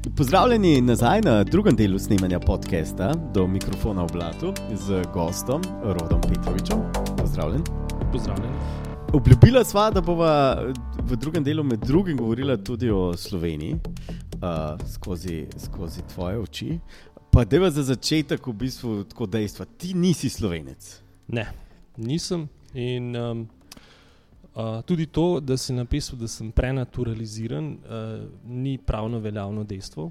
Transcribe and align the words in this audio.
Pozdravljeni 0.00 0.80
nazaj 0.80 1.20
na 1.20 1.44
drugem 1.44 1.76
delu 1.76 1.98
snemanja 1.98 2.40
podcasta 2.40 3.14
Do 3.34 3.46
mikrofona 3.46 4.04
v 4.04 4.12
blatu 4.12 4.52
z 4.74 5.02
gostom 5.14 5.62
Rodom 5.82 6.20
Petrovičem. 6.20 6.78
Pozdravljen. 7.18 7.62
Pozdravljen. 8.12 8.52
Obljubila 9.12 9.64
sva, 9.64 9.90
da 9.90 10.00
bova 10.00 10.62
v 11.02 11.16
drugem 11.16 11.44
delu 11.44 11.64
med 11.64 11.78
drugim 11.78 12.16
govorila 12.16 12.56
tudi 12.56 12.90
o 12.90 13.16
Sloveniji 13.16 13.74
uh, 13.74 14.88
skozi, 14.94 15.46
skozi 15.58 16.00
tvoje 16.14 16.38
oči. 16.38 16.78
Pa 17.30 17.44
deva 17.44 17.70
za 17.70 17.82
začetek 17.82 18.46
v 18.46 18.52
bistvu 18.52 19.04
tako 19.04 19.26
dejstva. 19.26 19.66
Ti 19.76 19.94
nisi 19.94 20.28
slovenec. 20.28 21.00
Ne, 21.28 21.46
nisem. 21.96 22.48
In 22.74 23.16
um, 23.16 23.48
uh, 24.54 24.80
tudi 24.86 25.06
to, 25.06 25.40
da 25.40 25.56
si 25.56 25.72
napisal, 25.72 26.18
da 26.18 26.28
sem 26.28 26.50
prenaturaliziran, 26.52 27.70
uh, 27.70 28.24
ni 28.44 28.78
pravno 28.78 29.18
veljavno 29.18 29.64
dejstvo, 29.64 30.10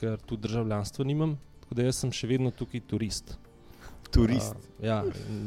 ker 0.00 0.18
tu 0.26 0.36
državljanstvo 0.36 1.04
nimam. 1.04 1.38
Tako 1.60 1.74
da 1.74 1.88
jaz 1.88 2.02
sem 2.02 2.12
še 2.12 2.28
vedno 2.28 2.50
tukaj 2.50 2.82
turist. 2.90 3.36
Turist. 4.14 4.54
Uh, 4.54 4.84
ja, 4.86 5.02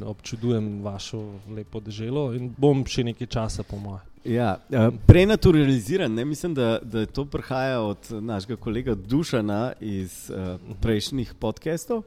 občudujem 0.05 0.81
vašo 0.83 1.21
lepo 1.55 1.79
državo 1.79 2.31
in 2.35 2.51
bom 2.57 2.85
še 2.85 3.05
nekaj 3.11 3.33
časa, 3.37 3.63
po 3.63 3.79
mojem. 3.79 4.06
Ja, 4.25 4.57
uh, 4.69 4.93
prenaturaliziran, 5.07 6.13
ne? 6.13 6.25
mislim, 6.25 6.53
da, 6.53 6.79
da 6.81 7.05
to 7.05 7.25
prihaja 7.25 7.81
od 7.81 7.97
našega 8.11 8.55
kolega 8.55 8.95
Dušana 8.95 9.73
iz 9.79 10.29
uh, 10.29 10.59
prejšnjih 10.81 11.33
podcastov. 11.39 12.03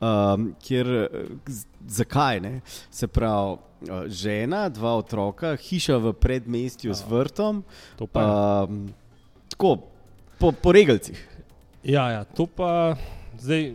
Um, 0.00 0.54
kjer, 0.62 1.08
z, 1.46 1.64
zakaj 1.88 2.40
ne? 2.40 2.60
Se 2.90 3.06
pravi, 3.06 3.56
žena, 4.06 4.68
dva 4.68 4.96
otroka, 4.96 5.56
hiša 5.56 5.96
v 5.96 6.12
predmestju 6.12 6.94
z 6.94 7.04
vrtom. 7.08 7.62
To 7.98 8.06
pa 8.06 8.20
je. 8.20 8.28
Um, 8.28 8.88
tako, 9.48 9.76
po, 10.38 10.52
po 10.52 10.72
regalcih. 10.72 11.28
Ja, 11.84 12.10
ja, 12.10 12.24
to 12.24 12.46
pa 12.46 12.96
zdaj. 13.38 13.74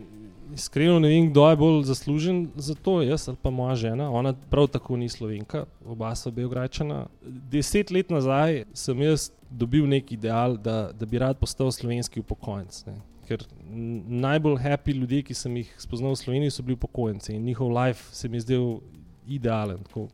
Iskreno 0.54 0.98
ne 0.98 1.08
vem, 1.08 1.30
kdo 1.30 1.44
je 1.50 1.56
bolj 1.56 1.82
zaslužen 1.84 2.48
za 2.56 2.74
to, 2.74 3.02
jaz 3.02 3.28
ali 3.28 3.36
pa 3.42 3.50
moja 3.50 3.74
žena. 3.74 4.10
Ona 4.10 4.32
prav 4.50 4.66
tako 4.72 4.96
ni 4.96 5.08
slovenka, 5.08 5.64
oba 5.86 6.14
so 6.16 6.30
Beograjčana. 6.30 7.06
Deset 7.22 7.90
let 7.90 8.10
nazaj 8.10 8.64
sem 8.74 9.02
jaz 9.02 9.30
dobil 9.50 9.86
neki 9.86 10.14
ideal, 10.14 10.56
da, 10.56 10.90
da 10.92 11.06
bi 11.06 11.18
rad 11.18 11.38
postal 11.38 11.72
slovenski 11.72 12.20
upokojenec. 12.20 12.84
Ne. 12.86 12.96
Ker 13.28 13.44
najbolj 14.08 14.56
happy 14.62 14.94
ljudje, 14.96 15.22
ki 15.28 15.34
sem 15.36 15.56
jih 15.60 15.74
spoznal 15.78 16.14
v 16.16 16.22
Sloveniji, 16.22 16.54
so 16.54 16.62
bili 16.64 16.78
upokojenci 16.78 17.34
in 17.36 17.44
njihov 17.44 17.72
life 17.76 18.14
se 18.16 18.28
mi 18.28 18.36
je 18.36 18.46
zdel 18.46 18.78
idealen. 19.28 19.82
Tako. 19.84 20.08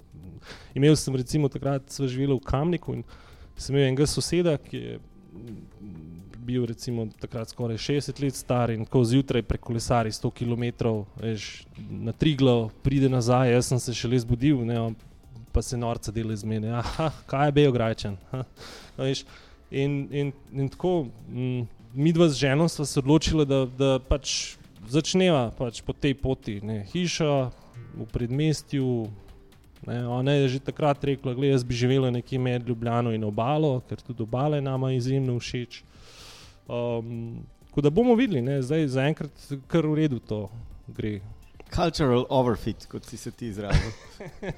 Imel 0.74 0.96
sem 0.96 1.16
recimo 1.16 1.48
takrat, 1.48 1.86
sva 1.94 2.08
živela 2.10 2.34
v 2.34 2.42
Kamniku 2.44 2.98
in 2.98 3.04
sem 3.56 3.76
imel 3.76 3.92
enega 3.92 4.06
soseda, 4.10 4.56
ki 4.58 4.82
je 4.82 4.98
bil 6.44 6.66
recimo 6.68 7.06
takrat 7.20 7.48
skoraj 7.48 7.78
60 7.80 8.22
let 8.22 8.36
star 8.36 8.70
in 8.70 8.84
ko 8.84 9.04
zjutraj 9.04 9.42
prekolesari 9.42 10.12
100 10.12 10.30
km, 10.30 10.64
veš, 11.20 11.66
na 11.90 12.12
tri 12.12 12.34
glav, 12.36 12.68
pride 12.82 13.08
nazaj, 13.08 13.52
jaz 13.52 13.72
sem 13.72 13.80
se 13.80 13.94
šele 13.94 14.18
zbudil, 14.18 14.60
ne, 14.68 14.78
pa 15.52 15.62
se 15.62 15.76
norca 15.76 16.12
dela 16.12 16.34
iz 16.34 16.44
mene. 16.44 16.72
Aha, 16.80 17.10
kaj 17.26 17.48
je 17.48 17.56
Beograjčan? 17.60 18.16
In, 19.74 20.04
in, 20.12 20.28
in 20.52 20.68
tako, 20.70 21.08
m, 21.28 21.64
mi 21.94 22.12
dva 22.12 22.28
z 22.28 22.36
ženo 22.44 22.68
smo 22.68 22.84
se 22.84 23.00
odločili, 23.00 23.46
da, 23.46 23.64
da 23.66 23.96
pač 23.98 24.54
začneva 24.86 25.48
pač 25.56 25.80
po 25.82 25.92
tej 25.92 26.14
poti. 26.14 26.60
Ne. 26.62 26.84
Hiša 26.92 27.32
v 27.94 28.06
predmestju. 28.12 29.08
Ne, 29.84 29.98
ona 30.08 30.32
je 30.32 30.56
že 30.56 30.64
takrat 30.64 31.02
rekla, 31.04 31.34
da 31.34 31.46
jaz 31.46 31.64
bi 31.64 31.76
živela 31.76 32.10
nekje 32.10 32.38
med 32.38 32.68
Ljubljano 32.68 33.12
in 33.12 33.24
obalo, 33.24 33.82
ker 33.88 34.00
tudi 34.00 34.22
obale 34.22 34.60
nama 34.60 34.92
izjemno 34.94 35.36
všeč. 35.36 35.82
Um, 36.68 37.44
da 37.76 37.90
bomo 37.90 38.14
videli, 38.14 38.42
ne, 38.42 38.62
zdaj 38.62 38.86
zaenkrat 38.88 39.48
kar 39.66 39.86
v 39.86 39.94
redu 39.94 40.18
to 40.18 40.46
gre. 40.86 41.20
Cultural 41.74 42.26
overfit, 42.30 42.86
kot 42.86 43.04
si 43.04 43.16
se 43.16 43.30
ti 43.30 43.48
izrazil. 43.50 43.90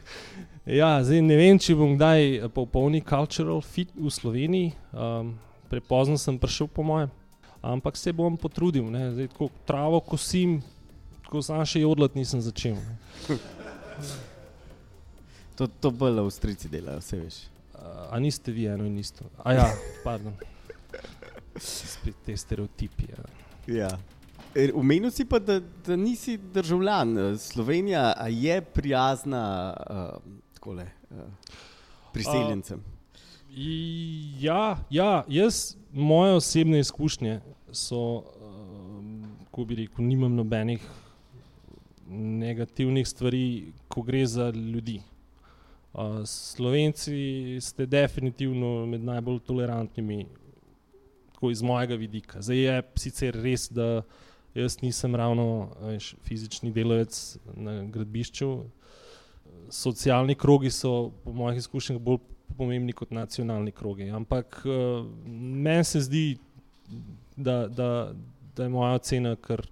ja, 0.81 0.99
zdaj 1.03 1.23
ne 1.25 1.39
vem, 1.39 1.59
če 1.59 1.75
bom 1.79 1.95
kdaj 1.97 2.51
popolni 2.55 3.01
cultural 3.01 3.63
fit 3.65 3.95
v 3.97 4.13
Sloveniji. 4.13 4.75
Um, 4.93 5.33
prepozno 5.71 6.19
sem 6.21 6.37
prišel, 6.39 6.69
po 6.69 6.85
mojem, 6.87 7.11
ampak 7.65 7.97
se 7.97 8.13
bom 8.13 8.37
potrudil. 8.37 8.85
Ne, 8.93 9.09
zdaj, 9.15 9.31
tako 9.33 9.49
travo 9.67 10.03
kosim, 10.05 10.61
ko 11.27 11.43
sam 11.43 11.65
še 11.67 11.83
jodlat 11.83 12.15
nisem 12.19 12.45
začel. 12.45 12.77
to 15.57 15.71
to 15.81 15.91
bolj 15.91 16.21
avstrici 16.27 16.69
delajo, 16.69 17.01
vse 17.01 17.23
veš. 17.23 17.41
Uh, 17.77 18.13
a 18.13 18.21
niste 18.21 18.53
vi 18.53 18.69
eno 18.69 18.85
in 18.85 19.01
isto? 19.01 19.25
A 19.41 19.57
ja, 19.57 19.71
pardon. 20.05 20.37
Spet 21.59 22.15
te 22.25 22.37
stereotipi. 22.37 23.07
Ja. 23.67 23.91
Umenil 24.75 25.11
si 25.11 25.25
pa, 25.25 25.39
da, 25.39 25.61
da 25.87 25.97
nisi 25.97 26.37
državljan. 26.37 27.39
Slovenija 27.39 28.15
je 28.29 28.61
prijazna 28.61 29.75
uh, 29.91 30.33
takole, 30.55 30.87
uh, 31.11 31.17
priseljencem. 32.13 32.79
Uh, 32.79 32.97
ja, 34.41 34.79
ja, 34.91 35.25
jaz, 35.29 35.77
moje 35.93 36.35
osebne 36.35 36.81
izkušnje 36.81 37.41
so, 37.73 37.97
uh, 37.97 38.25
ko 39.51 39.65
bi 39.65 39.75
rekel, 39.75 40.05
nimam 40.05 40.35
nobenih 40.35 40.83
negativnih 42.09 43.09
stvari, 43.09 43.73
ko 43.89 44.03
gre 44.03 44.27
za 44.27 44.51
ljudi. 44.51 45.01
Uh, 45.93 46.25
Slovenci 46.25 47.59
ste 47.61 47.87
definitivno 47.87 48.87
med 48.87 49.05
najbolj 49.05 49.39
tolerantnimi 49.39 50.27
tako 51.47 51.51
iz 51.51 51.63
mojega 51.63 51.95
vidika. 51.95 52.43
Zdaj 52.43 52.59
je 52.59 52.83
sicer 52.97 53.35
res, 53.35 53.71
da 53.71 54.03
jaz 54.55 54.83
nisem 54.83 55.15
ravno 55.15 55.71
veš, 55.81 56.15
fizični 56.25 56.73
delavec 56.73 57.39
na 57.55 57.85
gradbišču. 57.85 58.65
Socialni 59.71 60.35
krogi 60.35 60.71
so, 60.71 61.13
po 61.25 61.33
mojih 61.33 61.59
izkušnjah, 61.59 62.01
bolj 62.01 62.19
pomembni 62.57 62.93
kot 62.93 63.11
nacionalni 63.11 63.73
krogi. 63.73 64.11
Ampak 64.11 64.63
uh, 64.65 65.07
meni 65.27 65.85
se 65.85 66.01
zdi, 66.01 66.39
da, 67.37 67.69
da, 67.69 68.13
da 68.57 68.63
je 68.63 68.69
moja 68.69 68.95
ocena 68.95 69.37
kar 69.37 69.63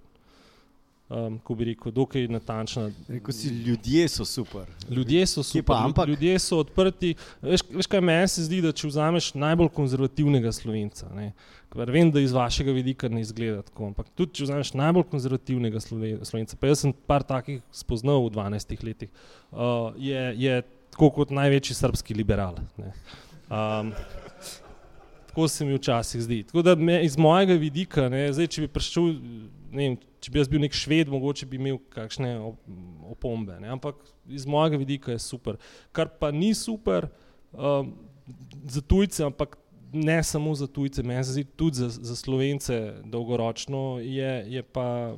um, 1.09 1.39
ko 1.39 1.55
bi 1.55 1.65
rekel, 1.69 1.91
dokaj 1.91 2.27
natančna. 2.27 2.89
Rekel 3.07 3.33
si, 3.33 3.49
ljudje 3.49 4.07
so 4.09 4.25
super. 4.25 4.65
Ljudje 4.89 5.25
so 5.27 5.43
super, 5.43 5.75
pa, 5.75 5.81
ampak... 5.85 6.07
ljudje 6.07 6.39
so 6.39 6.59
odprti. 6.63 7.13
Veš, 7.41 7.61
veš 7.69 7.89
kaj 7.91 8.01
meni 8.01 8.27
se 8.31 8.45
zdi, 8.45 8.61
da 8.65 8.73
če 8.75 8.89
vzameš 8.89 9.33
najbolj 9.37 9.69
konzervativnega 9.75 10.51
slovenca, 10.55 11.09
ne, 11.15 11.31
vem, 11.75 12.11
da 12.11 12.23
iz 12.23 12.33
vašega 12.33 12.71
vidika 12.71 13.09
ne 13.11 13.21
izgleda 13.21 13.61
tako, 13.67 13.91
ampak 13.91 14.09
tudi 14.15 14.39
če 14.39 14.49
vzameš 14.49 14.73
najbolj 14.79 15.07
konzervativnega 15.11 15.81
slovenca, 15.83 16.57
pa 16.59 16.71
jaz 16.71 16.85
sem 16.85 16.95
par 17.07 17.25
takih 17.27 17.61
spoznal 17.75 18.23
v 18.25 18.33
12 18.37 18.85
letih, 18.85 19.11
uh, 19.51 19.91
je, 19.99 20.29
je 20.39 20.61
tako 20.95 21.11
kot 21.19 21.33
največji 21.35 21.75
srpski 21.75 22.15
liberal. 22.15 22.55
Um, 23.45 23.91
tako 25.27 25.47
se 25.51 25.65
mi 25.67 25.75
včasih 25.75 26.21
zdi. 26.23 26.43
Tako 26.47 26.61
da 26.63 26.75
me, 26.79 27.01
iz 27.03 27.17
mojega 27.19 27.59
vidika, 27.59 28.07
ne, 28.09 28.29
zdaj, 28.33 28.47
če 28.55 28.63
bi 28.63 28.71
prišel 28.71 29.11
ne 29.75 29.83
vem, 29.83 29.97
če 30.25 30.33
bi 30.33 30.41
jaz 30.41 30.49
bil 30.49 30.63
nek 30.63 30.73
šved, 30.73 31.11
mogoče 31.13 31.45
bi 31.49 31.59
imel 31.59 31.77
kakšne 31.93 32.31
opombe. 33.11 33.59
Ne? 33.61 33.69
Ampak 33.75 33.99
iz 34.25 34.47
mojega 34.49 34.79
vidika 34.81 35.13
je 35.13 35.21
super. 35.21 35.59
Kar 35.93 36.09
pa 36.19 36.31
ni 36.33 36.49
super 36.57 37.11
um, 37.53 37.93
za 38.65 38.81
tujce, 38.81 39.21
ampak 39.27 39.59
ne 39.93 40.17
samo 40.25 40.55
za 40.57 40.65
tujce, 40.67 41.05
meni 41.05 41.23
se 41.23 41.35
zdi 41.37 41.43
tudi 41.45 41.83
za, 41.83 41.91
za 41.93 42.15
slovence 42.17 42.79
dolgoročno, 43.05 43.99
je, 44.01 44.31
je 44.49 44.63
pa 44.65 45.13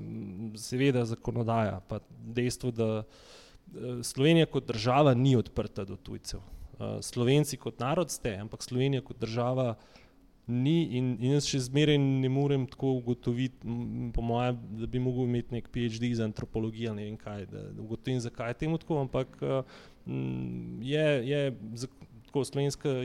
seveda 0.60 1.06
zakonodaja. 1.08 1.80
Pa 1.88 2.02
dejstvo, 2.36 2.74
da 2.76 2.90
uh, 3.00 4.04
Slovenija 4.04 4.52
kot 4.52 4.68
država 4.68 5.16
ni 5.16 5.38
odprta 5.40 5.88
do 5.88 5.96
tujcev. 5.96 6.44
Uh, 6.78 7.00
Slovenci 7.02 7.58
kot 7.58 7.80
narod 7.80 8.12
ste, 8.12 8.36
ampak 8.44 8.68
Slovenija 8.68 9.06
kot 9.08 9.24
država 9.24 9.78
ni 10.48 10.76
in, 10.96 11.10
in 11.20 11.34
jaz 11.36 11.48
še 11.50 11.60
zmeraj 11.66 11.98
ne 12.00 12.30
morem 12.32 12.64
tako 12.72 12.94
ugotoviti, 13.02 13.76
po 14.16 14.24
mojem, 14.24 14.60
da 14.80 14.88
bi 14.88 15.02
mogel 15.04 15.28
imeti 15.28 15.58
nek 15.58 15.68
PhD 15.74 16.14
za 16.16 16.24
antropologijo, 16.28 16.94
ne 16.96 17.10
vem 17.10 17.18
kaj, 17.20 17.46
da, 17.52 17.66
da 17.76 17.84
ugotovim, 17.84 18.22
zakaj 18.24 18.54
je 18.54 18.60
temu 18.64 18.80
tako, 18.80 19.02
ampak 19.04 19.36
m, 19.44 20.80
je, 20.88 21.04
je 21.28 21.42
tako 22.30 22.46
slovenska 22.48 22.96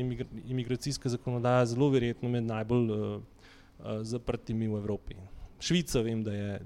imigracijska 0.44 1.10
zakonodaja 1.16 1.66
zelo 1.74 1.90
verjetno 1.90 2.30
med 2.30 2.46
najbolj 2.46 2.94
uh, 2.94 3.02
uh, 3.18 4.00
zaprtimi 4.06 4.70
v 4.70 4.78
Evropi. 4.78 5.18
Švica 5.62 6.02
vem, 6.02 6.22
da 6.22 6.34
je 6.34 6.56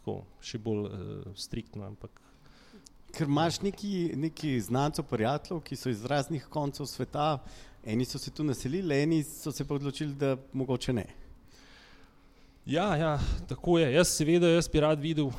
tako 0.00 0.20
še 0.42 0.58
bolj 0.58 0.86
uh, 0.90 1.32
striktna, 1.38 1.86
ampak 1.94 2.24
Ker 3.14 3.28
imaš 3.30 3.60
neki, 3.62 4.10
neki 4.18 4.56
znancev, 4.60 5.04
prijateljev, 5.06 5.60
ki 5.62 5.76
so 5.78 5.90
iz 5.90 6.02
raznih 6.10 6.48
koncev 6.50 6.88
sveta, 6.90 7.36
eni 7.86 8.04
so 8.04 8.18
se 8.18 8.30
tu 8.30 8.44
naselili, 8.44 9.02
eni 9.02 9.22
so 9.24 9.52
se 9.52 9.64
pa 9.64 9.74
odločili, 9.74 10.14
da 10.14 10.36
mogoče 10.52 10.92
ne. 10.92 11.06
Ja, 12.66 12.96
ja, 12.96 13.18
tako 13.48 13.78
je. 13.78 13.92
Jaz 13.92 14.08
seveda 14.08 14.48
jaz 14.48 14.68
bi 14.72 14.80
rad 14.80 15.00
videl, 15.00 15.30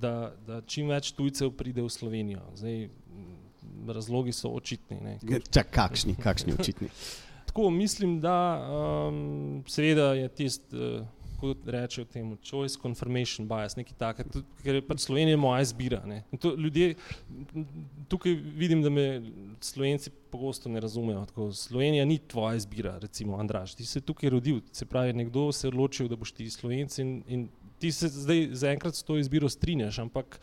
da, 0.00 0.32
da 0.46 0.60
čim 0.66 0.88
več 0.88 1.12
tujcev 1.12 1.52
pride 1.56 1.84
v 1.84 1.92
Slovenijo. 1.92 2.40
Zdaj, 2.56 2.88
razlogi 3.88 4.32
so 4.32 4.52
očitni. 4.56 5.18
Čak, 5.50 5.70
kakšni, 5.74 6.16
kakšni 6.16 6.56
očitni? 6.58 6.88
tako 7.48 7.70
mislim, 7.70 8.20
da 8.20 8.34
um, 9.08 9.64
seveda 9.68 10.14
je 10.14 10.28
tisti. 10.28 10.76
Uh, 10.76 11.19
kako 11.40 11.54
rečejo 11.66 12.04
temu, 12.04 12.36
choice 12.44 12.78
confirmation 12.82 13.48
bias, 13.48 13.76
nekaj 13.76 13.96
takega, 13.98 14.42
ker 14.62 14.78
je 14.78 14.82
pač 14.84 15.06
Slovenija 15.06 15.36
moja 15.40 15.62
izbira. 15.64 16.02
To, 16.40 16.54
ljudje, 16.54 16.94
tukaj 18.08 18.34
vidim, 18.34 18.82
da 18.82 18.90
me 18.90 19.06
Slovenci 19.60 20.10
pogosto 20.30 20.68
ne 20.68 20.80
razumejo. 20.80 21.24
Tako, 21.32 21.52
Slovenija 21.52 22.04
ni 22.04 22.18
tvoja 22.18 22.54
izbira, 22.60 22.98
recimo 22.98 23.38
Andraš, 23.40 23.74
ti 23.74 23.86
se 23.86 24.00
tukaj 24.00 24.30
rodil, 24.30 24.60
se 24.72 24.86
pravi, 24.86 25.12
nekdo 25.12 25.50
se 25.52 25.66
je 25.66 25.72
odločil, 25.72 26.08
da 26.08 26.16
boš 26.16 26.32
ti 26.32 26.50
Slovenci 26.50 27.02
in, 27.02 27.22
in 27.28 27.48
ti 27.80 27.92
se 27.92 28.08
zdaj 28.08 28.48
zaenkrat 28.52 28.94
s 28.94 29.02
to 29.02 29.16
izbiro 29.18 29.48
strinjaš, 29.48 29.98
ampak 29.98 30.40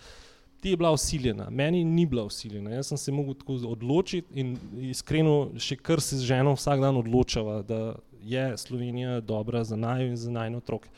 ti 0.59 0.69
je 0.69 0.77
bila 0.77 0.91
usiljena, 0.91 1.49
meni 1.49 1.83
ni 1.83 2.05
bila 2.05 2.23
usiljena, 2.23 2.71
jaz 2.71 2.88
sem 2.88 2.97
se 2.97 3.11
mogel 3.11 3.33
tako 3.33 3.53
odločiti 3.53 4.39
in 4.39 4.57
iskreno 4.89 5.51
še 5.61 5.77
kar 5.77 6.01
se 6.01 6.17
z 6.17 6.25
ženo 6.25 6.55
vsak 6.57 6.81
dan 6.81 6.97
odločava, 6.97 7.61
da 7.61 7.95
je 8.24 8.58
Slovenija 8.58 9.19
dobra 9.19 9.64
za 9.64 9.75
naj 9.75 10.06
in 10.08 10.18
za 10.18 10.31
najno 10.31 10.58
otroke. 10.58 10.90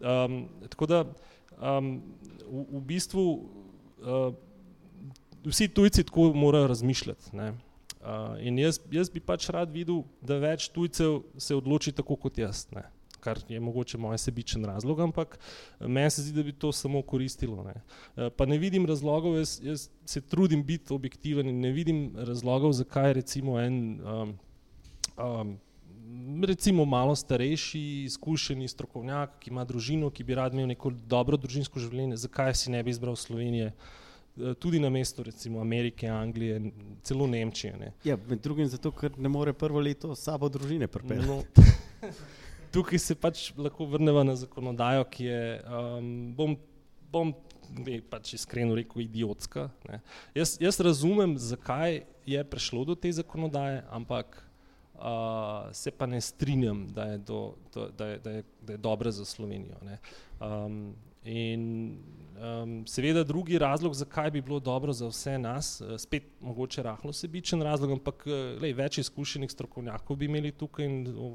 Um, 0.00 0.48
tako 0.68 0.86
da 0.86 1.04
um, 1.60 2.02
v, 2.50 2.64
v 2.78 2.80
bistvu 2.80 3.26
uh, 3.32 4.34
vsi 5.44 5.68
tujci 5.68 6.04
tako 6.04 6.32
morajo 6.34 6.66
razmišljati. 6.66 7.36
Ne? 7.36 7.52
Uh, 8.02 8.36
in 8.40 8.58
jaz, 8.58 8.80
jaz 8.90 9.10
bi 9.10 9.20
pač 9.20 9.48
rad 9.50 9.70
videl, 9.70 10.02
da 10.20 10.40
več 10.42 10.68
tujcev 10.74 11.22
se 11.38 11.54
odloči 11.54 11.92
tako 11.92 12.16
kot 12.16 12.38
jaz. 12.38 12.66
Ne? 12.74 12.88
kar 13.22 13.38
je 13.48 13.60
mogoče 13.60 13.98
moj 13.98 14.18
sebičen 14.18 14.64
razlog, 14.64 15.00
ampak 15.00 15.38
meni 15.80 16.10
se 16.10 16.22
zdi, 16.22 16.32
da 16.34 16.42
bi 16.42 16.52
to 16.52 16.72
samo 16.72 17.02
koristilo. 17.02 17.62
Ne. 17.64 17.74
Pa 18.36 18.46
ne 18.46 18.58
vidim 18.58 18.86
razlogov, 18.86 19.36
jaz, 19.38 19.60
jaz 19.62 19.88
se 20.04 20.20
trudim 20.20 20.64
biti 20.66 20.94
objektiven 20.94 21.48
in 21.48 21.60
ne 21.60 21.70
vidim 21.70 22.00
razlogov, 22.16 22.72
zakaj 22.72 23.12
recimo 23.12 23.60
en 23.60 23.76
um, 24.02 24.34
um, 25.16 25.54
recimo 26.46 26.84
malo 26.84 27.16
starejši, 27.16 27.80
izkušeni 28.04 28.68
strokovnjak, 28.68 29.38
ki 29.40 29.50
ima 29.50 29.64
družino, 29.64 30.10
ki 30.10 30.24
bi 30.24 30.34
rad 30.34 30.54
imel 30.54 30.66
neko 30.72 30.92
dobro 31.08 31.36
družinsko 31.36 31.80
življenje, 31.80 32.16
zakaj 32.24 32.54
si 32.58 32.72
ne 32.72 32.82
bi 32.82 32.90
izbral 32.90 33.16
Slovenije, 33.16 33.72
eh, 33.72 34.54
tudi 34.60 34.80
na 34.80 34.90
mesto 34.90 35.22
recimo 35.22 35.60
Amerike, 35.60 36.08
Anglije, 36.08 36.60
celo 37.02 37.26
Nemčije. 37.26 37.76
Ne. 37.78 37.92
Ja, 38.04 38.18
med 38.28 38.42
drugim 38.42 38.68
zato, 38.68 38.90
ker 38.90 39.16
ne 39.18 39.28
more 39.28 39.52
prvo 39.52 39.80
leto 39.80 40.14
sabo 40.14 40.48
družine 40.48 40.88
pripeljati. 40.88 41.28
No, 41.28 42.12
tukaj 42.74 42.98
se 42.98 43.14
pač 43.14 43.50
lahko 43.56 43.86
vrnemo 43.86 44.24
na 44.24 44.36
zakonodajo, 44.36 45.04
ki 45.10 45.24
je, 45.24 45.42
um, 45.66 46.12
bom, 46.36 46.56
bom 47.12 47.34
ne, 47.78 48.00
pač 48.10 48.34
iskreno 48.36 48.76
rekel, 48.76 49.04
idiotska. 49.04 49.68
Jaz, 50.34 50.56
jaz 50.60 50.80
razumem, 50.80 51.36
zakaj 51.38 52.02
je 52.26 52.44
prišlo 52.44 52.84
do 52.84 52.94
te 52.94 53.12
zakonodaje, 53.12 53.82
ampak 53.90 54.42
uh, 55.02 55.72
se 55.72 55.90
pa 55.90 56.06
ne 56.06 56.20
strinjam, 56.20 56.86
da 56.94 57.02
je, 57.02 57.18
do, 57.18 57.54
do, 57.74 57.88
da 57.98 58.06
je, 58.06 58.18
da 58.18 58.30
je, 58.30 58.42
da 58.62 58.72
je 58.72 58.78
dobra 58.78 59.10
za 59.10 59.24
Slovenijo. 59.24 59.76
Um, 60.40 60.94
in 61.24 61.98
um, 62.38 62.86
seveda 62.86 63.24
drugi 63.24 63.58
razlog, 63.58 63.94
zakaj 63.94 64.30
bi 64.30 64.40
bilo 64.40 64.60
dobro 64.60 64.92
za 64.92 65.08
vse 65.08 65.38
nas, 65.38 65.80
uh, 65.80 65.96
spet 65.98 66.22
mogoče 66.40 66.82
rahlo 66.82 67.12
sebičen 67.12 67.62
razlog, 67.62 67.90
ampak 67.90 68.26
uh, 68.26 68.62
lej, 68.62 68.72
več 68.72 68.98
izkušenih 68.98 69.50
strokovnjakov 69.50 70.16
bi 70.16 70.30
imeli 70.30 70.52
tukaj 70.52 70.86
in 70.86 71.02
o, 71.18 71.34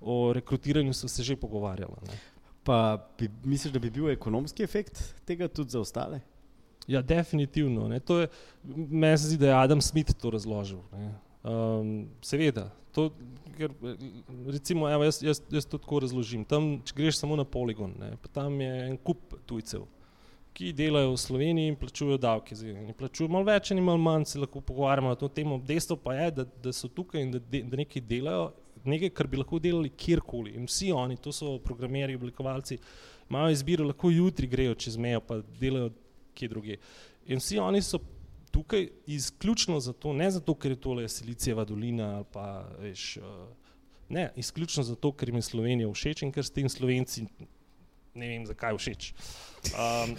o 0.00 0.32
rekrutiranju 0.32 0.92
so 0.94 1.08
se 1.08 1.22
že 1.22 1.36
pogovarjali. 1.36 1.94
Ne. 2.06 2.18
Pa 2.64 3.08
bi, 3.18 3.30
misliš, 3.44 3.72
da 3.72 3.78
bi 3.78 3.90
bil 3.90 4.10
ekonomski 4.10 4.62
efekt 4.62 5.00
tega 5.24 5.48
tudi 5.48 5.70
za 5.70 5.80
ostale? 5.80 6.20
Ja, 6.86 7.02
definitivno. 7.02 7.88
Meni 8.64 9.18
se 9.18 9.26
zdi, 9.26 9.36
da 9.38 9.46
je 9.46 9.54
Adam 9.54 9.80
Smith 9.80 10.14
to 10.18 10.30
razložil. 10.30 10.80
Um, 11.42 12.08
seveda, 12.22 12.70
To, 12.94 13.10
ker, 13.56 13.72
recimo, 14.46 14.88
evo, 14.90 15.04
jaz, 15.06 15.20
jaz, 15.22 15.40
jaz 15.50 15.66
to 15.68 15.78
tako 15.78 16.00
razložim. 16.04 16.44
Tam, 16.48 16.72
če 16.86 16.96
greš 16.96 17.20
samo 17.20 17.36
na 17.38 17.44
poligon, 17.46 17.92
ne, 18.00 18.12
tam 18.34 18.58
je 18.60 18.70
en 18.88 18.96
kup 18.98 19.36
tujcev, 19.46 19.84
ki 20.56 20.72
delajo 20.76 21.12
v 21.12 21.20
Sloveniji 21.22 21.70
in 21.70 21.76
plačujejo 21.78 22.18
davke. 22.20 22.56
Plačujejo 22.98 23.30
malo 23.30 23.46
več 23.46 23.70
in 23.70 23.82
malo 23.86 24.02
manj, 24.02 24.26
se 24.32 24.40
lahko 24.42 24.62
pogovarjamo 24.66 25.12
na 25.12 25.18
to 25.18 25.28
temo. 25.30 25.60
Dejstvo 25.66 26.00
pa 26.02 26.16
je, 26.18 26.30
da, 26.40 26.46
da 26.64 26.74
so 26.74 26.90
tukaj 26.90 27.22
in 27.22 27.36
da, 27.36 27.42
de, 27.52 27.62
da 27.70 27.78
nekaj 27.78 28.02
delajo, 28.08 28.48
nekaj, 28.84 29.12
kar 29.14 29.30
bi 29.30 29.38
lahko 29.38 29.60
delali 29.62 29.92
kjerkoli. 29.94 30.56
In 30.58 30.66
vsi 30.66 30.90
oni, 30.96 31.20
to 31.22 31.32
so 31.36 31.58
programeri, 31.62 32.18
oblikovalci, 32.18 32.80
imajo 33.30 33.54
izbiro, 33.54 33.86
lahko 33.86 34.10
jutri 34.10 34.50
grejo 34.50 34.74
čez 34.74 34.98
mejo, 34.98 35.22
pa 35.22 35.38
delajo 35.60 35.92
kje 36.34 36.50
druge. 36.50 36.80
In 37.30 37.38
vsi 37.38 37.60
oni 37.62 37.82
so 37.84 38.00
tukaj 38.50 38.88
izključno 39.06 39.80
zato, 39.80 40.12
ne 40.12 40.30
zato, 40.30 40.54
ker 40.54 40.74
je 40.74 40.80
tole 40.80 41.08
Silicijeva 41.08 41.64
dolina 41.64 42.16
ali 42.16 42.24
pa 42.32 42.66
veš, 42.78 43.16
uh, 43.16 43.24
ne, 44.08 44.30
izključno 44.36 44.82
zato, 44.82 45.12
ker 45.12 45.28
jim 45.28 45.38
je 45.38 45.42
Slovenija 45.42 45.92
všeč 45.92 46.22
in 46.22 46.32
ker 46.32 46.44
s 46.44 46.54
tem 46.54 46.68
Slovenci 46.68 47.26
ne 48.14 48.28
vem, 48.28 48.46
zakaj 48.46 48.76
všeč. 48.78 49.12
Um, 49.70 50.16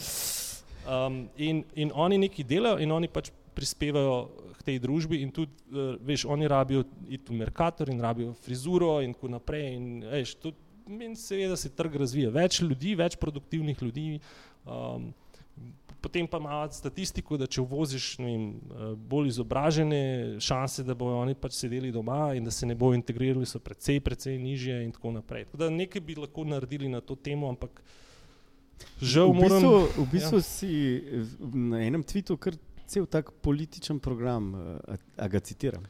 um, 0.88 1.20
in, 1.38 1.64
in 1.76 1.92
oni 1.96 2.18
nekaj 2.18 2.48
delajo 2.48 2.80
in 2.80 2.92
oni 2.92 3.10
pač 3.12 3.32
prispevajo 3.56 4.30
k 4.60 4.68
tej 4.70 4.80
družbi 4.80 5.22
in 5.22 5.32
tudi, 5.34 5.52
uh, 5.74 5.96
veš, 6.00 6.26
oni 6.26 6.48
rabijo 6.48 6.86
iti 7.10 7.34
v 7.34 7.40
Merkator 7.42 7.90
in 7.90 8.02
rabijo 8.02 8.34
frizuro 8.46 9.00
in 9.02 9.16
tako 9.18 9.34
naprej 9.36 9.74
in, 9.76 9.88
veš, 10.08 10.36
tudi, 10.40 10.58
in 10.88 11.16
seveda 11.20 11.58
se 11.58 11.74
trg 11.76 12.00
razvija. 12.04 12.32
Več 12.32 12.62
ljudi, 12.62 12.96
več 12.96 13.18
produktivnih 13.20 13.82
ljudi, 13.82 14.08
um, 14.66 15.12
potem 16.02 16.28
pa 16.28 16.38
ima 16.38 16.62
statistiko, 16.72 17.38
da 17.38 17.48
če 17.48 17.62
uvoziš 17.62 18.08
vem, 18.20 18.48
eh, 18.50 18.94
bolj 18.96 19.32
izobražene, 19.32 20.02
šanse, 20.42 20.84
da 20.84 20.96
bodo 20.98 21.20
oni 21.22 21.36
pač 21.36 21.60
sedeli 21.60 21.92
doma 21.92 22.34
in 22.36 22.48
da 22.48 22.52
se 22.52 22.66
ne 22.66 22.76
bodo 22.76 22.98
integrirali, 22.98 23.46
so 23.46 23.60
precej, 23.60 24.02
precej 24.02 24.38
nižje 24.42 24.82
in 24.86 24.92
tako 24.92 25.14
naprej. 25.20 25.46
Tako 25.50 25.64
da 25.64 25.70
nekaj 25.70 26.02
bi 26.02 26.18
lahko 26.20 26.46
naredili 26.46 26.90
na 26.90 27.02
to 27.02 27.16
temo, 27.16 27.50
ampak 27.50 27.84
žal 29.02 29.32
v 29.32 29.46
bistvu, 29.46 29.72
moram. 29.72 29.90
V 29.98 30.08
bistvu 30.12 30.42
ja. 30.42 30.46
si 30.46 30.72
na 31.54 31.84
enem 31.86 32.04
tvitu 32.04 32.38
kar 32.38 32.58
cel 32.90 33.06
tak 33.06 33.32
političen 33.42 34.00
program, 34.00 34.56
eh, 34.56 34.98
a 35.18 35.28
ga 35.28 35.40
citiram 35.40 35.86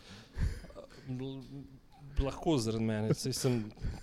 lahko 2.26 2.58
zaradi 2.58 2.86
mene, 2.86 3.14
sej 3.18 3.34
sem 3.36 3.56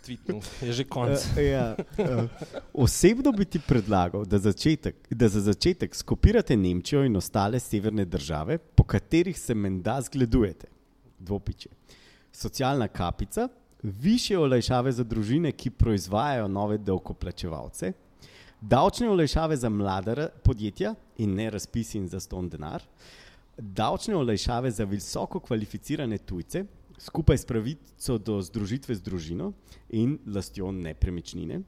tvitnil, 0.05 0.41
je 0.63 0.73
že 0.81 0.85
konec. 0.89 1.25
Uh, 1.33 1.43
ja, 1.43 1.65
uh, 1.77 2.25
osebno 2.73 3.33
bi 3.33 3.45
ti 3.45 3.61
predlagal, 3.61 4.25
da, 4.27 4.39
začetek, 4.39 5.09
da 5.11 5.29
za 5.29 5.41
začetek 5.41 5.95
skopirate 5.95 6.57
Nemčijo 6.57 7.05
in 7.05 7.17
ostale 7.17 7.61
severne 7.61 8.05
države, 8.05 8.59
po 8.59 8.85
katerih 8.85 9.39
se 9.39 9.55
menda 9.55 10.01
zgledujete. 10.01 10.69
Dvopiče. 11.19 11.69
Socialna 12.33 12.89
kapica, 12.89 13.49
više 13.83 14.39
olajšave 14.39 14.93
za 14.93 15.05
družine, 15.05 15.53
ki 15.53 15.71
proizvajajo 15.71 16.49
nove 16.49 16.79
davkoplačevalce, 16.79 17.93
davčne 18.61 19.09
olajšave 19.11 19.57
za 19.57 19.69
mlada 19.69 20.29
podjetja 20.45 20.95
in 21.19 21.35
ne 21.35 21.51
razpisi 21.51 21.99
in 21.99 22.09
za 22.09 22.21
ston 22.21 22.49
denar, 22.49 22.83
davčne 23.59 24.17
olajšave 24.17 24.71
za 24.71 24.85
visoko 24.85 25.41
kvalificirane 25.41 26.19
tujce, 26.19 26.65
skupaj 26.99 27.39
s 27.39 27.47
pravico 27.47 28.19
do 28.19 28.41
združitve 28.43 28.95
z 28.95 29.03
družino 29.03 29.53
in 29.89 30.19
lastjo 30.27 30.73
nepremičnine, 30.73 31.61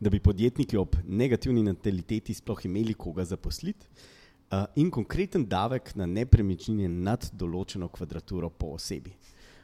da 0.00 0.10
bi 0.10 0.20
podjetniki 0.20 0.76
ob 0.76 0.96
negativni 1.04 1.62
nataliteti 1.62 2.34
sploh 2.34 2.64
imeli 2.66 2.94
koga 2.94 3.24
zaposliti, 3.24 3.86
uh, 4.52 4.64
in 4.76 4.90
konkreten 4.90 5.46
davek 5.48 5.94
na 5.94 6.06
nepremičnine 6.06 6.88
nad 6.88 7.28
določeno 7.32 7.88
kvadraturo 7.88 8.50
po 8.50 8.74
osebi. 8.76 9.14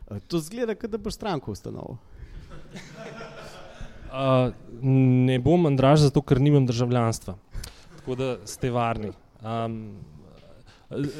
Uh, 0.08 0.20
to 0.28 0.40
zgleda, 0.40 0.76
kot 0.78 0.92
da 0.92 1.00
bo 1.00 1.12
stranko 1.12 1.52
ustanovil. 1.52 1.98
Uh, 4.08 4.54
ne 4.82 5.36
bom 5.44 5.66
Andraž, 5.68 6.06
zato 6.06 6.22
ker 6.24 6.40
nimam 6.40 6.64
državljanstva. 6.66 7.34
Tako 7.98 8.16
da 8.16 8.28
ste 8.48 8.70
varni. 8.72 9.12
Um, 9.44 9.98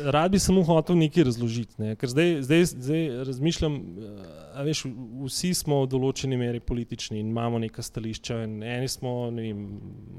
Rad 0.05 0.33
bi 0.33 0.39
samo 0.39 0.63
hotel 0.65 0.97
nekaj 0.97 1.25
razložiti. 1.29 1.75
Ne? 1.79 1.97
Ker 1.97 2.09
zdaj, 2.09 2.43
zdaj, 2.43 2.65
zdaj 2.65 3.09
razmišljam, 3.29 3.75
da 3.99 4.65
vsi 4.65 5.53
smo 5.55 5.83
v 5.83 5.91
določeni 5.93 6.39
meri 6.41 6.61
politični 6.61 7.21
in 7.21 7.29
imamo 7.29 7.61
neka 7.61 7.85
stališča. 7.85 8.41
Eni 8.49 8.89
smo 8.89 9.29
vem, 9.37 9.67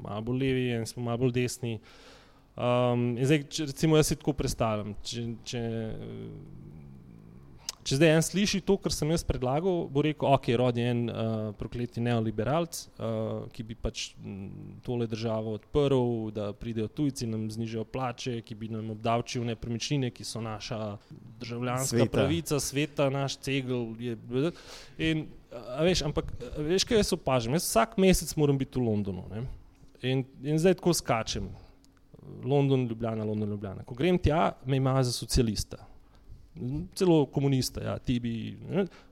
malo 0.04 0.22
bolj 0.28 0.38
levi, 0.44 0.68
eni 0.76 0.86
smo 0.86 1.02
malo 1.08 1.24
bolj 1.24 1.34
desni. 1.40 1.80
Um, 2.54 3.16
zdaj, 3.18 3.42
če, 3.50 3.66
recimo, 3.72 3.98
jaz 3.98 4.12
si 4.12 4.20
tako 4.20 4.36
predstavljam. 4.38 4.94
Če, 5.02 5.26
če, 5.50 5.64
Če 7.80 7.96
zdaj 7.96 8.10
en 8.12 8.24
sliši 8.24 8.60
to, 8.68 8.74
kar 8.76 8.92
sem 8.92 9.08
jaz 9.08 9.22
predlagal, 9.24 9.86
bo 9.88 10.02
rekel, 10.04 10.28
ok, 10.28 10.50
rodi 10.60 10.82
en 10.84 10.98
uh, 11.08 11.22
prokleti 11.56 12.02
neoliberalc, 12.04 12.76
uh, 13.00 13.46
ki 13.54 13.64
bi 13.70 13.76
pač 13.78 14.10
tole 14.84 15.08
državo 15.08 15.54
odprl, 15.56 16.28
da 16.36 16.50
pridejo 16.52 16.90
tujci, 16.92 17.28
nam 17.30 17.48
znižajo 17.52 17.86
plače, 17.88 18.36
ki 18.44 18.58
bi 18.60 18.68
nam 18.72 18.92
obdavčil 18.92 19.48
nepremičnine, 19.48 20.12
ki 20.12 20.28
so 20.28 20.44
naša 20.44 20.80
državljanska 21.40 21.96
sveta. 21.96 22.12
pravica, 22.18 22.60
sveta, 22.60 23.08
naš 23.12 23.40
cegel. 23.40 23.88
Je, 23.96 24.18
in, 25.00 25.24
a 25.48 25.80
veš, 25.86 26.04
ampak 26.10 26.28
veš, 26.60 26.84
kaj 26.84 27.00
jaz 27.00 27.16
opažam? 27.16 27.56
Jaz 27.56 27.64
vsak 27.64 27.96
mesec 28.02 28.36
moram 28.36 28.60
biti 28.60 28.76
v 28.76 28.84
Londonu 28.90 29.24
in, 30.04 30.26
in 30.44 30.60
zdaj 30.60 30.76
tako 30.82 30.92
skačem. 30.96 31.48
London, 32.44 32.84
Ljubljana, 32.86 33.24
London, 33.24 33.48
Ljubljana. 33.50 33.82
Ko 33.88 33.96
grem 33.96 34.18
tja, 34.20 34.52
me 34.68 34.76
imajo 34.76 35.08
za 35.08 35.16
socialista 35.16 35.89
celo 36.94 37.24
komunista, 37.26 37.82
ja, 37.82 37.98
ti 37.98 38.20
bi. 38.20 38.56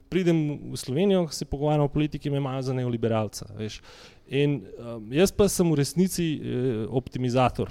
pridem 0.08 0.72
v 0.72 0.76
Slovenijo, 0.76 1.28
se 1.28 1.44
pogovarjam 1.44 1.84
o 1.84 1.92
politiki, 1.92 2.30
me 2.30 2.40
imajo 2.40 2.62
za 2.62 2.72
neoliberalca. 2.72 3.46
Veš. 3.58 3.80
In 4.28 4.62
um, 4.78 5.12
jaz 5.12 5.32
pa 5.32 5.48
sem 5.52 5.68
v 5.68 5.76
resnici 5.76 6.26
eh, 6.40 6.86
optimizator. 6.88 7.68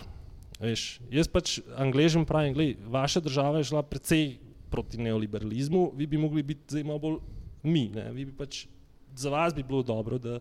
Veš. 0.62 1.00
Jaz 1.10 1.30
pač 1.30 1.58
angležem 1.78 2.26
pravim, 2.30 2.54
gledaj, 2.54 2.78
vaša 2.94 3.24
država 3.26 3.58
je 3.58 3.70
šla 3.72 3.82
precej 3.82 4.38
proti 4.70 5.02
neoliberalizmu, 5.02 5.92
vi 5.98 6.06
bi 6.08 6.18
mogli 6.18 6.44
biti 6.44 6.78
zdaj 6.78 6.86
malo 6.86 7.00
bolj 7.00 7.20
mi. 7.64 7.90
Vi 8.14 8.26
bi 8.26 8.34
pač, 8.38 8.66
za 9.18 9.34
vas 9.34 9.56
bi 9.58 9.66
bilo 9.66 9.82
dobro, 9.84 10.18
da 10.22 10.40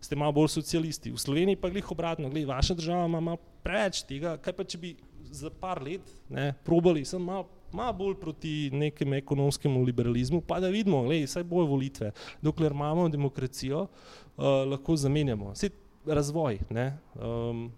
ste 0.00 0.16
malo 0.16 0.36
bolj 0.36 0.52
socialisti. 0.52 1.12
V 1.12 1.20
Sloveniji 1.20 1.56
pa 1.56 1.72
glih 1.72 1.92
obratno, 1.92 2.28
gledaj, 2.28 2.48
vaša 2.52 2.74
država 2.74 3.08
ima 3.08 3.36
preveč 3.64 4.02
tega, 4.08 4.36
kaj 4.36 4.52
pa 4.52 4.64
če 4.68 4.78
bi 4.78 4.96
za 5.32 5.50
par 5.50 5.80
let 5.84 6.04
ne, 6.28 6.52
probali, 6.64 7.04
sem 7.04 7.20
malo 7.20 7.48
malo 7.72 7.92
bolj 7.92 8.14
proti 8.20 8.70
nekemu 8.72 9.14
ekonomskemu 9.14 9.82
liberalizmu, 9.82 10.40
pa 10.40 10.60
da 10.60 10.68
vidimo, 10.68 11.02
da 11.08 11.14
vse 11.14 11.44
boje 11.44 11.68
volitve. 11.68 12.12
Dokler 12.42 12.72
imamo 12.72 13.08
demokracijo, 13.08 13.86
uh, 14.36 14.44
lahko 14.44 14.96
zamenjamo. 14.96 15.52
Vse 15.52 15.70
razvoj. 16.06 16.58
Um, 16.70 17.70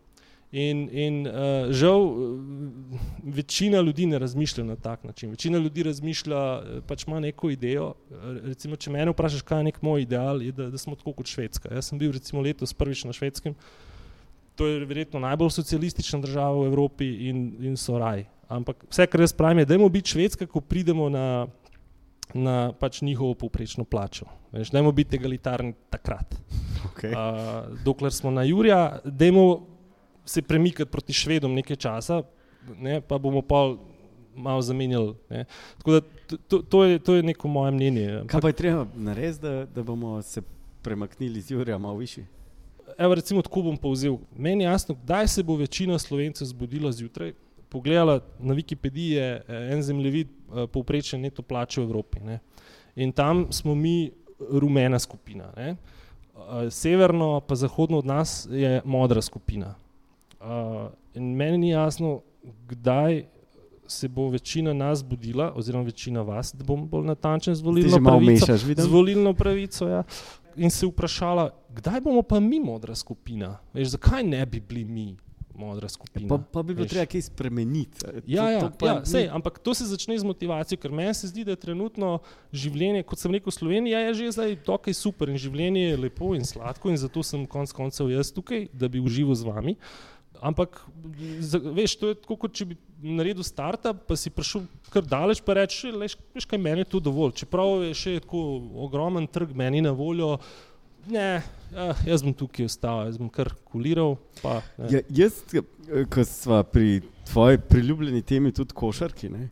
in 0.53 0.89
in 0.93 1.27
uh, 1.27 1.71
žal, 1.71 2.15
večina 3.23 3.81
ljudi 3.81 4.07
ne 4.07 4.19
razmišlja 4.19 4.65
na 4.65 4.77
tak 4.77 5.05
način. 5.05 5.31
Večina 5.31 5.59
ljudi 5.59 5.83
razmišlja, 5.83 6.63
pač 6.87 7.07
ima 7.07 7.21
neko 7.21 7.51
idejo. 7.51 7.95
Recimo, 8.43 8.77
če 8.77 8.91
me 8.91 9.07
vprašaš, 9.11 9.43
kaj 9.43 9.59
je 9.59 9.65
nek 9.65 9.83
moj 9.83 10.03
ideal, 10.03 10.43
je, 10.43 10.53
da, 10.53 10.71
da 10.71 10.79
smo 10.79 10.97
tako 10.97 11.13
kot 11.13 11.27
Švedska. 11.27 11.75
Jaz 11.75 11.91
sem 11.91 11.99
bil 11.99 12.13
recimo 12.13 12.43
letos 12.43 12.75
prvič 12.75 13.05
na 13.05 13.13
švedskem. 13.13 13.55
To 14.55 14.67
je 14.67 14.85
verjetno 14.85 15.21
najbolj 15.21 15.51
socialistična 15.51 16.21
država 16.21 16.61
v 16.61 16.67
Evropi 16.67 17.07
in, 17.31 17.55
in 17.65 17.77
so 17.77 17.99
raj. 17.99 18.27
Ampak 18.51 18.85
vse, 18.91 19.07
kar 19.07 19.23
jaz 19.23 19.33
pravim, 19.33 19.63
je, 19.63 19.69
da 19.71 19.75
je 19.75 19.91
biti 19.91 20.11
švedska, 20.11 20.47
ko 20.51 20.61
pridemo 20.61 21.09
na, 21.09 21.47
na 22.35 22.73
pač 22.73 23.01
njihovo 23.03 23.35
povprečno 23.35 23.85
plačo. 23.85 24.27
Da 24.53 24.79
je 24.79 24.93
biti 24.93 25.17
egalitarni 25.17 25.75
takrat. 25.91 26.35
Okay. 26.91 27.15
Uh, 27.15 27.79
dokler 27.85 28.13
smo 28.13 28.31
na 28.31 28.43
Jurija, 28.43 28.99
da 29.05 29.25
je 29.25 29.33
se 30.25 30.43
premikati 30.43 30.91
proti 30.91 31.13
švedom 31.13 31.55
nekaj 31.55 31.77
časa, 31.77 32.23
ne, 32.79 33.01
pa 33.01 33.19
bomo 33.19 33.43
pa 33.43 33.77
malo 34.35 34.63
zamenjali. 34.63 35.15
Ne. 35.31 35.45
Tako 35.79 35.93
da 35.93 36.01
to, 36.49 36.59
to, 36.59 36.85
je, 36.85 36.99
to 36.99 37.15
je 37.15 37.23
neko 37.23 37.49
moje 37.49 37.73
mnenje. 37.73 38.23
Kaj 38.27 38.41
pa 38.41 38.49
je 38.49 38.59
treba 38.59 38.87
narediti, 38.95 39.43
da, 39.43 39.67
da 39.67 39.83
bomo 39.83 40.23
se 40.23 40.43
premaknili 40.83 41.41
z 41.41 41.51
Jurija 41.51 41.79
malo 41.79 41.97
više? 41.97 42.25
Evo, 42.99 43.15
recimo, 43.15 43.43
tako 43.43 43.63
bom 43.63 43.77
povzel. 43.77 44.19
Meni 44.37 44.65
je 44.65 44.71
jasno, 44.71 44.95
kdaj 44.95 45.29
se 45.29 45.43
bo 45.43 45.57
večina 45.57 45.99
slovencev 45.99 46.47
zbudila 46.47 46.93
zjutraj 46.93 47.33
pogledala 47.71 48.21
na 48.39 48.55
Wikipediji, 48.55 49.13
je 49.13 49.43
eh, 49.49 49.73
en 49.73 49.83
zemljevid 49.83 50.29
eh, 50.29 50.67
povprečne 50.67 51.19
neto 51.19 51.43
plače 51.43 51.81
v 51.81 51.85
Evropi. 51.85 52.21
Ne. 52.21 52.39
In 52.97 53.13
tam 53.13 53.47
smo 53.53 53.75
mi 53.75 54.11
rumena 54.51 54.99
skupina. 54.99 55.53
Ne. 55.57 55.69
Eh, 55.71 56.71
severno, 56.71 57.41
pa 57.41 57.55
zahodno 57.55 57.99
od 57.99 58.07
nas 58.07 58.49
je 58.51 58.81
modra 58.85 59.23
skupina. 59.23 59.75
In 61.15 61.35
meni 61.37 61.59
ni 61.59 61.69
jasno, 61.71 62.23
kdaj 62.69 63.25
se 63.87 64.09
bo 64.09 64.29
večina 64.29 64.73
nas 64.73 65.05
budila, 65.05 65.53
oziroma 65.57 65.85
večina 65.85 66.23
vas, 66.23 66.55
da 66.55 66.65
bom 66.65 66.87
bolj 66.89 67.07
natančen 67.07 67.55
z 67.55 67.63
volilno 67.63 67.99
pravico. 68.05 68.47
Mešaš, 68.47 68.61
z 68.61 68.87
volilno 68.87 69.35
pravico 69.35 69.89
ja. 69.89 70.03
In 70.57 70.71
se 70.71 70.87
vprašala, 70.87 71.51
kdaj 71.69 72.01
bomo 72.01 72.23
pa 72.23 72.41
mi 72.41 72.61
modra 72.61 72.95
skupina? 72.95 73.59
Veš, 73.75 73.89
zakaj 73.89 74.25
ne 74.25 74.47
bi 74.47 74.61
bili 74.61 74.85
mi? 74.85 75.17
Modra 75.61 75.89
skupina. 75.93 76.29
Pa, 76.29 76.39
pa 76.41 76.63
bi 76.67 76.75
bilo 76.75 76.89
treba 76.89 77.07
kaj 77.11 77.27
spremeniti. 77.29 78.05
Ja, 78.27 78.49
ja, 78.51 78.69
to 78.73 78.89
ja, 78.89 78.97
sej, 79.09 79.29
ampak 79.33 79.61
to 79.63 79.75
se 79.77 79.89
začne 79.91 80.17
z 80.19 80.27
motivacijo, 80.27 80.81
ker 80.81 80.95
meni 80.95 81.13
se 81.17 81.31
zdi, 81.31 81.45
da 81.47 81.55
je 81.55 81.63
trenutno 81.67 82.15
življenje, 82.53 83.05
kot 83.09 83.21
sem 83.21 83.35
rekel, 83.37 83.55
Slovenija 83.55 84.05
je 84.09 84.15
že 84.21 84.31
zdaj 84.39 84.57
dokaj 84.67 84.97
super 84.97 85.33
in 85.33 85.41
življenje 85.41 85.91
je 85.91 85.99
lepo 86.07 86.33
in 86.39 86.47
sladko 86.49 86.93
in 86.93 87.01
zato 87.01 87.25
sem 87.27 87.45
konec 87.51 87.75
koncev 87.77 88.11
jaz 88.13 88.33
tukaj, 88.35 88.71
da 88.73 88.89
bi 88.89 89.03
užival 89.03 89.39
z 89.39 89.49
vami. 89.49 89.77
Ampak, 90.41 90.79
veš, 91.77 91.99
to 92.01 92.11
je 92.15 92.17
tako, 92.23 92.39
kot 92.47 92.55
če 92.57 92.71
bi 92.71 92.77
naredil 93.05 93.45
startup, 93.45 94.07
pa 94.09 94.17
si 94.17 94.33
prišel 94.33 94.65
kar 94.89 95.05
daleč, 95.05 95.43
pa 95.45 95.59
reči, 95.59 95.91
veš, 95.93 96.47
kaj 96.49 96.61
meni 96.61 96.81
je 96.81 96.89
to 96.95 97.01
dovolj. 97.05 97.35
Čeprav 97.43 97.85
je 97.85 97.93
še 97.99 98.15
tako 98.25 98.41
ogromen 98.87 99.29
trg 99.29 99.53
meni 99.57 99.83
na 99.85 99.93
voljo, 99.97 100.39
uh, 100.39 100.70
Ne, 101.07 101.43
ja, 101.73 101.95
jaz 102.07 102.23
bom 102.23 102.35
tukaj 102.37 102.69
ostal, 102.69 103.05
jaz 103.09 103.19
bom 103.21 103.31
kar 103.33 103.53
kuliral. 103.71 104.17
Pa, 104.43 104.61
ja, 104.91 105.01
jaz, 105.09 105.41
ko 106.13 106.25
smo 106.27 106.63
pri 106.69 107.01
tvoji 107.31 107.61
priljubljeni 107.71 108.23
temi, 108.23 108.53
tudi 108.53 108.77
košarki, 108.77 109.31
ne, 109.33 109.49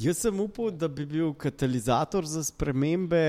jaz 0.00 0.24
sem 0.26 0.40
upal, 0.40 0.70
da 0.70 0.88
bi 0.88 1.06
bil 1.08 1.32
katalizator 1.38 2.26
za 2.28 2.44
spremembe 2.44 3.24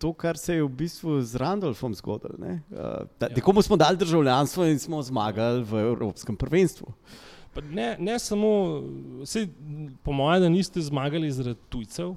to, 0.00 0.12
kar 0.16 0.38
se 0.40 0.54
je 0.54 0.64
v 0.64 0.68
bistvu 0.68 1.18
z 1.22 1.36
Randolfom 1.36 1.94
zgodilo. 1.94 2.56
Tako 3.18 3.52
ja. 3.56 3.62
smo 3.62 3.76
dali 3.76 4.00
državljanstvo 4.00 4.64
in 4.66 4.78
smo 4.78 5.02
zmagali 5.02 5.64
v 5.64 5.82
Evropskem 5.92 6.36
prvenstvu. 6.36 6.92
Ne, 7.70 7.96
ne 7.98 8.18
samo, 8.18 8.80
vse, 9.20 9.48
po 10.02 10.12
mojem, 10.12 10.42
da 10.42 10.48
niste 10.48 10.80
zmagali 10.80 11.30
zaradi 11.30 11.60
tujcev, 11.68 12.14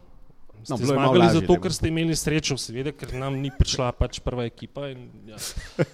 No, 0.70 0.78
ste 0.78 0.88
zmagali 0.88 1.20
lažje, 1.20 1.42
zato, 1.42 1.58
ker 1.60 1.76
ste 1.76 1.90
imeli 1.92 2.16
srečo, 2.16 2.58
seveda, 2.60 2.94
ker 2.96 3.12
nam 3.20 3.36
ni 3.42 3.52
prišla 3.52 3.92
pač 3.98 4.22
prva 4.24 4.46
ekipa. 4.48 4.88
In, 4.94 5.10
ja. 5.28 5.40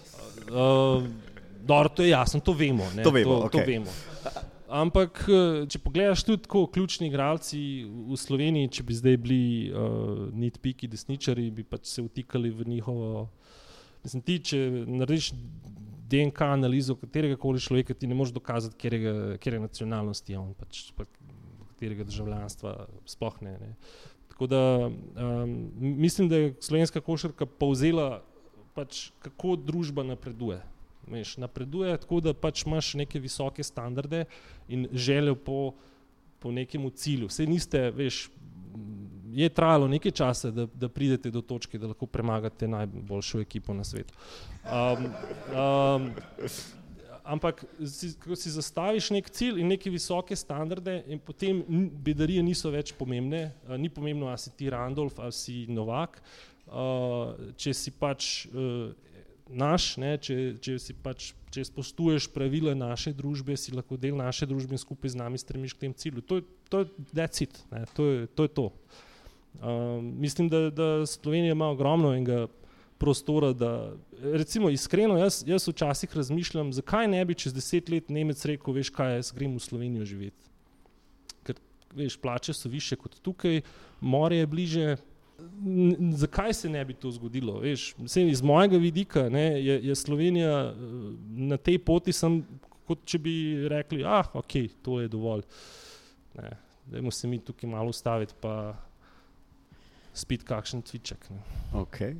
uh, 0.54 1.06
dobro, 1.64 1.90
to 1.90 2.06
je 2.06 2.14
jasno, 2.14 2.42
to 2.44 2.54
vemo. 2.54 2.86
Ne, 2.96 3.04
to 3.04 3.14
vemo, 3.16 3.42
to, 3.46 3.50
okay. 3.50 3.66
to 3.66 3.72
vemo. 3.72 3.96
Ampak, 4.70 5.24
eh, 5.26 5.64
če 5.66 5.80
pogledaš 5.82 6.22
tudi 6.28 6.44
tako 6.46 6.68
ključni 6.70 7.08
igralci 7.10 7.60
v 7.90 8.18
Sloveniji, 8.22 8.70
če 8.78 8.84
bi 8.86 8.98
zdaj 8.98 9.18
bili 9.18 9.44
uh, 9.74 10.28
nitpiki, 10.30 10.90
desničari, 10.92 11.48
bi 11.50 11.66
pač 11.66 11.90
se 11.90 12.06
vtikali 12.06 12.52
v 12.54 12.68
njihovo. 12.76 13.26
Mislim, 14.06 14.22
ti, 14.22 14.38
če 14.52 14.60
narediš 14.86 15.32
DNK 16.10 16.52
analizo 16.54 16.94
katerega 17.02 17.38
koli 17.42 17.62
človeka, 17.62 17.98
ti 17.98 18.08
ne 18.10 18.18
moreš 18.18 18.36
dokazati, 18.38 18.78
kje 18.78 19.56
je 19.58 19.64
nacionalnost, 19.66 20.30
on 20.38 20.54
pač, 20.58 20.92
pa, 20.94 21.10
katerega 21.74 22.04
državljanstva 22.04 22.76
sploh 23.10 23.42
ne. 23.42 23.58
ne. 23.58 23.74
Tako 24.40 24.48
da 24.48 24.88
um, 24.88 25.72
mislim, 25.80 26.30
da 26.30 26.36
je 26.36 26.54
slovenska 26.60 27.02
košarka 27.02 27.46
povzela, 27.46 28.22
pač, 28.74 29.10
kako 29.20 29.58
družba 29.60 30.06
napreduje. 30.08 30.62
Veš, 31.12 31.34
napreduje 31.44 31.98
tako, 32.00 32.22
da 32.24 32.32
pač 32.34 32.64
imaš 32.64 32.94
neke 33.02 33.20
visoke 33.20 33.64
standarde 33.64 34.24
in 34.72 34.88
željo 34.94 35.36
po, 35.36 35.74
po 36.40 36.54
nekem 36.56 36.88
cilju. 36.96 37.28
Vse 37.28 37.50
niste, 37.52 37.82
veš, 37.92 38.30
je 39.36 39.50
trajalo 39.50 39.92
nekaj 39.92 40.16
časa, 40.22 40.54
da, 40.56 40.70
da 40.72 40.88
pridete 40.88 41.36
do 41.36 41.42
točke, 41.42 41.76
da 41.76 41.92
lahko 41.92 42.08
premagate 42.08 42.68
najboljšo 42.68 43.44
ekipo 43.44 43.76
na 43.76 43.84
svetu. 43.84 44.16
Um, 44.64 45.12
um, 45.52 46.12
ampak 47.24 47.64
si, 47.86 48.14
ko 48.22 48.38
si 48.38 48.52
zastaviš 48.54 49.10
nek 49.16 49.30
cilj 49.34 49.60
in 49.62 49.72
neke 49.74 49.92
visoke 49.92 50.36
standarde, 50.36 51.00
in 51.08 51.20
potem 51.20 51.64
bedarije 52.06 52.44
niso 52.46 52.72
več 52.74 52.94
pomembne, 52.98 53.50
uh, 53.68 53.76
ni 53.78 53.90
pomembno, 53.90 54.30
ali 54.30 54.42
si 54.42 54.54
ti 54.56 54.70
Randolf 54.70 55.20
ali 55.20 55.36
si 55.36 55.66
Novak. 55.70 56.22
Uh, 56.70 57.34
če 57.58 57.74
si 57.74 57.92
pač 57.92 58.46
uh, 58.52 58.92
naš, 59.50 59.96
ne, 59.98 60.16
če, 60.22 60.56
če 60.62 60.80
si 60.80 60.96
pač. 60.96 61.34
Če 61.50 61.64
spoštuješ 61.66 62.28
pravila 62.30 62.76
naše 62.78 63.10
družbe, 63.18 63.56
si 63.58 63.72
lahko 63.74 63.98
del 63.98 64.14
naše 64.14 64.46
družbe 64.46 64.76
in 64.78 64.78
skupaj 64.78 65.16
z 65.16 65.18
nami 65.18 65.40
stremiš 65.42 65.74
k 65.74 65.82
tem 65.82 65.96
cilju. 65.98 66.22
To 66.30 66.38
je 66.38 66.44
to, 66.70 66.84
it, 67.42 67.56
to, 67.98 68.06
je, 68.06 68.28
to, 68.38 68.46
je 68.46 68.52
to. 68.54 68.66
Um, 69.58 70.14
mislim, 70.22 70.46
da, 70.46 70.70
da 70.70 71.06
Slovenija 71.10 71.58
ima 71.58 71.72
ogromno 71.74 72.14
enega 72.14 72.46
prostora. 73.00 73.54
Da, 73.54 73.94
recimo, 74.22 74.70
iskreno, 74.70 75.18
jaz, 75.18 75.44
jaz 75.48 75.68
včasih 75.68 76.16
razmišljam, 76.16 76.74
zakaj 76.74 77.08
ne 77.08 77.26
bi 77.26 77.36
čez 77.36 77.56
deset 77.56 77.90
let 77.90 78.10
Nemec 78.10 78.44
rekel, 78.46 78.76
veš, 78.76 78.92
kaj 78.94 79.16
jaz 79.16 79.32
grem 79.36 79.56
v 79.56 79.64
Slovenijo 79.64 80.06
živeti. 80.06 80.52
Ker 81.48 81.60
veš, 81.96 82.20
plače 82.22 82.54
so 82.54 82.70
više 82.70 83.00
kot 83.00 83.20
tukaj, 83.24 83.62
more 84.02 84.44
je 84.44 84.48
bliže. 84.48 84.98
Zakaj 86.20 86.54
se 86.54 86.70
ne 86.70 86.82
bi 86.86 86.94
to 86.94 87.12
zgodilo? 87.16 87.62
Veš, 87.64 87.94
iz 88.20 88.42
mojega 88.44 88.78
vidika 88.78 89.30
ne, 89.30 89.46
je, 89.64 89.80
je 89.88 89.96
Slovenija 89.96 90.74
na 91.30 91.58
tej 91.58 91.80
poti, 91.80 92.12
sem, 92.14 92.42
kot 92.88 93.06
če 93.08 93.22
bi 93.24 93.36
rekli, 93.72 94.04
da 94.04 94.20
ah, 94.20 94.34
okay, 94.42 94.68
je 94.68 94.84
to 94.84 95.00
dovolj. 95.08 95.48
Dajmo 96.90 97.12
se 97.12 97.28
mi 97.28 97.40
tukaj 97.40 97.70
malo 97.70 97.94
ustaviti, 97.96 98.36
pa 98.42 98.74
spiti 100.14 100.44
kakšen 100.44 100.82
cviček. 100.84 101.30
Okay 101.72 102.18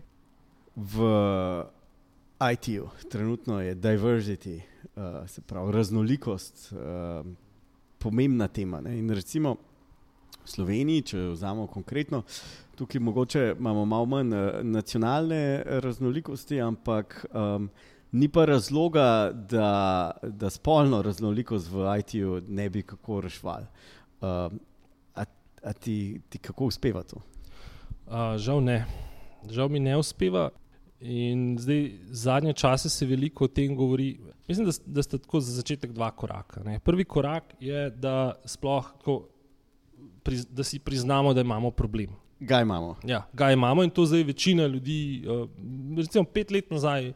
v 0.80 1.04
IT-ju, 2.40 2.88
trenutno 3.12 3.60
je 3.62 3.76
diversity, 3.76 4.62
uh, 4.96 5.28
se 5.28 5.42
pravi 5.42 5.72
raznolikost, 5.72 6.72
uh, 6.72 7.26
pomembna 8.00 8.48
tema. 8.48 8.82
Ne? 8.82 9.00
In 9.00 9.10
recimo 9.12 9.58
v 10.46 10.50
Sloveniji, 10.50 11.02
če 11.12 11.24
vzamemo 11.34 11.68
konkretno, 11.68 12.24
tukaj 12.80 13.02
mogoče 13.04 13.44
imamo 13.60 13.86
malo 13.86 14.08
manj 14.08 14.34
uh, 14.34 14.62
nacionalne 14.64 15.64
raznolikosti, 15.84 16.62
ampak 16.64 17.26
um, 17.34 17.68
ni 18.12 18.30
pa 18.32 18.46
razloga, 18.46 19.32
da, 19.34 20.12
da 20.24 20.50
spolno 20.50 21.02
raznolikost 21.02 21.72
v 21.72 21.92
IT-ju 22.00 22.42
ne 22.48 22.70
bi 22.70 22.84
kako 22.88 23.22
rešvali. 23.28 23.68
Uh, 24.22 24.48
a 25.16 25.26
a 25.64 25.74
ti, 25.74 26.22
ti 26.30 26.38
kako 26.38 26.72
uspeva 26.72 27.04
to? 27.04 27.20
Uh, 28.08 28.38
žal 28.38 28.64
ne. 28.64 28.86
žal 29.50 29.70
mi 29.70 29.80
ne 29.80 29.98
uspeva. 29.98 30.50
In 31.02 31.58
zdaj, 31.60 31.92
zadnje 32.12 32.54
čase 32.54 32.90
se 32.90 33.06
veliko 33.06 33.46
o 33.46 33.48
tem 33.48 33.76
govori. 33.76 34.18
Mislim, 34.48 34.66
da, 34.68 34.72
da 34.86 35.04
sta 35.04 35.18
tako 35.18 35.40
za 35.40 35.54
začetek 35.62 35.92
dva 35.92 36.12
koraka. 36.12 36.64
Ne. 36.64 36.80
Prvi 36.80 37.06
korak 37.06 37.54
je, 37.60 37.90
da, 37.90 38.36
sploh, 38.46 38.88
ko, 39.04 39.22
priz, 40.24 40.46
da 40.46 40.64
si 40.64 40.80
priznamo, 40.80 41.34
da 41.34 41.42
imamo 41.42 41.72
problem. 41.72 42.18
Ga 42.40 42.62
imamo. 42.62 42.96
Ja, 43.04 43.28
ga 43.34 43.52
imamo 43.52 43.84
in 43.84 43.90
to 43.90 44.06
zdaj 44.06 44.24
večina 44.24 44.68
ljudi, 44.68 45.26
uh, 45.28 45.50
recimo 45.98 46.24
pet 46.24 46.52
let 46.52 46.72
nazaj, 46.72 47.10
uh, 47.10 47.14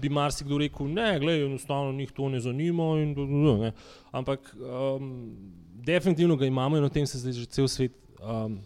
bi 0.00 0.08
marsikdo 0.08 0.58
rekel: 0.58 0.86
ne, 0.90 1.18
gledaj, 1.20 1.46
enostavno 1.46 1.92
njih 1.92 2.12
to 2.12 2.28
ne 2.28 2.40
zanima. 2.40 2.82
In, 2.82 3.14
ne. 3.60 3.72
Ampak 4.10 4.56
um, 4.58 5.36
definitivno 5.74 6.36
ga 6.36 6.46
imamo 6.46 6.76
in 6.76 6.84
o 6.84 6.88
tem 6.88 7.06
se 7.06 7.18
zdaj 7.18 7.32
že 7.32 7.46
cel 7.46 7.68
svet 7.68 7.92
um, 8.18 8.58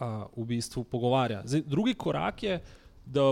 uh, 0.00 0.26
v 0.36 0.46
bistvu 0.46 0.84
pogovarja. 0.84 1.42
Zdaj, 1.44 1.62
drugi 1.66 1.94
korak 1.94 2.42
je, 2.42 2.58
da 2.58 2.81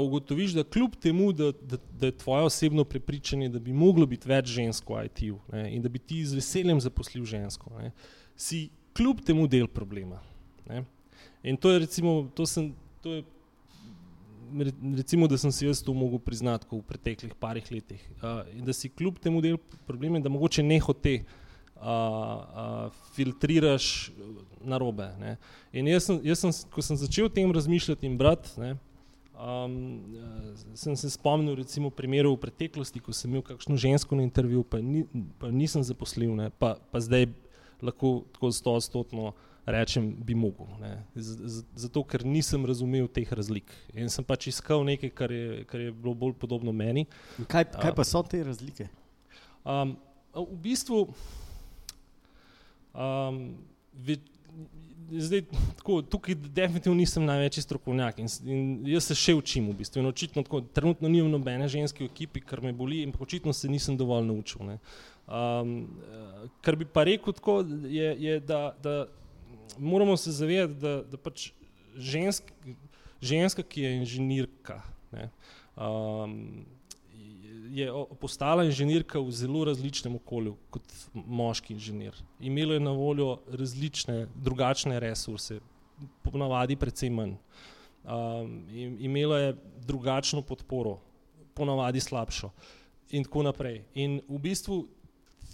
ugotoviš, 0.01 0.53
da 0.53 0.65
kljub 0.65 0.97
temu, 1.01 1.33
da, 1.33 1.53
da, 1.53 1.79
da 2.01 2.07
je 2.07 2.17
tvoje 2.19 2.45
osebno 2.45 2.85
prepričanje, 2.85 3.49
da 3.49 3.59
bi 3.59 3.73
moglo 3.73 4.07
biti 4.07 4.29
več 4.29 4.51
žensko 4.53 4.95
v 4.95 5.05
IT-ju 5.07 5.39
in 5.71 5.83
da 5.83 5.89
bi 5.89 5.99
ti 5.99 6.25
z 6.27 6.37
veseljem 6.37 6.81
zaposlil 6.81 7.25
žensko, 7.25 7.71
ne, 7.79 7.93
si 8.37 8.69
kljub 8.97 9.23
temu 9.25 9.47
del 9.49 9.69
problema. 9.69 10.21
Ne. 10.69 10.85
In 11.43 11.57
to 11.57 11.71
je, 11.71 11.79
recimo, 11.79 12.29
to 12.35 12.47
sem, 12.47 12.73
to 13.01 13.15
je, 13.15 13.23
recimo, 14.97 15.29
da 15.31 15.39
sem 15.39 15.53
si 15.53 15.67
jaz 15.67 15.83
to 15.83 15.95
mogel 15.95 16.19
priznati 16.19 16.67
v 16.71 16.83
preteklih 16.85 17.35
parih 17.41 17.71
letih. 17.73 18.03
Uh, 18.21 18.43
in 18.57 18.65
da 18.65 18.75
si 18.77 18.91
kljub 18.91 19.19
temu 19.23 19.41
del 19.41 19.57
problema, 19.87 20.21
da 20.21 20.29
mogoče 20.29 20.63
ne 20.63 20.81
hote. 20.81 21.23
Uh, 21.81 21.87
uh, 21.87 22.97
filtriraš 23.17 24.11
na 24.61 24.77
robe. 24.77 25.07
Ne. 25.17 25.39
In 25.73 25.87
jaz 25.89 26.11
sem, 26.11 26.19
jaz 26.29 26.43
sem, 26.43 26.53
ko 26.69 26.85
sem 26.85 26.99
začel 27.01 27.31
o 27.31 27.33
tem 27.33 27.49
razmišljati 27.57 28.05
in 28.05 28.19
brati, 28.21 28.53
ne, 28.61 28.75
um, 29.41 29.75
sem 30.75 30.97
se 30.97 31.11
spomnil, 31.11 31.57
recimo, 31.57 31.91
primerov 31.91 32.37
v 32.37 32.45
preteklosti, 32.47 33.01
ko 33.01 33.15
sem 33.17 33.33
imel 33.33 33.45
kakšno 33.47 33.79
žensko 33.81 34.19
na 34.19 34.27
intervjuju, 34.27 34.65
pa, 34.69 34.81
ni, 34.85 35.05
pa 35.41 35.49
nisem 35.49 35.85
zaposlil, 35.87 36.35
ne, 36.37 36.51
pa, 36.53 36.77
pa 36.93 37.01
zdaj 37.01 37.31
lahko 37.81 38.21
tako 38.37 38.53
stotno 38.81 39.33
rečem, 39.71 40.11
bi 40.25 40.35
mogel. 40.35 40.67
Zato, 41.15 42.03
ker 42.09 42.25
nisem 42.27 42.65
razumel 42.67 43.09
teh 43.13 43.29
razlik. 43.33 43.71
In 43.95 44.11
sem 44.13 44.25
pač 44.27 44.49
iskal 44.51 44.85
nekaj, 44.89 45.13
kar 45.17 45.33
je, 45.33 45.65
kar 45.71 45.81
je 45.81 45.93
bilo 45.93 46.15
bolj 46.17 46.35
podobno 46.41 46.73
meni. 46.73 47.07
Kaj, 47.49 47.71
kaj 47.77 47.95
pa 47.97 48.07
so 48.07 48.23
te 48.27 48.43
razlike? 48.45 48.89
Um, 49.65 49.95
v 50.35 50.57
bistvu, 50.65 51.05
um, 52.95 53.41
ve, 53.93 54.19
zdaj, 55.19 55.43
tako, 55.77 56.03
tukaj 56.03 56.35
definitivno 56.35 56.97
nisem 56.99 57.25
največji 57.25 57.63
strokovnjak 57.63 58.19
in, 58.19 58.29
in 58.47 58.65
jaz 58.89 59.11
se 59.11 59.17
še 59.19 59.35
učim. 59.35 59.71
V 59.71 59.79
bistvu. 59.81 60.05
očitno, 60.09 60.43
tako, 60.47 60.61
trenutno 60.61 61.09
nimam 61.09 61.31
nobene 61.31 61.69
ženske 61.69 62.05
v 62.05 62.11
ekipi, 62.11 62.41
kar 62.41 62.63
me 62.63 62.73
boli, 62.73 63.03
in 63.03 63.13
očitno 63.19 63.53
se 63.53 63.69
nisem 63.69 63.97
dovolj 63.97 64.27
naučil. 64.27 64.77
Um, 65.31 65.75
kar 66.63 66.77
bi 66.77 66.85
pa 66.85 67.05
rekel, 67.05 67.33
tako, 67.33 67.61
je, 67.87 68.15
je 68.19 68.41
da, 68.41 68.75
da 68.83 69.07
moramo 69.79 70.17
se 70.17 70.33
zavedati, 70.33 70.81
da, 70.81 71.03
da 71.03 71.19
pač 71.19 71.51
žensk, 71.97 72.53
ženska, 73.23 73.63
ki 73.63 73.83
je 73.83 73.95
inženirka, 74.01 74.81
ne, 75.13 75.31
um, 75.77 76.65
je 77.71 77.87
postala 78.21 78.65
inženirka 78.65 79.21
v 79.21 79.31
zelo 79.31 79.65
različnem 79.65 80.17
okolju 80.17 80.57
kot 80.71 80.83
moški 81.15 81.75
inženir. 81.75 82.17
Imela 82.41 82.75
je 82.75 82.81
na 82.81 82.91
voljo 82.91 83.39
različne, 83.47 84.27
drugačne 84.35 85.01
resurse, 85.01 85.61
ponavadi 86.23 86.77
predvsem 86.77 87.15
manj. 87.15 87.37
Um, 88.01 88.65
imela 88.99 89.39
je 89.39 89.57
drugačno 89.87 90.43
podporo, 90.43 90.99
ponavadi 91.55 92.01
slabšo 92.01 92.51
in 93.11 93.25
tako 93.25 93.43
naprej. 93.43 93.83
In 93.95 94.21
v 94.29 94.39
bistvu 94.39 94.87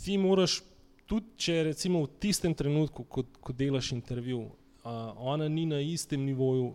ti 0.05 0.18
moraš 0.18 0.61
tudi 1.07 1.26
če 1.37 1.62
recimo 1.70 2.05
v 2.05 2.12
tistem 2.22 2.55
trenutku, 2.55 3.05
ko, 3.05 3.24
ko 3.40 3.52
delaš 3.52 3.92
intervju, 3.92 4.46
uh, 4.46 5.12
ona 5.16 5.48
ni 5.48 5.66
na 5.66 5.81
istem 5.81 6.24
nivoju 6.24 6.72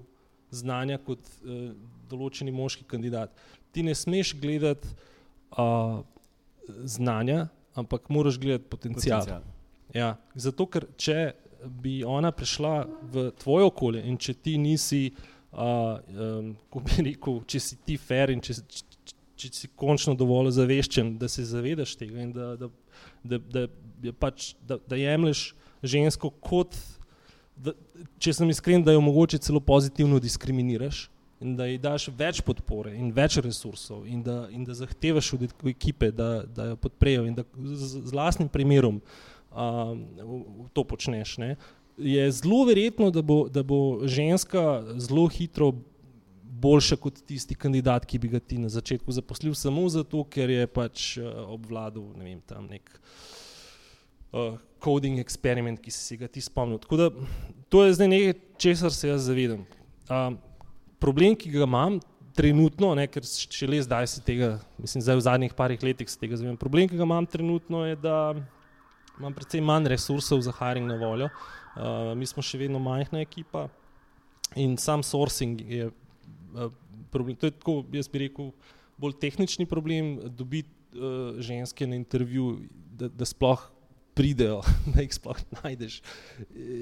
znanja 0.52 1.00
kot 1.00 1.20
uh, 1.42 1.72
določeni 2.12 2.52
moški 2.52 2.84
kandidat. 2.84 3.32
Ti 3.72 3.84
ne 3.88 3.96
smeš 3.96 4.36
gledati 4.40 4.88
uh, 5.58 6.02
znanja, 6.84 7.48
ampak 7.76 8.10
moraš 8.10 8.40
gledati 8.40 8.70
potencial. 8.70 9.20
potencial. 9.20 9.42
Ja, 9.94 10.16
zato, 10.36 10.68
ker 10.72 10.88
če 10.98 11.34
bi 11.82 12.02
ona 12.08 12.32
prišla 12.32 12.74
v 13.12 13.30
tvoje 13.42 13.68
okolje 13.68 14.04
in 14.08 14.18
če 14.18 14.34
ti 14.34 14.56
nisi, 14.58 15.10
uh, 15.52 16.00
um, 16.16 16.54
ko 16.72 16.84
bi 16.86 17.04
rekel, 17.12 17.42
če 17.46 17.62
si 17.62 17.78
ti 17.86 17.98
fair 18.00 18.34
in 18.34 18.42
če, 18.44 18.56
če, 18.64 19.16
če 19.42 19.52
si 19.56 19.72
končno 19.76 20.16
dovolj 20.18 20.54
zaveščen, 20.58 21.16
da 21.22 21.30
se 21.32 21.46
zavedaš 21.48 21.98
tega 22.00 22.24
in 22.24 22.32
da, 22.36 22.54
da, 22.60 22.72
da, 23.24 23.68
da 24.02 24.16
pač, 24.18 24.54
da, 24.68 24.80
da 24.88 25.00
jemliš 25.00 25.52
žensko 25.84 26.32
kot, 26.42 26.78
da, 27.58 27.76
če 28.22 28.34
sem 28.38 28.50
iskren, 28.54 28.86
da 28.86 28.96
jo 28.96 29.04
mogoče 29.04 29.42
celo 29.44 29.62
pozitivno 29.66 30.22
diskriminiraš 30.24 31.10
in 31.42 31.56
da 31.58 31.66
ji 31.66 31.78
daš 31.82 32.08
več 32.18 32.42
podpore 32.46 32.94
in 32.96 33.12
več 33.16 33.40
resursov 33.42 34.06
in 34.08 34.24
da, 34.24 34.46
in 34.54 34.66
da 34.68 34.76
zahtevaš 34.78 35.34
od 35.38 35.46
ekipe, 35.72 36.12
da, 36.14 36.44
da 36.46 36.72
jo 36.72 36.80
podprejo 36.82 37.26
in 37.28 37.36
da 37.38 37.46
z, 37.58 38.06
z 38.10 38.16
lastnim 38.16 38.50
primerom 38.50 39.02
um, 39.52 40.04
to 40.74 40.86
počneš. 40.88 41.38
Ne. 41.42 41.56
Je 41.98 42.28
zelo 42.32 42.64
verjetno, 42.70 43.10
da 43.12 43.22
bo, 43.26 43.44
da 43.50 43.64
bo 43.64 44.08
ženska 44.08 44.84
zelo 45.02 45.28
hitro 45.34 45.74
boljša 46.62 46.98
kot 47.02 47.24
tisti 47.26 47.58
kandidat, 47.58 48.06
ki 48.06 48.20
bi 48.22 48.30
ga 48.36 48.40
ti 48.40 48.60
na 48.62 48.70
začetku 48.70 49.12
zaposlil, 49.12 49.58
samo 49.58 49.88
zato, 49.90 50.22
ker 50.30 50.50
je 50.54 50.68
pač 50.70 51.14
obvladal 51.50 52.12
ne 52.20 52.28
vem, 52.28 52.42
tam 52.46 52.70
nek 52.70 52.86
uh, 52.86 53.40
uh, 54.32 55.20
eksperiment, 55.20 55.80
ki 55.82 55.92
si 55.92 56.18
ga 56.18 56.28
ti 56.28 56.42
spomnil. 56.42 56.80
Tako 56.80 56.98
da 56.98 57.10
to 57.70 57.86
je 57.86 57.94
zdaj 57.94 58.08
nekaj, 58.08 58.34
česar 58.58 58.94
se 58.94 59.08
jaz 59.08 59.26
zavedam. 59.26 59.66
Uh, 60.10 60.36
problem, 61.02 61.36
ki 61.36 61.52
ga 61.54 61.66
imam 61.66 62.00
trenutno, 62.38 62.94
ne, 62.96 63.08
ker 63.12 63.26
še 63.26 63.68
le 63.70 63.82
zdaj 63.84 64.08
se 64.08 64.24
tega, 64.24 64.54
mislim, 64.80 65.04
zdaj 65.04 65.20
v 65.20 65.26
zadnjih 65.28 65.56
parih 65.58 65.84
letih 65.84 66.10
se 66.10 66.20
tega 66.20 66.40
zavedam. 66.40 66.60
Problem, 66.60 66.88
ki 66.90 67.00
ga 67.00 67.08
imam 67.08 67.28
trenutno, 67.28 67.84
je, 67.90 67.98
da 68.00 68.18
imam 69.20 69.36
precej 69.36 69.64
manj 69.66 69.90
resursov 69.92 70.44
za 70.46 70.54
hiring 70.56 70.88
na 70.88 70.98
voljo. 71.02 71.30
Uh, 71.72 72.12
mi 72.20 72.28
smo 72.28 72.44
še 72.44 72.60
vedno 72.60 72.82
majhna 72.84 73.22
ekipa 73.24 73.70
in 74.60 74.76
sam 74.82 75.04
sourcing 75.08 75.62
je 75.64 75.88
uh, 75.88 76.72
problem. 77.12 77.38
To 77.40 77.48
je 77.48 77.56
tako, 77.56 77.78
jaz 77.96 78.10
bi 78.12 78.26
rekel, 78.26 78.52
bolj 79.00 79.16
tehnični 79.22 79.68
problem, 79.70 80.18
dobiti 80.36 80.72
uh, 80.96 81.38
ženske 81.44 81.88
na 81.88 82.00
intervju, 82.00 82.58
da, 83.00 83.08
da 83.08 83.28
sploh 83.28 83.64
pridejo, 84.18 84.60
da 84.94 85.04
jih 85.04 85.14
sploh 85.16 85.40
najdeš, 85.62 86.02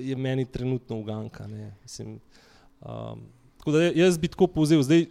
je 0.09 0.17
meni 0.17 0.47
trenutno 0.49 0.97
uganka. 1.03 1.45
Mislim, 1.83 2.17
um, 2.81 3.27
tako 3.69 3.77
da 3.77 4.01
jaz 4.01 4.17
bi 4.17 4.27
tako 4.27 4.47
povzel. 4.47 4.81
Zdaj, 4.83 5.05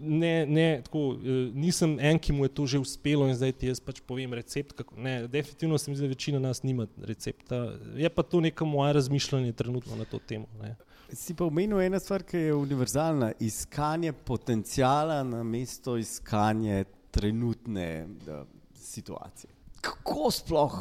ne, 0.00 0.46
ne, 0.46 0.66
tako, 0.84 1.16
eh, 1.18 1.50
nisem 1.54 1.96
en, 2.00 2.18
ki 2.18 2.32
mu 2.32 2.44
je 2.44 2.54
to 2.54 2.66
že 2.66 2.78
uspelo 2.78 3.28
in 3.28 3.34
zdaj 3.34 3.52
ti 3.52 3.70
jaz 3.70 3.80
pač 3.80 4.00
povem 4.06 4.34
recept. 4.34 4.72
Kako, 4.78 4.96
ne, 4.96 5.28
definitivno 5.28 5.78
se 5.78 5.90
mi 5.90 5.96
zdi, 5.96 6.06
da 6.06 6.14
večina 6.14 6.38
nas 6.38 6.62
nima 6.62 6.86
recepta. 7.02 7.76
Je 7.96 8.08
pa 8.08 8.22
to 8.22 8.40
neko 8.40 8.66
moje 8.66 8.92
razmišljanje 8.92 9.52
trenutno 9.52 9.96
na 9.96 10.04
to 10.04 10.18
temo. 10.18 10.46
Ne. 10.62 10.76
Si 11.12 11.34
pa 11.34 11.44
omenil 11.44 11.80
eno 11.80 12.00
stvar, 12.00 12.22
ki 12.24 12.36
je 12.36 12.54
univerzalna. 12.54 13.32
Iskanje 13.40 14.12
potencijala 14.12 15.22
na 15.22 15.42
mesto 15.42 15.96
iskanje 15.96 16.84
trenutne 17.10 18.06
da, 18.26 18.44
situacije 18.74 19.52
kako 19.82 20.30
sploh 20.30 20.74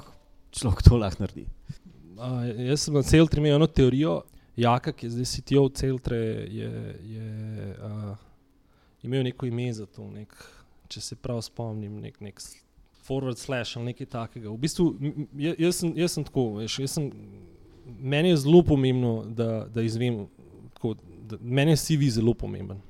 človek 0.54 0.84
to 0.86 1.00
lahko 1.02 1.26
naredi? 1.26 1.48
Uh, 2.22 2.46
jaz 2.70 2.86
sem 2.86 2.94
na 2.94 3.04
celotri 3.06 3.42
imel 3.42 3.58
eno 3.58 3.68
teorijo, 3.68 4.22
Jaka, 4.62 4.94
ki 4.94 5.06
je 5.06 5.16
zdaj 5.16 5.30
CTO 5.34 5.70
celtre, 5.74 6.18
je, 6.54 6.72
je 7.04 7.30
uh, 7.82 8.18
imel 9.04 9.24
neko 9.24 9.46
ime 9.50 9.72
za 9.74 9.86
to, 9.86 10.06
nek, 10.12 10.36
če 10.92 11.02
se 11.02 11.16
prav 11.16 11.42
spomnim, 11.46 11.98
nek, 12.04 12.20
nek 12.22 12.42
forward 13.08 13.40
slash 13.40 13.78
ali 13.78 13.92
nekaj 13.92 14.10
takega. 14.12 14.50
V 14.52 14.58
bistvu, 14.62 14.86
jaz 15.58 15.82
sem, 15.82 15.96
jaz 15.98 16.18
sem 16.18 16.28
tako, 16.28 16.46
veš, 16.60 16.78
jaz 16.84 17.00
sem, 17.00 17.10
meni 18.00 18.36
je 18.36 18.44
zelo 18.46 18.62
pomembno, 18.68 19.16
da, 19.26 19.66
da 19.74 19.84
izvem, 19.86 20.26
tako, 20.76 20.96
da, 21.30 21.42
meni 21.42 21.76
je 21.76 21.82
CV 21.88 22.14
zelo 22.20 22.36
pomemben. 22.38 22.82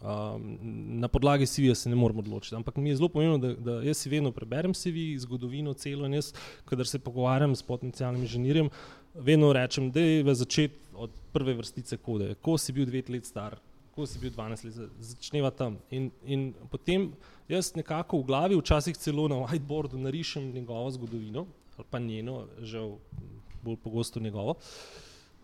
Um, 0.00 0.56
na 0.96 1.08
podlagi 1.12 1.44
CV-ja 1.44 1.74
se 1.76 1.90
ne 1.92 1.96
morem 1.96 2.22
odločiti, 2.22 2.56
ampak 2.56 2.78
mi 2.80 2.88
je 2.88 2.96
zelo 2.96 3.10
pomembno, 3.12 3.36
da, 3.38 3.52
da 3.54 3.74
jaz 3.84 3.98
si 4.00 4.08
vedno 4.08 4.32
preberem 4.32 4.72
CV, 4.72 5.10
zgodovino 5.20 5.74
celo 5.76 6.08
in 6.08 6.16
jaz, 6.16 6.32
kadar 6.64 6.88
se 6.88 6.98
pogovarjam 6.98 7.52
s 7.54 7.62
potencijalnim 7.62 8.24
inženirjem, 8.24 8.70
vedno 9.14 9.52
rečem, 9.52 9.90
da 9.90 10.00
je 10.00 10.22
v 10.22 10.34
začetku 10.34 10.96
od 11.00 11.10
prve 11.32 11.54
vrstice 11.54 11.96
kode, 11.96 12.34
ko 12.42 12.58
si 12.58 12.72
bil 12.72 12.86
9 12.86 13.10
let 13.10 13.26
star, 13.26 13.56
ko 13.94 14.06
si 14.06 14.20
bil 14.20 14.30
12 14.30 14.64
let, 14.68 14.90
začneva 15.00 15.50
tam. 15.50 15.78
In, 15.90 16.10
in 16.24 16.52
potem 16.70 17.10
jaz 17.48 17.72
nekako 17.74 18.20
v 18.20 18.28
glavi, 18.28 18.58
včasih 18.60 18.96
celo 18.96 19.28
na 19.28 19.40
whiteboardu 19.40 19.98
narišem 19.98 20.52
njegovo 20.54 20.90
zgodovino, 20.90 21.46
ali 21.76 21.86
pa 21.90 21.98
njeno, 21.98 22.44
žal 22.60 22.98
bolj 23.62 23.76
pogosto 23.82 24.20
njegovo. 24.20 24.56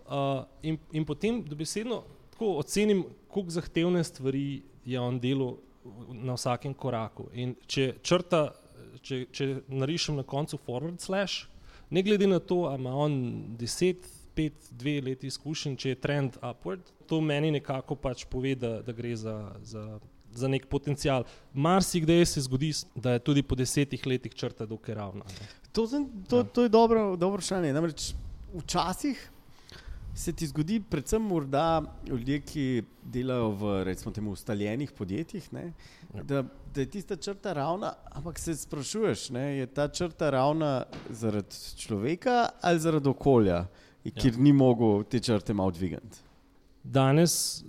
Uh, 0.06 0.44
in, 0.62 0.78
in 0.92 1.04
potem 1.04 1.42
dobesedno 1.44 2.04
tako 2.30 2.58
ocenim, 2.60 3.04
koliko 3.28 3.50
zahtevne 3.50 4.04
stvari 4.04 4.62
je 4.84 5.00
on 5.00 5.18
delal 5.20 5.56
na 6.12 6.34
vsakem 6.36 6.74
koraku. 6.74 7.30
In 7.32 7.54
če 7.66 7.94
črta, 8.02 8.50
če, 9.02 9.24
če 9.32 9.46
narišem 9.68 10.18
na 10.20 10.24
koncu 10.26 10.58
forward 10.66 11.00
slash, 11.00 11.46
ne 11.90 12.02
glede 12.02 12.26
na 12.26 12.38
to, 12.38 12.54
ali 12.54 12.80
ima 12.80 12.94
on 12.96 13.12
10, 13.58 13.94
5, 14.36 14.50
2 14.72 15.04
leti 15.04 15.26
izkušenj, 15.26 15.76
če 15.76 15.88
je 15.88 15.94
trend 15.96 16.36
upward, 16.42 16.80
to 17.06 17.20
meni 17.20 17.50
nekako 17.50 17.94
pač 17.94 18.24
pove, 18.24 18.54
da, 18.54 18.82
da 18.82 18.92
gre 18.92 19.16
za, 19.16 19.36
za, 19.62 19.98
za 20.32 20.48
nek 20.48 20.66
potencial. 20.66 21.24
Marsikdaj 21.54 22.26
se 22.26 22.40
zgodi, 22.40 22.72
da 22.94 23.12
je 23.12 23.18
tudi 23.18 23.42
po 23.42 23.54
desetih 23.54 24.06
letih 24.06 24.34
črta 24.34 24.66
dokaj 24.66 24.94
ravna. 24.94 25.24
ne. 25.24 25.46
To, 25.72 25.86
to, 26.28 26.36
Ja. 26.36 26.42
to 26.44 26.62
je 26.62 26.68
dobro, 26.68 27.16
dobro 27.16 27.36
vprašanje. 27.36 27.72
Namreč 27.72 28.12
včasih 28.54 29.30
se 30.16 30.32
ti 30.32 30.46
zgodi, 30.46 30.80
predvsem 30.80 31.22
morda 31.22 31.82
ljudje, 32.08 32.40
ki 32.40 32.64
delajo 33.04 33.50
v 33.50 33.72
recimo 33.84 34.12
temu 34.12 34.32
ustaljenih 34.32 34.92
podjetjih, 34.92 35.52
ne, 35.52 35.72
Ja. 36.14 36.22
da, 36.22 36.42
da 36.74 36.80
je 36.80 36.86
tista 36.90 37.16
črta 37.16 37.52
ravna, 37.52 37.92
ampak 38.12 38.38
se 38.38 38.54
sprašuješ, 38.56 39.30
ne, 39.30 39.56
je 39.58 39.66
ta 39.66 39.88
črta 39.88 40.30
ravna 40.30 40.84
zaradi 41.10 41.56
človeka 41.76 42.48
ali 42.62 42.80
zaradi 42.80 43.08
okolja, 43.08 43.66
kjer 44.14 44.38
ni 44.38 44.52
mogel 44.52 45.02
te 45.04 45.20
črte 45.20 45.54
malo 45.54 45.70
dvigati. 45.70 46.18
Danes, 46.84 47.64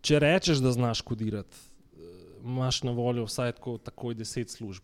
če 0.00 0.18
rečeš, 0.18 0.62
da 0.62 0.72
znaš 0.72 1.00
kodirati, 1.00 1.56
eh, 1.56 1.98
imaš 2.44 2.82
na 2.82 2.92
voljo 2.92 3.24
vsaj 3.26 3.52
tako, 3.52 3.78
takoj 3.78 4.14
deset 4.14 4.50
služb. 4.50 4.82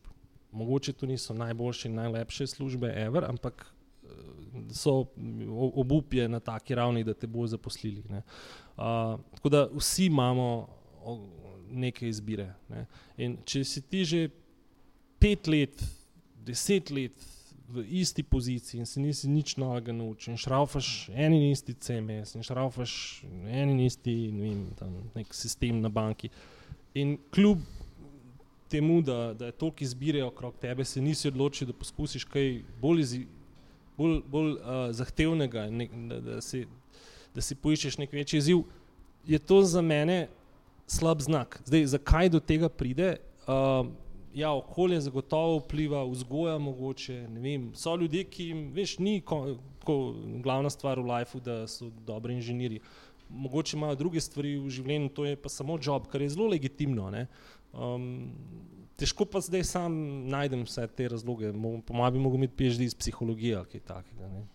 Mogoče 0.52 0.92
to 0.92 1.06
niso 1.06 1.34
najboljše 1.34 1.88
in 1.88 1.94
najlepše 1.94 2.46
službe, 2.46 2.92
ever, 2.96 3.24
ampak 3.24 3.66
so 4.72 4.92
o- 5.48 5.72
obup 5.80 6.14
je 6.14 6.28
na 6.28 6.40
taki 6.40 6.74
ravni, 6.74 7.04
da 7.04 7.14
te 7.14 7.26
bojo 7.26 7.46
zaposlili. 7.46 8.02
ne. 8.10 8.22
Uh, 8.76 9.20
tako 9.34 9.48
da 9.48 9.68
vsi 9.72 10.06
imamo 10.06 10.68
neke 11.70 12.08
izbire. 12.08 12.52
Ne. 12.68 12.86
In 13.16 13.38
če 13.44 13.64
si 13.64 13.82
ti 13.82 14.04
že 14.04 14.28
pet 15.18 15.46
let, 15.46 15.82
deset 16.46 16.90
let 16.90 17.26
v 17.68 17.82
isti 17.98 18.22
poziciji 18.22 18.78
in 18.78 18.86
se 18.86 19.00
nisi 19.00 19.28
nič 19.28 19.56
novega 19.56 19.92
naučil, 19.92 20.34
in 20.34 20.38
šraufaš 20.38 21.08
en 21.14 21.34
in 21.34 21.50
isti 21.50 21.74
CMS, 21.74 22.36
in 22.36 22.44
šraufaš 22.46 22.92
en 23.50 23.72
in 23.74 23.80
isti 23.80 24.14
ne 24.32 24.52
vem, 24.52 25.00
nek 25.14 25.34
sistem 25.34 25.80
na 25.82 25.88
banki. 25.88 26.30
In 26.94 27.16
kljub 27.34 27.64
temu, 28.70 29.00
da, 29.02 29.34
da 29.34 29.46
je 29.46 29.52
toliko 29.52 29.84
izbire 29.84 30.24
okrog 30.24 30.54
tebe, 30.60 30.84
se 30.84 31.02
nisi 31.02 31.28
odločil, 31.28 31.68
da 31.68 31.74
poskusiš 31.74 32.24
kaj 32.24 32.62
bolj, 32.80 33.02
izi, 33.02 33.20
bolj, 33.98 34.20
bolj 34.30 34.52
uh, 34.56 34.88
zahtevnega, 34.96 35.68
nek, 35.70 35.94
da, 36.10 36.20
da, 36.20 36.40
si, 36.44 36.64
da 37.34 37.44
si 37.44 37.56
poiščeš 37.58 37.98
nek 38.02 38.12
večji 38.12 38.42
izziv, 38.42 38.64
je 39.26 39.38
to 39.38 39.62
za 39.66 39.82
mene 39.82 40.26
slab 40.86 41.20
znak. 41.20 41.60
Zdaj, 41.66 41.86
zakaj 41.96 42.30
do 42.34 42.40
tega 42.40 42.68
pride? 42.68 43.16
Uh, 43.46 43.88
ja, 44.36 44.52
okolje 44.52 45.00
zagotovo 45.00 45.58
vpliva, 45.58 46.04
vzgoja 46.04 46.58
mogoče. 46.58 47.26
Vem, 47.40 47.70
so 47.74 47.96
ljudje, 47.96 48.24
ki 48.24 48.48
jim, 48.50 48.62
veš, 48.76 48.98
ni 48.98 49.20
ko, 49.20 49.56
ko, 49.84 49.96
glavna 50.44 50.70
stvar 50.70 51.00
v 51.00 51.08
lifeu, 51.10 51.40
da 51.40 51.64
so 51.70 51.90
dobri 52.06 52.36
inženirji. 52.36 52.82
Mogoče 53.28 53.76
imajo 53.76 53.96
druge 53.98 54.20
stvari 54.20 54.54
v 54.60 54.70
življenju, 54.70 55.10
to 55.16 55.24
je 55.26 55.38
pa 55.40 55.50
samo 55.50 55.78
job, 55.82 56.06
kar 56.12 56.22
je 56.22 56.30
zelo 56.36 56.46
legitimno. 56.52 57.08
Ne? 57.10 57.26
Um, 57.72 58.30
težko 58.96 59.26
pa 59.28 59.40
zdaj 59.44 59.64
sam 59.64 59.94
najdem 60.32 60.64
vse 60.66 60.86
te 60.96 61.08
razloge. 61.08 61.52
Po 61.86 61.94
mojem 61.94 62.14
bi 62.14 62.20
mogel 62.20 62.42
imeti 62.42 62.56
PhD 62.56 62.88
iz 62.88 62.94
psihologije 62.94 63.56
ali 63.56 63.66
kaj 63.72 63.80
takega. 63.80 64.28
ne. 64.28 64.46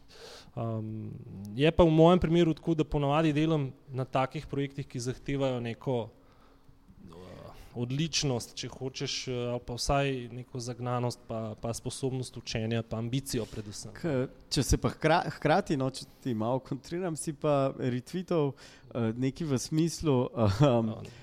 Um, 0.55 1.11
je 1.55 1.71
pa 1.71 1.83
v 1.83 1.91
mojem 1.91 2.19
primeru 2.19 2.53
tako, 2.53 2.75
da 2.75 2.83
ponavadi 2.83 3.33
delam 3.33 3.71
na 3.87 4.05
takih 4.05 4.47
projektih, 4.47 4.87
ki 4.87 4.99
zahtevajo 4.99 5.61
neko 5.63 5.95
uh, 6.01 7.53
odličnost, 7.79 8.51
če 8.59 8.67
hočeš, 8.67 9.15
uh, 9.31 9.37
ali 9.53 9.63
pa 9.65 9.77
vsaj 9.79 10.11
neko 10.35 10.59
zagnanost, 10.59 11.23
pa, 11.27 11.55
pa 11.61 11.71
sposobnost 11.73 12.37
učenja, 12.37 12.83
pa 12.83 12.99
ambicijo 12.99 13.47
predvsem. 13.47 13.95
K, 13.95 14.27
če 14.51 14.65
se 14.73 14.81
pa 14.81 14.91
hkra, 14.91 15.21
hkrati, 15.37 15.79
no, 15.79 15.87
če 15.87 16.09
ti 16.19 16.35
malo 16.35 16.59
kontriram, 16.59 17.15
si 17.15 17.31
pa 17.31 17.71
retweetov 17.79 18.51
uh, 18.51 19.11
nekaj 19.15 19.53
v 19.53 19.65
smislu. 19.69 20.19
Um, 20.61 20.91
O, 20.91 21.01
ne. 21.01 21.21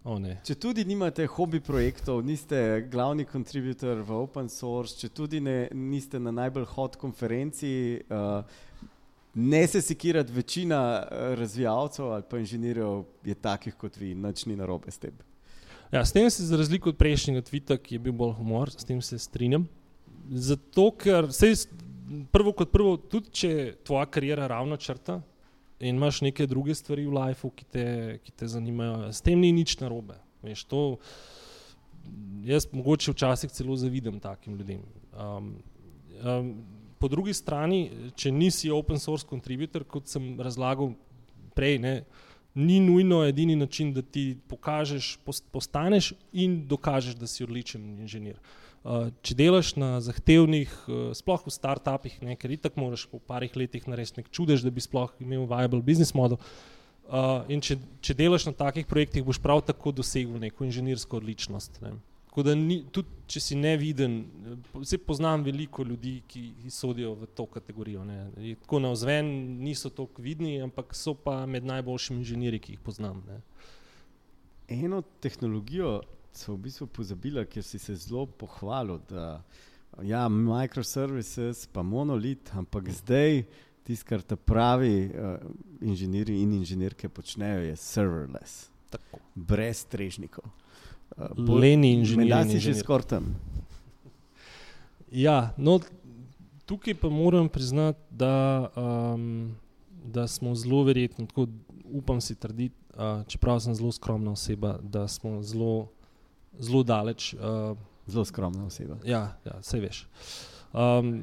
Če 0.00 0.54
tudi 0.56 0.86
nimate 0.88 1.26
hobi 1.28 1.58
projektov, 1.60 2.22
niste 2.24 2.56
glavni 2.88 3.26
kontributor 3.28 3.98
v 4.00 4.14
open 4.16 4.46
source, 4.48 4.96
če 4.96 5.10
tudi 5.12 5.42
ne, 5.44 5.68
niste 5.76 6.16
na 6.16 6.32
najbolj 6.32 6.64
hot 6.72 6.96
konferenci, 6.96 8.00
uh, 8.08 8.40
ne 9.36 9.60
se 9.68 9.82
sekirati, 9.84 10.32
večina 10.32 10.80
uh, 11.04 11.34
razvijalcev 11.36 12.14
ali 12.14 12.24
pa 12.30 12.40
inženirjev 12.40 13.04
je 13.28 13.36
takih 13.36 13.76
kot 13.76 14.00
vi, 14.00 14.14
nič 14.16 14.46
ni 14.48 14.56
narobe 14.56 14.88
s 14.88 15.04
tem. 15.04 15.12
Ja, 15.92 16.00
s 16.00 16.16
tem 16.16 16.30
se 16.32 16.48
za 16.48 16.56
razliko 16.56 16.94
od 16.94 16.96
prejšnjega 16.96 17.44
tvita, 17.44 17.76
ki 17.76 17.98
je 17.98 18.04
bil 18.08 18.16
bolj 18.16 18.38
humor, 18.38 18.72
s 18.72 18.88
tem 18.88 19.02
se 19.04 19.18
strinjam. 19.20 19.68
Zato, 20.32 20.94
ker 20.96 21.28
sej, 21.34 21.66
prvo 22.32 22.54
kot 22.56 22.72
prvo, 22.72 22.96
tudi 22.96 23.34
če 23.36 23.52
tvoja 23.84 24.06
karijera 24.08 24.48
ravno 24.48 24.80
črta 24.80 25.20
in 25.80 25.96
imaš 25.96 26.20
neke 26.20 26.46
druge 26.46 26.74
stvari 26.74 27.06
v 27.06 27.14
lifeu, 27.16 27.50
ki 27.50 27.64
te, 27.64 27.84
ki 28.24 28.32
te 28.36 28.48
zanimajo, 28.48 29.08
s 29.12 29.24
tem 29.24 29.40
ni 29.40 29.52
nič 29.52 29.78
narobe. 29.80 30.18
Veš, 30.44 30.64
to, 30.68 30.82
jaz 32.44 32.68
mogoče 32.72 33.12
včasih 33.12 33.52
celo 33.52 33.76
zavidam 33.76 34.20
takim 34.20 34.56
ljudem. 34.60 34.82
Um, 35.12 35.54
um, 36.24 36.50
po 37.00 37.08
drugi 37.08 37.34
strani, 37.34 38.10
če 38.16 38.32
nisi 38.32 38.70
open 38.70 39.00
source 39.00 39.26
contributor, 39.28 39.84
kot 39.88 40.08
sem 40.08 40.34
razlagal 40.40 40.92
prej, 41.56 41.78
ne, 41.80 41.94
ni 42.54 42.80
nujno 42.82 43.22
edini 43.24 43.56
način, 43.56 43.94
da 43.96 44.02
ti 44.02 44.34
pokažeš, 44.48 45.14
pos- 45.24 45.44
postaneš 45.52 46.12
in 46.32 46.66
dokažeš, 46.68 47.16
da 47.16 47.28
si 47.30 47.44
odličen 47.44 47.94
inženir. 48.02 48.36
Uh, 48.36 48.69
če 48.80 49.36
delaš 49.36 49.74
na 49.76 49.98
zahtevnih, 50.00 50.72
uh, 50.88 51.00
sploh 51.16 51.42
v 51.44 51.52
startupih, 51.52 52.16
ne, 52.24 52.36
ker 52.40 52.52
itak 52.54 52.78
moraš 52.80 53.04
po 53.10 53.20
parih 53.20 53.52
letih 53.52 53.84
narediti 53.84 54.22
nek 54.22 54.30
čudež, 54.32 54.64
da 54.64 54.72
bi 54.72 54.80
sploh 54.80 55.12
imel 55.20 55.44
viable 55.50 55.82
business 55.84 56.16
model. 56.16 56.40
Uh, 57.10 57.42
in 57.50 57.60
če, 57.60 57.76
če 58.00 58.14
delaš 58.16 58.46
na 58.46 58.54
takih 58.56 58.86
projektih, 58.88 59.24
boš 59.26 59.40
prav 59.42 59.60
tako 59.66 59.92
dosegel 59.92 60.38
neko 60.40 60.64
inženirsko 60.64 61.18
odličnost. 61.18 61.80
Ne. 61.84 61.98
Tako 62.30 62.44
da 62.46 62.54
ni, 62.54 62.78
tudi 62.94 63.10
če 63.28 63.40
si 63.42 63.56
neviden, 63.58 64.20
vse 64.76 65.00
poznam 65.02 65.42
veliko 65.42 65.82
ljudi, 65.82 66.20
ki, 66.30 66.44
ki 66.62 66.70
sodijo 66.70 67.16
v 67.18 67.26
to 67.34 67.48
kategorijo. 67.50 68.04
Ne. 68.06 68.20
Tako 68.62 68.80
na 68.80 68.92
vzven 68.94 69.28
niso 69.60 69.90
tako 69.90 70.22
vidni, 70.22 70.54
ampak 70.62 70.94
so 70.94 71.16
pa 71.18 71.42
med 71.50 71.66
najboljšimi 71.66 72.22
inženirji, 72.22 72.62
ki 72.62 72.76
jih 72.76 72.84
poznam. 72.86 73.24
Ne. 73.26 73.40
Eno 74.70 75.02
tehnologijo 75.20 75.98
so 76.32 76.54
v 76.54 76.66
bistvu 76.66 76.86
pozabili, 76.86 77.44
ker 77.46 77.62
si 77.62 77.78
se 77.78 77.94
zelo 77.96 78.26
pohvalil, 78.26 79.00
da 79.08 79.42
ja, 80.02 80.28
microservices, 80.28 81.66
pa 81.72 81.82
monolit, 81.82 82.50
ampak 82.54 82.90
zdaj 82.90 83.44
tisto, 83.84 84.06
kar 84.08 84.22
ta 84.22 84.36
pravi 84.36 85.10
uh, 85.10 85.38
inženirji 85.80 86.42
in 86.42 86.52
inženirke 86.60 87.08
počnejo, 87.08 87.64
je 87.70 87.76
serverless, 87.76 88.70
Tako. 88.90 89.18
brez 89.34 89.82
strežnikov. 89.86 90.44
Uh, 91.16 91.34
Leni 91.60 91.92
inženirji 91.98 92.42
in 92.42 92.50
si 92.54 92.60
že 92.62 92.74
skoraj 92.80 93.16
tam. 93.16 93.34
Ja, 95.10 95.50
no, 95.58 95.80
tukaj 96.70 96.94
pa 96.94 97.10
moram 97.10 97.48
priznati, 97.48 97.98
da, 98.10 98.70
um, 98.76 99.56
da 100.04 100.28
smo 100.30 100.54
zelo 100.54 100.84
verjetno, 100.86 101.26
tako 101.26 101.46
upam 101.84 102.20
si 102.20 102.34
trditi, 102.34 102.76
uh, 102.94 103.26
čeprav 103.26 103.58
sem 103.60 103.74
zelo 103.74 103.92
skromna 103.92 104.32
oseba, 104.32 104.78
da 104.82 105.08
smo 105.08 105.42
zelo, 105.42 105.88
zelo 106.58 106.82
daleč. 106.82 107.34
Uh, 107.34 107.76
Zelo 108.10 108.24
skromna 108.24 108.66
oseba. 108.66 108.96
ja, 109.04 109.36
ja, 109.44 109.58
vse 109.60 109.80
veš. 109.80 110.06
Um, 110.72 111.22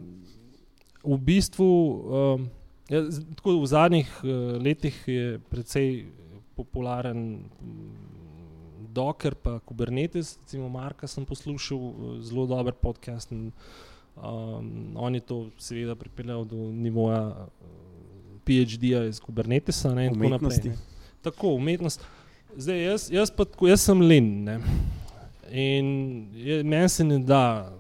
v 1.04 1.18
bistvu, 1.20 1.68
um, 1.68 2.50
ja, 2.90 3.02
tako 3.36 3.58
v 3.60 3.68
zadnjih 3.68 4.12
uh, 4.24 4.56
letih 4.62 4.96
je 5.08 5.40
precej 5.50 6.06
popularen 6.56 7.44
mm, 7.44 8.08
Docker, 8.94 9.36
pa 9.36 9.60
Kubernetes, 9.60 10.38
recimo 10.42 10.70
Marka 10.70 11.08
sem 11.08 11.26
poslušal, 11.26 11.78
uh, 11.78 12.18
zelo 12.24 12.48
dober 12.48 12.74
podcast. 12.74 13.32
In, 13.32 13.52
um, 14.16 14.96
on 14.96 15.16
je 15.16 15.22
to 15.22 15.50
seveda 15.60 15.96
pripeljal 15.96 16.46
do 16.46 16.72
nivoja 16.72 17.48
PhD-ja 18.48 19.04
iz 19.06 19.20
Kubernetesa 19.20 19.94
ne, 19.94 20.08
in 20.08 20.14
tako 20.14 20.24
naprej. 20.24 20.38
Umetnosti. 20.38 20.70
Ne. 20.70 21.22
Tako, 21.22 21.54
umetnost. 21.60 22.06
Zdaj, 22.56 22.84
jaz, 22.84 23.12
jaz 23.12 23.32
pa 23.32 23.46
tako, 23.46 23.68
jaz 23.68 23.84
sem 23.84 24.02
len. 24.02 24.32
Ne. 24.48 24.60
In 25.52 26.30
je- 26.34 26.64
meni 26.64 26.90
se 26.90 27.04
ne 27.04 27.20
da 27.20 27.74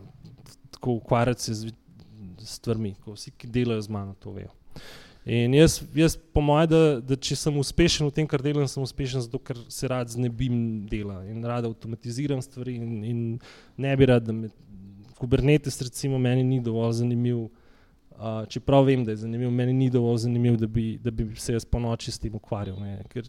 tako 0.71 0.91
ukvarjati 0.93 1.41
se 1.41 1.53
z 1.53 1.65
stvarmi, 2.39 2.95
ko 3.03 3.11
vsi, 3.11 3.31
ki 3.31 3.47
delajo 3.47 3.81
z 3.81 3.89
mano, 3.89 4.15
to 4.19 4.31
vejo. 4.31 4.49
In 5.25 5.53
jaz, 5.53 5.81
jaz 5.95 6.15
po 6.33 6.39
mojem, 6.41 6.69
da, 6.71 6.79
da 7.03 7.15
če 7.19 7.35
sem 7.35 7.57
uspešen 7.59 8.07
v 8.07 8.13
tem, 8.15 8.27
kar 8.29 8.39
delam, 8.39 8.63
sem 8.71 8.83
uspešen 8.83 9.25
zato, 9.25 9.41
ker 9.43 9.57
se 9.67 9.87
rad 9.91 10.07
znebim 10.07 10.85
dela 10.87 11.17
in 11.27 11.43
rad 11.43 11.65
avtomatiziram 11.67 12.39
stvari 12.41 12.77
in, 12.79 13.03
in 13.03 13.19
ne 13.75 13.95
bi 13.99 14.07
rad, 14.07 14.23
da 14.23 14.31
me 14.31 14.47
Kubernetes 15.17 15.81
recimo 15.81 16.19
meni 16.21 16.43
ni 16.43 16.61
dovolj 16.61 16.93
zanimiv. 17.01 17.47
Uh, 18.17 18.47
čeprav 18.49 18.83
vem, 18.83 19.03
da 19.05 19.11
je 19.11 19.15
zanimiv, 19.21 19.51
meni 19.51 19.73
ni 19.73 19.89
dovolj 19.93 20.17
zanimiv, 20.17 20.55
da 20.57 20.67
bi, 20.67 20.97
da 20.97 21.11
bi 21.11 21.27
se 21.37 21.53
jaz 21.53 21.65
po 21.65 21.77
noči 21.79 22.11
s 22.11 22.17
tem 22.19 22.33
ukvarjal. 22.35 22.79
Ne? 22.81 23.03
Ker 23.13 23.27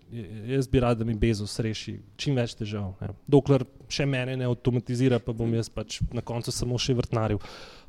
jaz 0.49 0.69
bi 0.69 0.81
rad, 0.81 0.97
da 0.97 1.05
mi 1.05 1.13
Bezos 1.15 1.59
reši 1.61 1.99
čim 2.17 2.39
več 2.41 2.55
težav. 2.57 2.95
Ne? 3.03 3.11
Dokler 3.29 3.67
še 3.93 4.07
mene 4.09 4.39
ne 4.41 4.47
avtomatizira, 4.49 5.19
pa 5.21 5.35
bom 5.37 5.53
jaz 5.53 5.69
pač 5.69 5.99
na 6.17 6.25
koncu 6.25 6.55
samo 6.57 6.81
še 6.81 6.97
vrtnaril. 6.97 7.37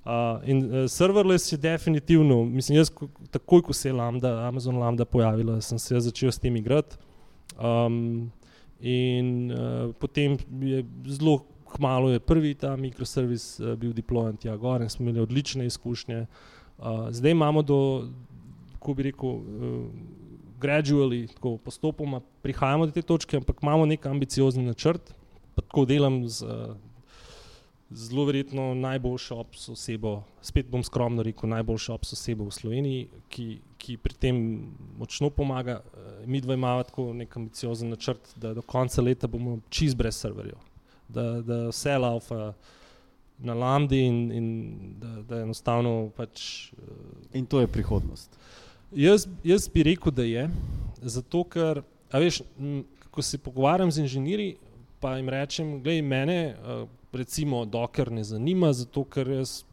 Uh, 0.04 0.44
in 0.44 0.60
uh, 0.66 0.82
serverless 0.92 1.54
je 1.54 1.62
definitivno, 1.64 2.42
mislim, 2.44 2.82
jaz 2.82 2.92
takoj, 3.32 3.64
ko 3.70 3.78
se 3.80 3.88
je 3.88 3.96
Lambda, 3.96 4.34
Amazon 4.50 4.84
Lambda 4.84 5.08
pojavila, 5.08 5.62
sem 5.64 5.80
se 5.80 6.04
začel 6.04 6.36
s 6.36 6.44
tem 6.44 6.60
igrati. 6.60 7.00
Um, 7.56 8.28
in 8.84 9.34
uh, 9.56 9.96
potem 10.04 10.36
je 10.68 10.84
zelo 11.16 11.46
kmalo 11.70 12.12
je 12.12 12.20
prvi 12.20 12.58
ta 12.60 12.76
mikroservis 12.76 13.52
uh, 13.62 13.76
bil 13.80 13.96
deployen 13.96 14.36
tja 14.42 14.60
gor 14.60 14.84
in 14.84 14.90
smo 14.92 15.08
imeli 15.08 15.24
odlične 15.24 15.68
izkušnje. 15.70 16.26
Uh, 16.26 16.59
zdaj 17.12 17.32
imamo 17.32 17.62
do, 17.62 18.08
kako 18.74 18.94
bi 18.94 19.04
rekel, 19.04 19.30
uh, 19.30 19.44
gradually, 20.60 21.28
tako 21.34 21.58
postopoma 21.58 22.22
prihajamo 22.42 22.86
do 22.86 22.92
te 22.92 23.02
točke, 23.02 23.38
ampak 23.38 23.64
imamo 23.64 23.86
nek 23.86 24.06
ambiciozni 24.06 24.64
načrt. 24.64 25.16
Tako 25.56 25.86
delam 25.86 26.28
z 26.28 26.46
uh, 26.46 26.76
zelo 27.92 28.26
verjetno 28.26 28.74
najboljšo 28.74 29.36
ops 29.36 29.70
osebo, 29.70 30.22
spet 30.42 30.70
bom 30.70 30.84
skromno 30.84 31.24
rekel, 31.24 31.50
najboljšo 31.50 31.94
ops 31.94 32.14
osebo 32.14 32.46
v 32.46 32.52
Sloveniji, 32.54 33.08
ki, 33.30 33.48
ki 33.78 33.98
pri 33.98 34.14
tem 34.14 34.42
močno 34.98 35.30
pomaga. 35.30 35.82
Uh, 35.82 36.28
mi 36.28 36.42
dva 36.42 36.54
imamo 36.54 36.84
tako 36.84 37.14
nek 37.14 37.38
ambiciozen 37.38 37.90
načrt, 37.90 38.36
da 38.36 38.54
do 38.54 38.62
konca 38.62 39.02
leta 39.02 39.28
bomo 39.28 39.60
čist 39.70 39.98
brez 39.98 40.16
serverjev, 40.16 40.60
da, 41.08 41.42
da 41.42 41.66
vse 41.70 41.98
laufa 41.98 42.54
na 43.40 43.54
Lambdi 43.54 44.02
in, 44.06 44.32
in 44.32 44.48
da, 45.00 45.22
da 45.22 45.42
enostavno. 45.42 46.10
Pač, 46.16 46.72
in 47.34 47.46
to 47.46 47.62
je 47.64 47.68
prihodnost. 47.68 48.40
Jaz, 48.96 49.28
jaz 49.44 49.70
bi 49.70 49.84
rekel, 49.84 50.12
da 50.12 50.26
je. 50.26 50.50
Zato, 51.02 51.44
ker, 51.44 51.84
veš, 52.14 52.42
ko 53.12 53.22
se 53.22 53.38
pogovarjam 53.38 53.92
z 53.92 54.04
inženirji, 54.04 54.56
pa 55.00 55.16
jim 55.18 55.30
rečem, 55.30 55.78
da 55.84 55.96
me, 56.04 56.56
recimo, 57.14 57.66
dokler 57.66 58.12
ne 58.12 58.24
zanima, 58.24 58.74
zato 58.74 59.04
ker 59.04 59.30
jaz 59.40 59.64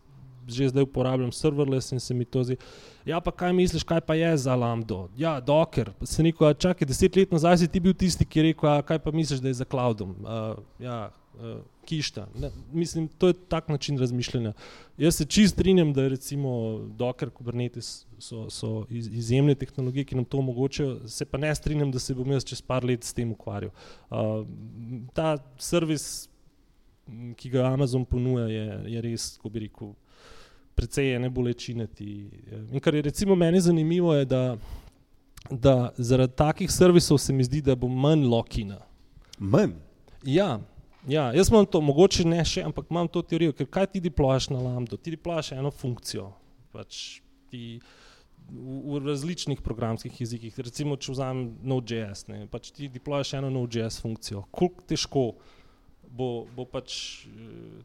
že 0.46 0.68
zdaj 0.68 0.82
uporabljam 0.82 1.32
serverless 1.32 1.92
in 1.92 2.00
se 2.00 2.14
mi 2.14 2.24
to 2.24 2.44
zdi. 2.44 2.56
Ja, 3.04 3.20
pa 3.20 3.30
kaj 3.30 3.52
misliš, 3.52 3.82
kaj 3.82 4.00
pa 4.00 4.14
je 4.14 4.36
za 4.36 4.54
Lambdo? 4.54 5.08
Ja, 5.16 5.40
dokler. 5.40 5.90
Se 6.02 6.22
neko, 6.22 6.52
čakaj, 6.54 6.86
deset 6.86 7.16
let 7.16 7.32
nazaj 7.32 7.58
si 7.58 7.68
ti 7.68 7.80
bil 7.80 7.94
tisti, 7.94 8.24
ki 8.24 8.38
je 8.38 8.44
rekel, 8.44 8.70
a, 8.70 8.82
kaj 8.82 8.98
pa 8.98 9.10
misliš, 9.10 9.40
da 9.42 9.48
je 9.48 9.54
za 9.54 9.64
cloudom. 9.64 10.14
Uh, 10.22 10.62
ja, 10.78 11.10
uh, 11.34 11.58
kišta. 11.86 12.26
Ne, 12.34 12.50
mislim, 12.72 13.08
to 13.08 13.30
je 13.30 13.36
tak 13.48 13.68
način 13.68 13.98
razmišljanja. 13.98 14.52
Jaz 14.98 15.16
se 15.16 15.24
čist 15.24 15.54
strinjam, 15.54 15.92
da 15.92 16.08
recimo 16.08 16.78
Docker, 16.98 17.30
Kubernetes 17.30 18.06
so, 18.18 18.46
so 18.50 18.84
iz, 18.90 19.08
izjemne 19.08 19.54
tehnologije, 19.54 20.04
ki 20.04 20.18
nam 20.18 20.24
to 20.24 20.38
omogočajo, 20.38 21.08
se 21.08 21.24
pa 21.24 21.38
ne 21.38 21.54
strinjam, 21.54 21.92
da 21.92 21.98
se 21.98 22.14
bom 22.14 22.30
jaz 22.32 22.44
čez 22.44 22.62
par 22.62 22.84
let 22.84 23.04
s 23.04 23.14
tem 23.14 23.32
ukvarjal. 23.32 23.70
Uh, 24.10 24.46
ta 25.14 25.36
servis, 25.58 26.28
ki 27.36 27.50
ga 27.50 27.68
Amazon 27.70 28.04
ponuja, 28.04 28.48
je, 28.50 28.66
je 28.94 29.04
res, 29.04 29.28
ko 29.38 29.52
bi 29.52 29.66
rekel, 29.68 29.94
precej 30.74 31.12
je 31.12 31.20
ne 31.22 31.30
bolečinati. 31.30 32.06
In 32.72 32.80
kar 32.80 32.94
je 32.94 33.02
recimo 33.06 33.34
meni 33.34 33.60
zanimivo, 33.60 34.14
je, 34.14 34.24
da, 34.24 34.42
da 35.50 35.76
zaradi 35.96 36.36
takih 36.36 36.72
servisov 36.72 37.18
se 37.22 37.32
mi 37.32 37.44
zdi, 37.44 37.62
da 37.62 37.76
bo 37.76 37.88
manj 37.88 38.26
lokina. 38.26 38.80
Manj? 39.38 39.76
Ja, 40.24 40.58
Ja, 41.06 41.32
jaz 41.34 41.50
imam 41.52 41.66
to, 41.70 41.80
mogoče 41.80 42.24
ne 42.26 42.40
še, 42.44 42.64
ampak 42.66 42.90
imam 42.90 43.06
to 43.08 43.22
teorijo, 43.22 43.54
ker 43.54 43.68
kaj 43.70 43.92
ti 43.94 44.02
deployaš 44.02 44.50
na 44.50 44.58
Lambda? 44.58 44.98
Ti 44.98 45.14
deployaš 45.14 45.52
eno 45.54 45.70
funkcijo. 45.70 46.32
Pač 46.74 47.20
ti 47.50 47.78
v, 48.50 48.78
v 48.90 49.02
različnih 49.04 49.62
programskih 49.62 50.18
jezikih, 50.20 50.58
recimo, 50.66 50.98
če 50.98 51.14
vzamem 51.14 51.52
Node.js, 51.62 52.26
pač 52.50 52.72
ti 52.74 52.90
deployaš 52.90 53.36
eno 53.38 53.52
Node.js 53.54 54.00
funkcijo. 54.02 54.42
Koliko 54.50 54.86
težko 54.90 55.24
bo, 56.16 56.46
bo 56.56 56.66
pač, 56.66 57.26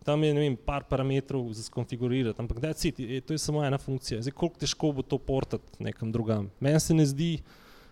tam 0.08 0.24
je, 0.26 0.34
vem, 0.38 0.56
par 0.58 0.88
parametrov 0.90 1.50
za 1.54 1.66
skonfigurirati, 1.68 2.42
ampak 2.42 2.62
da 2.64 2.74
je, 2.74 3.22
to 3.22 3.36
je 3.36 3.42
samo 3.42 3.62
ena 3.66 3.78
funkcija. 3.82 4.22
Zdaj, 4.26 4.34
koliko 4.38 4.62
težko 4.66 4.94
bo 4.98 5.06
to 5.06 5.22
portati 5.22 5.84
nekam 5.84 6.12
drugam? 6.12 6.50
Meni 6.60 6.80
se 6.80 6.98
ne 6.98 7.06
zdi, 7.06 7.36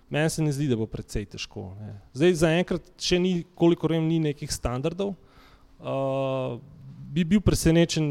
Meni 0.09 0.29
se 0.29 0.41
ne 0.41 0.51
zdi, 0.51 0.67
da 0.67 0.77
bo 0.77 0.87
precej 0.89 1.27
težko. 1.29 1.69
Ne. 1.77 1.93
Zdaj, 2.17 2.33
zaenkrat, 2.41 2.91
še 2.97 3.19
ni, 3.21 3.33
koliko 3.55 3.91
vem, 3.91 4.07
ni 4.09 4.17
nekih 4.23 4.49
standardov. 4.49 5.13
Uh, 5.79 6.57
bi 7.13 7.25
bil 7.29 7.43
presenečen, 7.45 8.07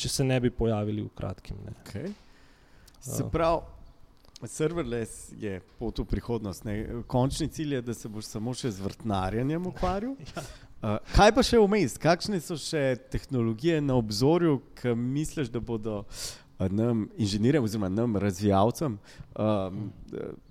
če 0.00 0.10
se 0.10 0.24
ne 0.24 0.40
bi 0.40 0.50
pojavili 0.50 1.04
v 1.04 1.12
kratkem. 1.16 1.60
Okay. 1.84 2.08
Se 3.04 3.20
uh. 3.20 3.30
pravi, 3.30 4.48
serverless 4.48 5.32
je 5.40 5.58
pot 5.78 6.00
v 6.00 6.06
prihodnost. 6.08 6.64
Ne. 6.64 7.04
Končni 7.06 7.48
cilj 7.52 7.78
je, 7.78 7.82
da 7.90 7.96
se 7.96 8.08
boš 8.08 8.32
samo 8.32 8.56
še 8.56 8.72
z 8.72 8.84
vrtnarjenjem 8.84 9.68
ukvarjal. 9.70 10.16
ja. 10.32 10.44
uh, 10.80 10.96
kaj 11.12 11.34
pa 11.36 11.44
še 11.44 11.60
vmes? 11.60 11.98
Kakšne 12.00 12.40
so 12.44 12.56
še 12.60 12.96
tehnologije 13.12 13.80
na 13.84 14.00
obzorju, 14.00 14.62
ki 14.80 14.96
misliš, 14.96 15.52
da 15.52 15.60
bodo 15.60 16.02
nam 16.58 17.08
inženirjem, 17.16 17.64
oziroma 17.64 17.88
nam 17.88 18.16
razvijalcem, 18.16 18.98
um, 19.38 19.92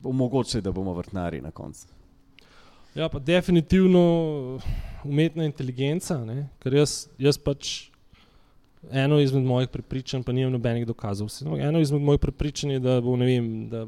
omogočili, 0.04 0.62
da 0.62 0.72
bomo 0.72 0.94
vrtnari 0.94 1.42
na 1.42 1.52
koncu. 1.52 1.88
Ja, 2.96 3.10
pa 3.10 3.20
definitivno 3.20 4.60
umetna 5.04 5.46
inteligenca, 5.46 6.20
ne? 6.26 6.50
ker 6.62 6.74
jaz, 6.78 7.08
jaz 7.18 7.40
pač 7.42 7.90
eno 8.92 9.20
izmed 9.20 9.44
mojih 9.44 9.70
prepričanj, 9.70 10.24
pa 10.24 10.32
nimam 10.32 10.52
nobenih 10.52 10.86
dokazov. 10.88 11.30
No, 11.42 11.58
eno 11.58 11.80
izmed 11.80 12.02
mojih 12.02 12.20
prepričanj 12.20 12.72
je, 12.72 12.80
da, 12.80 13.00
bo, 13.02 13.16
vem, 13.16 13.70
da 13.70 13.86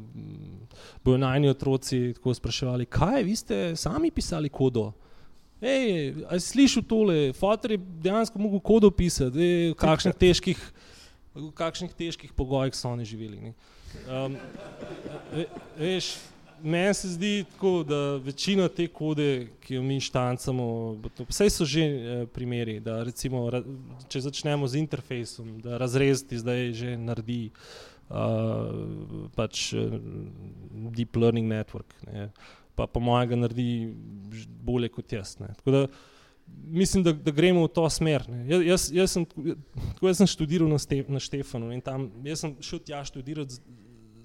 bodo 1.04 1.18
najni 1.18 1.48
otroci 1.48 2.12
tako 2.16 2.34
spraševali, 2.34 2.86
kaj 2.86 3.22
vi 3.22 3.36
ste 3.36 3.76
sami 3.76 4.10
pisali 4.10 4.48
kodo. 4.48 4.92
Ej, 5.60 6.14
a 6.28 6.40
si 6.40 6.48
slišal 6.52 6.82
tole, 6.84 7.32
fotor 7.32 7.72
je 7.72 7.78
dejansko 7.78 8.38
mogel 8.38 8.60
kodo 8.60 8.90
pisati, 8.90 9.38
ej, 9.38 9.70
v 9.72 9.78
kakšnih 9.80 10.18
težkih 10.18 10.60
v 11.36 11.50
kakšnih 11.54 11.92
težkih 11.94 12.32
pogojih 12.32 12.74
so 12.74 12.88
oni 12.90 13.04
živeli. 13.04 13.52
Um, 14.10 14.36
veš, 15.78 16.16
meni 16.62 16.94
se 16.94 17.08
zdi 17.08 17.44
tako, 17.52 17.82
da 17.82 18.16
večina 18.16 18.68
te 18.68 18.88
kode, 18.88 19.48
ki 19.60 19.74
jo 19.74 19.82
mi 19.82 20.00
štancamo, 20.00 20.96
vse 21.28 21.50
so 21.50 21.64
že 21.64 21.84
eh, 21.84 22.26
primeri, 22.32 22.80
da 22.80 23.02
recimo, 23.04 23.46
če 24.08 24.20
začnemo 24.28 24.68
z 24.68 24.80
interfejsom, 24.80 25.60
da 25.64 25.78
razrezati 25.78 26.38
zdaj 26.38 26.72
že 26.72 26.96
naredi 26.96 27.50
uh, 28.08 29.28
pač 29.36 29.72
uh, 29.76 29.98
deep 30.96 31.16
learning 31.16 31.48
network, 31.52 31.96
ne, 32.06 32.30
pa 32.74 32.86
po 32.86 33.00
mojega 33.00 33.36
naredi 33.36 33.94
bolje 34.64 34.92
kot 34.92 35.12
jaz. 35.12 35.38
Ne. 35.40 35.54
Tako 35.60 35.70
da, 35.70 35.86
mislim, 36.46 37.02
da, 37.04 37.12
da 37.12 37.30
gremo 37.30 37.64
v 37.64 37.72
to 37.74 37.86
smer. 37.90 38.24
Jaz, 38.48 38.62
jaz, 38.66 38.86
jaz, 38.92 39.16
sem, 39.16 39.26
jaz 40.02 40.20
sem 40.20 40.30
študiral 40.30 40.68
na, 40.68 40.78
Ste, 40.78 41.04
na 41.08 41.22
Štefanu 41.22 41.72
in 41.74 41.82
tam 41.84 42.08
sem 42.34 42.56
šel 42.64 42.82
tja 42.86 43.02
študirati 43.06 43.60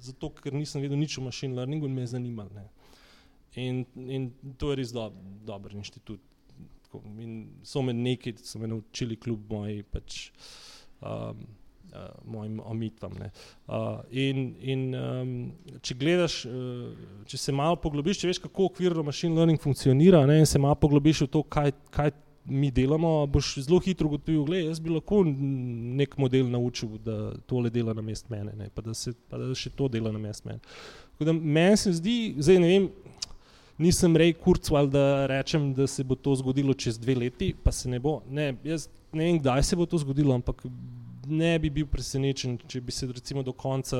zato, 0.01 0.31
ker 0.41 0.55
nisem 0.57 0.81
vedel 0.81 0.97
nič 0.97 1.19
o 1.19 1.25
machine 1.25 1.55
learningu 1.57 1.89
in 1.89 1.95
me 1.95 2.05
je 2.05 2.13
zanimalo. 2.15 2.65
In, 3.60 3.84
in 3.95 4.31
to 4.57 4.71
je 4.71 4.79
res 4.79 4.93
do, 4.95 5.10
dober 5.45 5.75
inštitut. 5.77 6.21
In 7.21 7.62
so 7.63 7.84
me 7.86 7.93
nekaj, 7.95 8.39
so 8.43 8.60
me 8.60 8.67
naučili 8.67 9.15
kljub 9.19 9.51
moji 9.51 9.84
pač, 9.88 10.31
um, 10.99 11.45
mojim 12.25 12.60
omitvam. 12.65 13.13
Uh, 13.21 13.99
in, 14.12 14.56
in 14.60 14.88
um, 14.95 15.32
če 15.82 15.95
gledaš, 15.99 16.41
uh, 16.45 16.89
če 17.27 17.38
se 17.38 17.56
malo 17.56 17.77
poglobiš, 17.82 18.21
če 18.21 18.32
veš, 18.32 18.41
kako 18.47 18.69
okvirno 18.71 19.04
machine 19.08 19.36
learning 19.38 19.62
funkcionira, 19.62 20.25
ne, 20.30 20.41
in 20.41 20.49
se 20.49 20.60
malo 20.60 20.80
poglobiš 20.82 21.25
v 21.25 21.32
to, 21.36 21.43
kaj, 21.43 21.73
kaj 21.93 22.13
mi 22.45 22.71
delamo, 22.71 23.25
boš 23.27 23.54
zelo 23.62 23.80
hitro 23.80 24.08
ugotovil, 24.08 24.45
da 24.49 24.58
jaz 24.58 24.80
bi 24.82 24.89
lahko 24.89 25.21
nek 25.25 26.17
model 26.17 26.49
naučil, 26.49 26.97
da 27.06 27.34
tole 27.47 27.69
dela 27.69 27.93
na 27.93 28.01
mest 28.01 28.30
mene, 28.30 28.54
ne, 28.58 28.69
pa, 28.73 28.82
da 28.82 28.95
se, 28.97 29.13
pa 29.30 29.38
da 29.38 29.51
še 29.56 29.73
to 29.77 29.89
dela 29.91 30.12
na 30.12 30.21
mest 30.21 30.45
mene. 30.45 30.60
Meni 31.21 31.77
se 31.77 31.93
zdi, 31.93 32.17
zdaj 32.41 32.62
ne 32.62 32.71
vem. 32.71 32.88
Nisem 33.82 34.13
rej 34.17 34.36
kurcval, 34.38 34.89
da 34.93 35.25
rečem, 35.30 35.71
da 35.73 35.88
se 35.89 36.04
bo 36.06 36.13
to 36.13 36.36
zgodilo 36.38 36.73
čez 36.77 36.99
dve 37.01 37.15
leti, 37.17 37.49
pa 37.54 37.71
se 37.73 37.89
ne 37.89 37.97
bo. 38.01 38.19
Ne, 38.30 38.51
jaz 38.65 38.88
ne 39.13 39.25
vem, 39.25 39.39
kdaj 39.41 39.63
se 39.65 39.77
bo 39.80 39.88
to 39.89 39.97
zgodilo, 40.01 40.36
ampak 40.38 40.62
ne 41.27 41.60
bi 41.60 41.69
bil 41.69 41.88
presenečen, 41.88 42.57
če 42.67 42.81
bi 42.81 42.91
se 42.91 43.07
recimo 43.07 43.43
do 43.43 43.53
konca, 43.53 43.97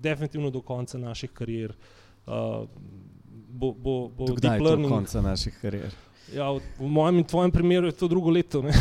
definitivno 0.00 0.50
do 0.50 0.60
konca 0.60 0.98
naših 0.98 1.30
karier. 1.32 1.74
Uh, 2.26 2.66
bo, 3.32 3.72
bo, 3.72 4.08
bo 4.08 4.24
kdaj 4.34 4.58
je 4.58 4.76
do 4.76 4.88
konca 4.88 5.22
naših 5.22 5.56
karier? 5.62 5.94
Ja, 6.34 6.50
v, 6.52 6.60
v 6.78 6.90
mojem 6.92 7.22
in 7.22 7.24
tvojem 7.24 7.52
primeru 7.52 7.88
je 7.88 7.96
to 7.96 8.08
drugo 8.08 8.30
leto. 8.30 8.62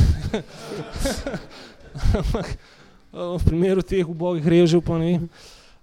v 3.11 3.43
primeru 3.45 3.81
teh 3.81 4.05
ubogih 4.07 4.47
režev 4.47 4.81
pa 4.83 4.97
ne. 4.99 5.19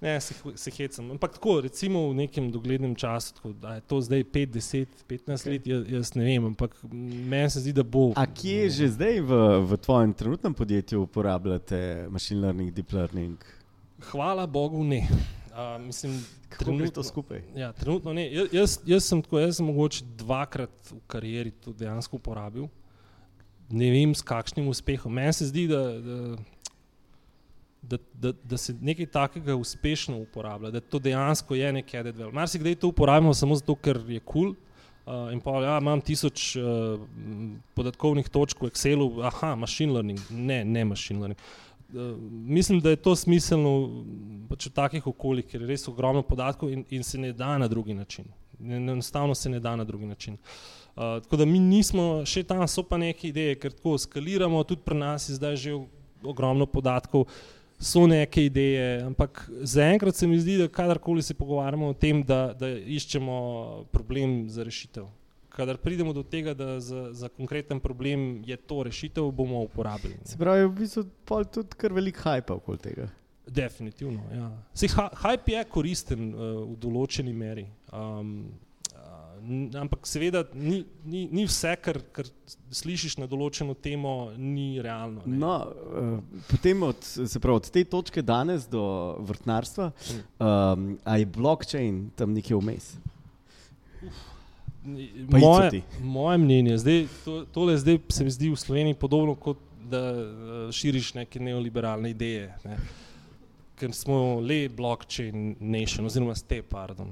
Ne, 0.05 0.21
se, 0.21 0.35
se 0.55 0.71
hecam. 0.71 1.11
Ampak 1.11 1.39
tako, 1.39 1.61
recimo 1.65 2.11
v 2.11 2.15
nekem 2.15 2.51
doglednem 2.53 2.93
času, 2.95 3.35
tako, 3.35 3.53
da 3.57 3.75
je 3.75 3.81
to 3.89 4.01
zdaj 4.05 4.25
5, 4.25 4.51
10, 4.53 4.87
15 5.09 5.49
let, 5.49 5.67
jaz, 5.67 5.87
jaz 5.89 6.15
ne 6.15 6.25
vem, 6.25 6.45
ampak 6.53 6.77
meni 6.93 7.51
se 7.51 7.63
zdi, 7.65 7.73
da 7.73 7.83
bo. 7.83 8.11
A 8.13 8.27
kje 8.29 8.69
že 8.69 8.89
zdaj 8.99 9.21
v, 9.25 9.41
v 9.65 9.81
tvojem 9.81 10.13
trenutnem 10.13 10.55
podjetju 10.55 11.07
uporabljate 11.09 12.07
machine 12.13 12.45
learning, 12.45 12.69
deep 12.77 12.93
learning? 12.93 13.41
Hvala 14.11 14.45
Bogu, 14.47 14.85
ne. 14.85 15.07
Uh, 15.55 15.81
mislim, 15.81 16.21
Kako 16.49 16.77
gre 16.77 16.91
to 16.91 17.03
skupaj? 17.03 17.41
Ja, 17.57 17.73
trenutno 17.73 18.13
ne. 18.13 18.29
Ja, 18.29 18.45
jaz, 18.53 18.79
jaz 18.85 19.09
sem 19.09 19.23
tako, 19.23 19.39
jaz 19.41 19.57
sem 19.57 19.67
mogoče 19.67 20.05
dvakrat 20.21 20.91
v 20.91 21.01
karieri 21.07 21.51
to 21.65 21.73
dejansko 21.73 22.21
uporabil. 22.21 22.69
Ne 23.73 23.89
vem, 23.89 24.13
s 24.15 24.23
kakšnim 24.23 24.69
uspehom. 24.69 25.15
Meni 25.17 25.33
se 25.33 25.49
zdi, 25.49 25.65
da, 25.71 25.81
da, 26.05 26.19
da, 27.89 27.99
da, 28.15 28.33
da 28.33 28.57
se 28.59 28.75
nekaj 28.81 29.07
takega 29.07 29.57
uspešno 29.57 30.19
uporablja, 30.23 30.71
da 30.71 30.81
to 30.81 30.99
dejansko 30.99 31.55
je 31.55 31.73
nekaj 31.73 32.01
added 32.01 32.17
value. 32.17 32.35
Marsikdaj 32.35 32.75
to 32.83 32.89
uporabljamo 32.89 33.35
samo 33.35 33.57
zato, 33.61 33.75
ker 33.75 34.01
je 34.09 34.21
kul. 34.21 34.53
Cool, 34.53 34.55
Uh, 35.05 35.29
in 35.33 35.41
pa, 35.45 35.53
ja, 35.61 35.75
imam 35.83 36.01
tisoč 36.01 36.55
uh, 36.57 36.97
podatkovnih 37.77 38.29
točk 38.33 38.63
v 38.65 38.71
Excelu, 38.71 39.09
aha, 39.29 39.51
machine 39.53 39.93
learning, 39.93 40.21
ne, 40.31 40.63
ne 40.65 40.85
machine 40.89 41.21
learning. 41.21 41.43
Uh, 41.93 42.15
mislim, 42.31 42.79
da 42.81 42.95
je 42.95 43.03
to 43.05 43.13
smiselno 43.13 43.75
pač 44.49 44.71
v 44.71 44.73
takih 44.73 45.11
okoljih, 45.13 45.45
ker 45.51 45.61
je 45.61 45.69
res 45.69 45.85
ogromno 45.93 46.23
podatkov 46.25 46.73
in, 46.73 46.87
in 46.89 47.05
se 47.05 47.21
ne 47.21 47.35
da 47.37 47.53
na 47.61 47.69
drugi 47.69 47.93
način. 47.95 48.33
Enostavno 48.65 49.37
se 49.37 49.53
ne 49.53 49.61
da 49.61 49.75
na 49.77 49.85
drugi 49.85 50.09
način. 50.09 50.39
Uh, 50.97 51.21
tako 51.21 51.37
da 51.37 51.45
mi 51.45 51.61
nismo 51.61 52.25
še 52.25 52.41
tam, 52.49 52.65
so 52.65 52.87
pa 52.89 52.97
neke 52.97 53.29
ideje, 53.29 53.61
ker 53.61 53.77
tako 53.77 53.99
skaliramo, 54.01 54.65
tudi 54.65 54.89
pri 54.89 54.97
nas 55.05 55.29
je 55.29 55.37
zdaj 55.37 55.61
že 55.67 55.77
ogromno 56.25 56.65
podatkov. 56.65 57.29
So 57.85 58.07
neke 58.09 58.47
ideje, 58.47 59.03
ampak 59.05 59.43
zaenkrat 59.61 60.17
se 60.17 60.27
mi 60.27 60.39
zdi, 60.41 60.57
da 60.59 60.69
kadarkoli 60.69 61.23
se 61.23 61.35
pogovarjamo 61.35 61.91
o 61.93 61.95
tem, 61.95 62.23
da, 62.25 62.55
da 62.57 62.71
iščemo 62.71 63.35
problem 63.93 64.49
za 64.49 64.65
rešitev. 64.65 65.11
Kadar 65.53 65.77
pridemo 65.79 66.13
do 66.17 66.23
tega, 66.23 66.55
da 66.57 66.81
za, 66.81 67.13
za 67.13 67.29
konkreten 67.29 67.81
problem 67.81 68.41
je 68.47 68.57
to 68.57 68.83
rešitev, 68.89 69.29
bomo 69.31 69.61
uporabili. 69.69 70.17
Se 70.25 70.39
pravi, 70.41 70.65
v 70.65 70.73
bistvu 70.81 71.05
je 71.45 71.51
tudi 71.59 71.79
kar 71.79 71.93
velik 71.93 72.19
hype 72.25 72.57
okoli 72.57 72.81
tega. 72.89 73.11
Definitivno. 73.47 74.25
Ja. 74.33 74.49
Sej, 74.73 74.97
hype 74.97 75.53
je 75.53 75.65
koristen 75.69 76.33
uh, 76.33 76.41
v 76.65 76.79
določeni 76.81 77.37
meri. 77.37 77.67
Um, 77.93 78.49
ampak 79.81 80.07
seveda 80.09 80.45
ni, 80.55 80.85
ni, 81.05 81.25
ni 81.33 81.45
vse, 81.49 81.75
kar, 81.83 82.01
kar 82.15 82.29
slišiš 82.75 83.19
na 83.23 83.29
določeno 83.31 83.75
temo, 83.75 84.33
ni 84.39 84.81
realno. 84.83 85.25
No, 85.27 85.57
uh, 85.65 86.45
potem 86.51 86.83
od, 86.87 87.09
pravi, 87.41 87.57
od 87.57 87.71
te 87.75 87.85
točke 87.89 88.23
danes 88.23 88.69
do 88.71 88.85
vrtnarstva, 89.25 89.91
um, 89.91 90.89
a 91.05 91.19
je 91.21 91.29
blockchain 91.37 92.07
tam 92.19 92.35
nekje 92.37 92.59
vmes? 92.61 92.95
Moje, 94.85 95.81
moje 96.05 96.41
mnenje, 96.43 96.81
zdaj, 96.83 97.07
to, 97.25 97.39
tole 97.55 97.79
zdaj 97.81 98.03
se 98.13 98.25
mi 98.25 98.33
zdi 98.35 98.51
v 98.53 98.59
Sloveniji 98.61 98.99
podobno 99.01 99.33
kot 99.33 99.63
da 99.91 100.13
širiš 100.73 101.15
neke 101.15 101.41
neoliberalne 101.41 102.11
ideje. 102.11 102.55
Ne. 102.65 102.77
Ker 103.79 103.93
smo 103.93 104.41
le 104.41 104.69
blockchain 104.69 105.57
nation, 105.61 106.07
oziroma 106.07 106.35
ste, 106.39 106.63
pardon. 106.63 107.11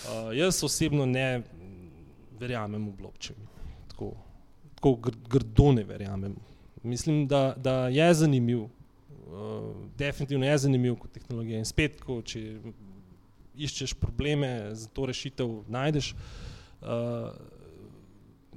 Uh, 0.00 0.30
jaz 0.36 0.62
osebno 0.64 1.04
ne 1.06 1.42
verjamem 2.40 2.88
v 2.88 2.96
blockchain. 2.96 3.40
Tako, 3.88 4.14
tako 4.74 4.94
gr 4.96 5.16
grdo 5.28 5.72
ne 5.72 5.84
verjamem. 5.84 6.36
Mislim, 6.82 7.26
da, 7.28 7.54
da 7.56 7.88
je 7.88 8.14
zanimiv, 8.14 8.62
uh, 8.62 8.70
definitivno 9.98 10.46
je 10.46 10.58
zanimiv 10.58 10.96
kot 10.96 11.12
tehnologija. 11.12 11.58
In 11.58 11.68
spet, 11.68 12.00
ko, 12.00 12.22
če 12.24 12.40
iščeš 13.60 13.94
probleme 14.00 14.70
za 14.72 14.88
to 14.88 15.04
rešitev, 15.10 15.52
najdeš. 15.68 16.14
Uh, 16.80 17.28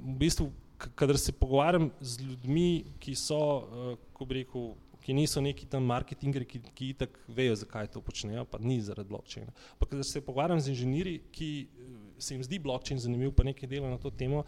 v 0.00 0.16
bistvu, 0.24 0.48
kadar 0.96 1.18
se 1.20 1.32
pogovarjam 1.32 1.90
z 2.00 2.24
ljudmi, 2.24 2.84
ki 3.04 3.14
so, 3.18 3.42
uh, 3.44 3.92
ko 4.16 4.24
bi 4.24 4.40
rekel, 4.40 4.72
ki 5.04 5.12
niso 5.12 5.40
neki 5.44 5.66
tam 5.68 5.84
marketingeri, 5.84 6.46
ki, 6.48 6.60
ki 6.74 6.88
itak 6.94 7.18
vejo, 7.28 7.56
zakaj 7.60 7.90
to 7.92 8.00
počnejo, 8.00 8.46
pa 8.48 8.58
ni 8.60 8.78
zaradi 8.80 9.10
blockchaina. 9.10 9.52
Pa 9.78 9.88
kada 9.90 10.04
se 10.04 10.22
pogovarjam 10.24 10.60
z 10.60 10.72
inženirji, 10.72 11.18
ki 11.32 11.50
eh, 11.60 11.90
se 12.18 12.34
jim 12.34 12.44
zdi 12.46 12.58
blockchain 12.58 13.00
zanimiv, 13.00 13.34
pa 13.36 13.44
nekaj 13.44 13.68
dela 13.68 13.90
na 13.92 13.98
to 14.00 14.10
temo, 14.10 14.44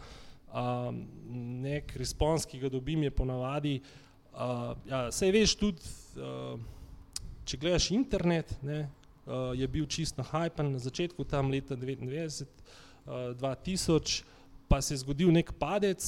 uh, 0.47 0.89
nek 1.61 1.93
respons, 1.99 2.45
ki 2.47 2.61
ga 2.63 2.71
dobim, 2.73 3.03
je 3.03 3.11
ponavadi, 3.13 3.73
uh, 4.33 4.71
ja, 4.89 5.01
sej 5.13 5.33
veš 5.35 5.55
tudi, 5.59 5.91
uh, 6.17 6.55
če 7.47 7.59
gledaš 7.61 7.91
internet, 7.93 8.53
ne, 8.65 8.85
uh, 9.27 9.51
je 9.57 9.67
bil 9.71 9.85
čist 9.91 10.17
na 10.17 10.25
hajpen 10.25 10.71
na 10.73 10.81
začetku, 10.81 11.27
tam 11.27 11.51
leta 11.53 11.77
99, 11.77 12.47
uh, 13.05 13.35
2000, 13.43 14.23
pa 14.71 14.81
se 14.81 14.95
je 14.95 15.03
zgodil 15.03 15.29
nek 15.35 15.53
padec, 15.59 16.07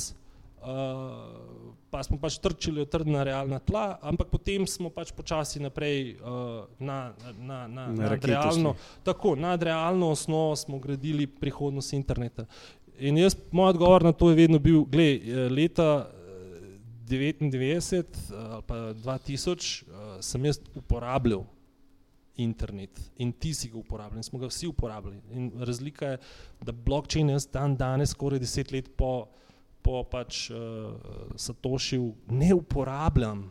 Uh, 0.60 1.72
pa 1.90 2.04
smo 2.04 2.18
pač 2.20 2.36
trčili 2.44 2.84
v 2.84 2.90
trdna 2.92 3.24
realna 3.24 3.62
tla, 3.64 3.96
ampak 4.04 4.28
potem 4.28 4.68
smo 4.68 4.92
pač 4.92 5.14
počasi 5.16 5.62
naprej 5.64 6.20
uh, 6.20 6.68
na, 6.84 7.16
na, 7.40 7.64
na, 7.68 7.88
na 7.88 8.10
nadrealno, 8.12 8.76
tako, 9.08 9.34
nadrealno 9.40 10.12
osnovo 10.12 10.56
smo 10.60 10.80
gradili 10.84 11.28
prihodnost 11.32 11.96
interneta. 11.96 12.44
In 13.00 13.18
jaz, 13.18 13.38
moj 13.56 13.72
odgovor 13.72 14.04
na 14.04 14.12
to 14.12 14.30
je 14.30 14.36
vedno 14.36 14.60
bil, 14.60 14.84
gled, 14.84 15.24
leta 15.48 16.12
99 17.08 18.04
ali 18.36 18.64
pa 18.68 18.76
2000 18.94 19.84
uh, 19.88 20.20
sem 20.22 20.46
jaz 20.46 20.60
uporabljal 20.76 21.44
internet 22.36 23.00
in 23.18 23.32
ti 23.32 23.54
si 23.54 23.70
ga 23.70 23.78
uporabljal 23.78 24.20
in 24.20 24.24
smo 24.24 24.40
ga 24.40 24.48
vsi 24.48 24.68
uporabljali. 24.68 25.22
In 25.32 25.52
razlika 25.60 26.14
je, 26.14 26.18
da 26.62 26.72
blockchain 26.72 27.30
jaz 27.30 27.48
dan 27.48 27.76
danes, 27.78 28.14
skoraj 28.16 28.40
deset 28.40 28.72
let 28.72 28.92
po 28.98 29.28
po 29.82 30.04
pač 30.04 30.50
uh, 30.52 30.58
Satošiju 31.36 32.14
ne 32.30 32.54
uporabljam 32.54 33.48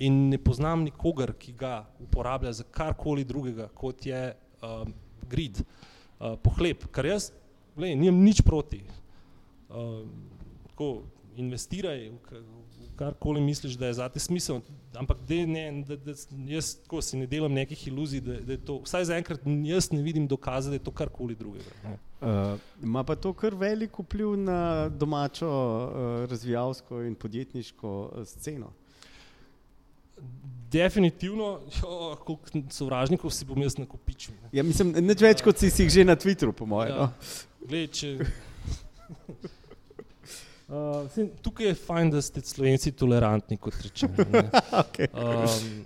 in 0.00 0.28
ne 0.32 0.38
poznam 0.38 0.84
nikogar, 0.86 1.34
ki 1.36 1.52
ga 1.52 1.84
uporablja 2.00 2.52
za 2.52 2.64
karkoli 2.64 3.24
drugega, 3.24 3.68
kot 3.74 4.06
je 4.06 4.22
uh, 4.32 4.88
grid, 5.28 5.60
uh, 5.60 6.34
pohleb, 6.42 6.86
kar 6.90 7.06
jaz, 7.06 7.30
gledaj, 7.76 7.98
nimam 8.00 8.22
nič 8.24 8.40
proti. 8.46 8.80
Uh, 9.68 10.06
tako, 10.70 11.02
investiraj 11.36 12.08
v, 12.08 12.42
karkoli 12.96 13.40
misliš, 13.40 13.76
da 13.80 13.86
je 13.86 13.98
zate 14.00 14.20
smisel, 14.20 14.60
ampak 14.96 15.20
de, 15.28 15.46
ne, 15.46 15.64
da, 15.88 15.96
da, 15.96 16.14
jaz 16.48 16.74
tako 16.82 17.00
si 17.04 17.16
ne 17.16 17.26
delam 17.26 17.52
nekih 17.52 17.86
iluzij, 17.88 18.20
da, 18.20 18.40
je 18.52 18.58
to, 18.64 18.80
vsaj 18.84 19.06
zaenkrat 19.12 19.44
jaz 19.64 19.90
ne 19.92 20.02
vidim 20.02 20.26
dokaza, 20.28 20.72
da 20.72 20.76
je 20.80 20.84
to 20.84 20.92
karkoli 20.92 21.36
drugega. 21.36 21.96
Uh, 22.20 22.58
ima 22.82 23.00
pa 23.04 23.14
to 23.16 23.32
kar 23.32 23.54
velik 23.56 23.98
vpliv 23.98 24.34
na 24.36 24.88
domačo 24.88 25.48
uh, 25.48 26.30
razvijalsko 26.30 27.02
in 27.02 27.14
podjetniško 27.14 28.10
uh, 28.12 28.26
sceno? 28.28 28.72
Definitivno, 30.70 31.60
koliko 32.24 32.60
sovražnikov 32.70 33.32
si 33.32 33.44
bom 33.44 33.62
jaz 33.62 33.78
nakopičil. 33.78 34.34
Ne? 34.42 34.50
Ja, 34.52 34.62
mislim, 34.62 34.92
neč 35.00 35.24
več, 35.24 35.40
kot 35.42 35.58
si 35.58 35.72
jih 35.72 35.88
že 35.90 36.04
na 36.04 36.14
Twitteru, 36.14 36.52
po 36.52 36.68
mojem. 36.68 36.92
Ja. 36.92 37.08
No? 37.08 37.66
Glej, 37.66 37.88
če... 37.88 38.12
Uh, 40.70 41.08
sem, 41.10 41.26
tukaj 41.42 41.66
je 41.66 41.74
fajn, 41.74 42.12
da 42.14 42.20
ste 42.22 42.40
slovenci 42.46 42.92
tolerantni, 42.94 43.56
kot 43.58 43.74
rečemo. 43.82 44.14
okay. 44.84 45.08
um, 45.18 45.80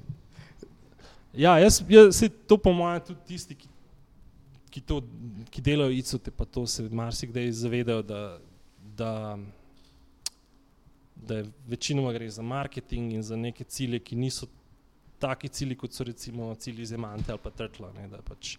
ja, 1.32 1.54
jaz, 1.62 1.78
jaz, 1.88 2.20
to 2.44 2.58
po 2.60 2.74
mojem 2.76 3.00
tudi 3.06 3.30
tisti, 3.30 3.56
ki, 3.56 3.70
ki, 4.74 4.80
to, 4.80 4.98
ki 5.54 5.62
delajo 5.62 5.94
ICOTE, 5.94 6.32
pa 6.34 6.44
to 6.44 6.66
se 6.66 6.88
marsikdaj 6.90 7.52
zavedajo, 7.52 8.02
da, 8.02 8.22
da, 8.98 9.38
da 11.16 11.36
je 11.38 11.44
večinoma 11.70 12.12
gre 12.12 12.30
za 12.30 12.42
marketing 12.42 13.12
in 13.12 13.22
za 13.22 13.36
neke 13.36 13.64
cilje, 13.64 14.00
ki 14.02 14.18
niso 14.18 14.48
taki 15.22 15.48
cilji, 15.48 15.76
kot 15.78 15.94
so 15.94 16.04
recimo 16.04 16.54
cilji 16.54 16.86
Zemante 16.90 17.32
ali 17.32 17.40
pa 17.42 17.50
Trtla. 17.50 17.92
Ne, 17.94 18.08
da 18.10 18.18
pač, 18.22 18.56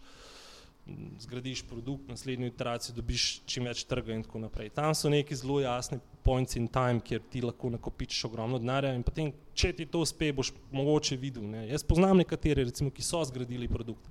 zgradiš 1.20 1.66
produkt, 1.68 2.08
naslednjo 2.08 2.48
iteracijo 2.48 2.96
dobiš 2.96 3.28
čim 3.46 3.68
več 3.68 3.84
trga 3.84 4.16
in 4.16 4.24
tako 4.24 4.40
naprej. 4.46 4.72
Tam 4.78 4.96
so 4.96 5.12
neki 5.12 5.36
zelo 5.36 5.60
jasni 5.60 6.00
points 6.24 6.56
in 6.56 6.70
time, 6.72 7.04
kjer 7.04 7.28
ti 7.30 7.44
lahko 7.44 7.74
nakopičiš 7.76 8.24
ogromno 8.30 8.62
denarja 8.62 8.96
in 8.96 9.04
potem, 9.04 9.34
če 9.54 9.74
ti 9.82 9.92
to 9.92 10.06
uspe, 10.08 10.32
boš 10.32 10.54
mogoče 10.72 11.20
videl. 11.20 11.44
Ne. 11.52 11.68
Jaz 11.74 11.84
poznam 11.84 12.24
nekatere, 12.24 12.64
recimo, 12.72 12.94
ki 12.94 13.04
so 13.04 13.20
zgradili 13.28 13.68
produkt 13.68 14.08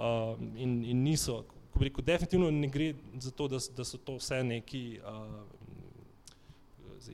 uh, 0.00 0.34
in, 0.56 0.84
in 0.84 1.02
niso, 1.04 1.44
ko 1.74 1.84
rekel, 1.84 2.04
definitivno 2.04 2.50
ne 2.50 2.68
gre 2.68 2.94
za 3.20 3.30
to, 3.30 3.48
da, 3.48 3.60
da 3.76 3.84
so 3.84 3.98
to 3.98 4.16
vse 4.18 4.42
neki, 4.44 4.84
uh, 5.04 5.40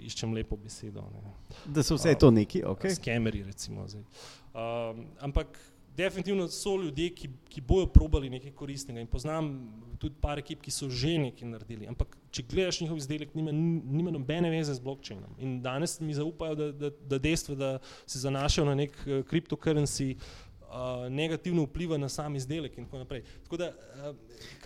iščem 0.06 0.34
lepo 0.34 0.58
besedo. 0.58 1.04
Ne. 1.14 1.32
Da 1.74 1.84
so 1.86 1.98
vse 1.98 2.14
uh, 2.14 2.20
to 2.20 2.30
neki, 2.34 2.62
ok. 2.66 2.90
Skemeri, 2.98 3.42
recimo. 3.46 3.86
Zdaj. 3.88 4.04
Uh, 4.54 5.04
ampak 5.20 5.58
definitivno 5.96 6.48
so 6.48 6.76
ljudje, 6.76 7.10
ki, 7.14 7.28
ki 7.48 7.60
bojo 7.64 7.86
probali 7.86 8.30
nekaj 8.30 8.52
koristnega 8.52 9.00
in 9.00 9.08
poznam 9.08 9.50
tudi 9.98 10.14
par 10.20 10.38
ekip, 10.38 10.60
ki 10.60 10.72
so 10.74 10.90
že 10.92 11.14
nekaj 11.22 11.48
naredili, 11.48 11.88
ampak 11.88 12.18
če 12.36 12.44
gledaš 12.50 12.82
njihov 12.82 12.98
izdelek, 13.00 13.32
nima, 13.34 13.52
nima 13.52 14.12
nobene 14.12 14.50
veze 14.52 14.74
z 14.76 14.84
blockchainom 14.84 15.38
in 15.40 15.54
danes 15.64 15.96
mi 16.04 16.14
zaupajo, 16.14 16.58
da, 16.58 16.66
da, 16.72 16.90
da 17.12 17.18
dejstvo, 17.22 17.56
da 17.56 17.70
se 18.04 18.20
zanašajo 18.20 18.66
na 18.68 18.74
nek 18.82 18.98
uh, 19.06 19.22
cryptocurrency, 19.30 20.10
uh, 20.16 20.45
uh, 20.76 21.12
negativno 21.12 21.62
vpliva 21.62 21.98
na 21.98 22.08
sam 22.08 22.36
izdelek 22.36 22.78
in 22.78 22.84
tako 22.84 22.98
naprej. 22.98 23.22
Tako 23.42 23.56
da, 23.56 23.72
uh, 24.10 24.16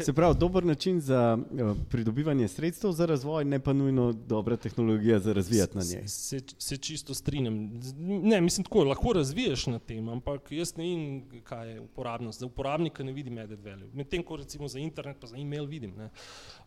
se 0.04 0.12
pravi, 0.12 0.38
dober 0.38 0.64
način 0.64 1.00
za 1.00 1.38
uh, 1.38 1.76
pridobivanje 1.88 2.48
sredstev 2.48 2.92
za 2.92 3.06
razvoj, 3.06 3.44
ne 3.44 3.60
pa 3.60 3.72
nujno 3.72 4.12
dobra 4.12 4.56
tehnologija 4.56 5.18
za 5.18 5.32
razvijati 5.32 5.78
na 5.78 5.84
njej. 5.84 6.08
Se, 6.08 6.40
se 6.58 6.76
čisto 6.76 7.14
strinjam. 7.14 7.80
Ne, 7.98 8.40
mislim, 8.40 8.64
tako 8.64 8.84
lahko 8.84 9.12
razviješ 9.12 9.66
na 9.66 9.78
tem, 9.78 10.08
ampak 10.08 10.52
jaz 10.52 10.76
ne 10.76 10.84
vem, 10.84 11.42
kaj 11.44 11.72
je 11.72 11.80
uporabnost. 11.80 12.40
Za 12.40 12.46
uporabnika 12.46 13.04
ne 13.04 13.12
vidim 13.12 13.38
added 13.38 13.60
value. 13.64 13.88
Medtem 13.94 14.22
ko 14.22 14.36
recimo 14.36 14.68
za 14.68 14.78
internet, 14.78 15.16
pa 15.20 15.26
za 15.26 15.36
e-mail 15.36 15.64
vidim. 15.64 15.94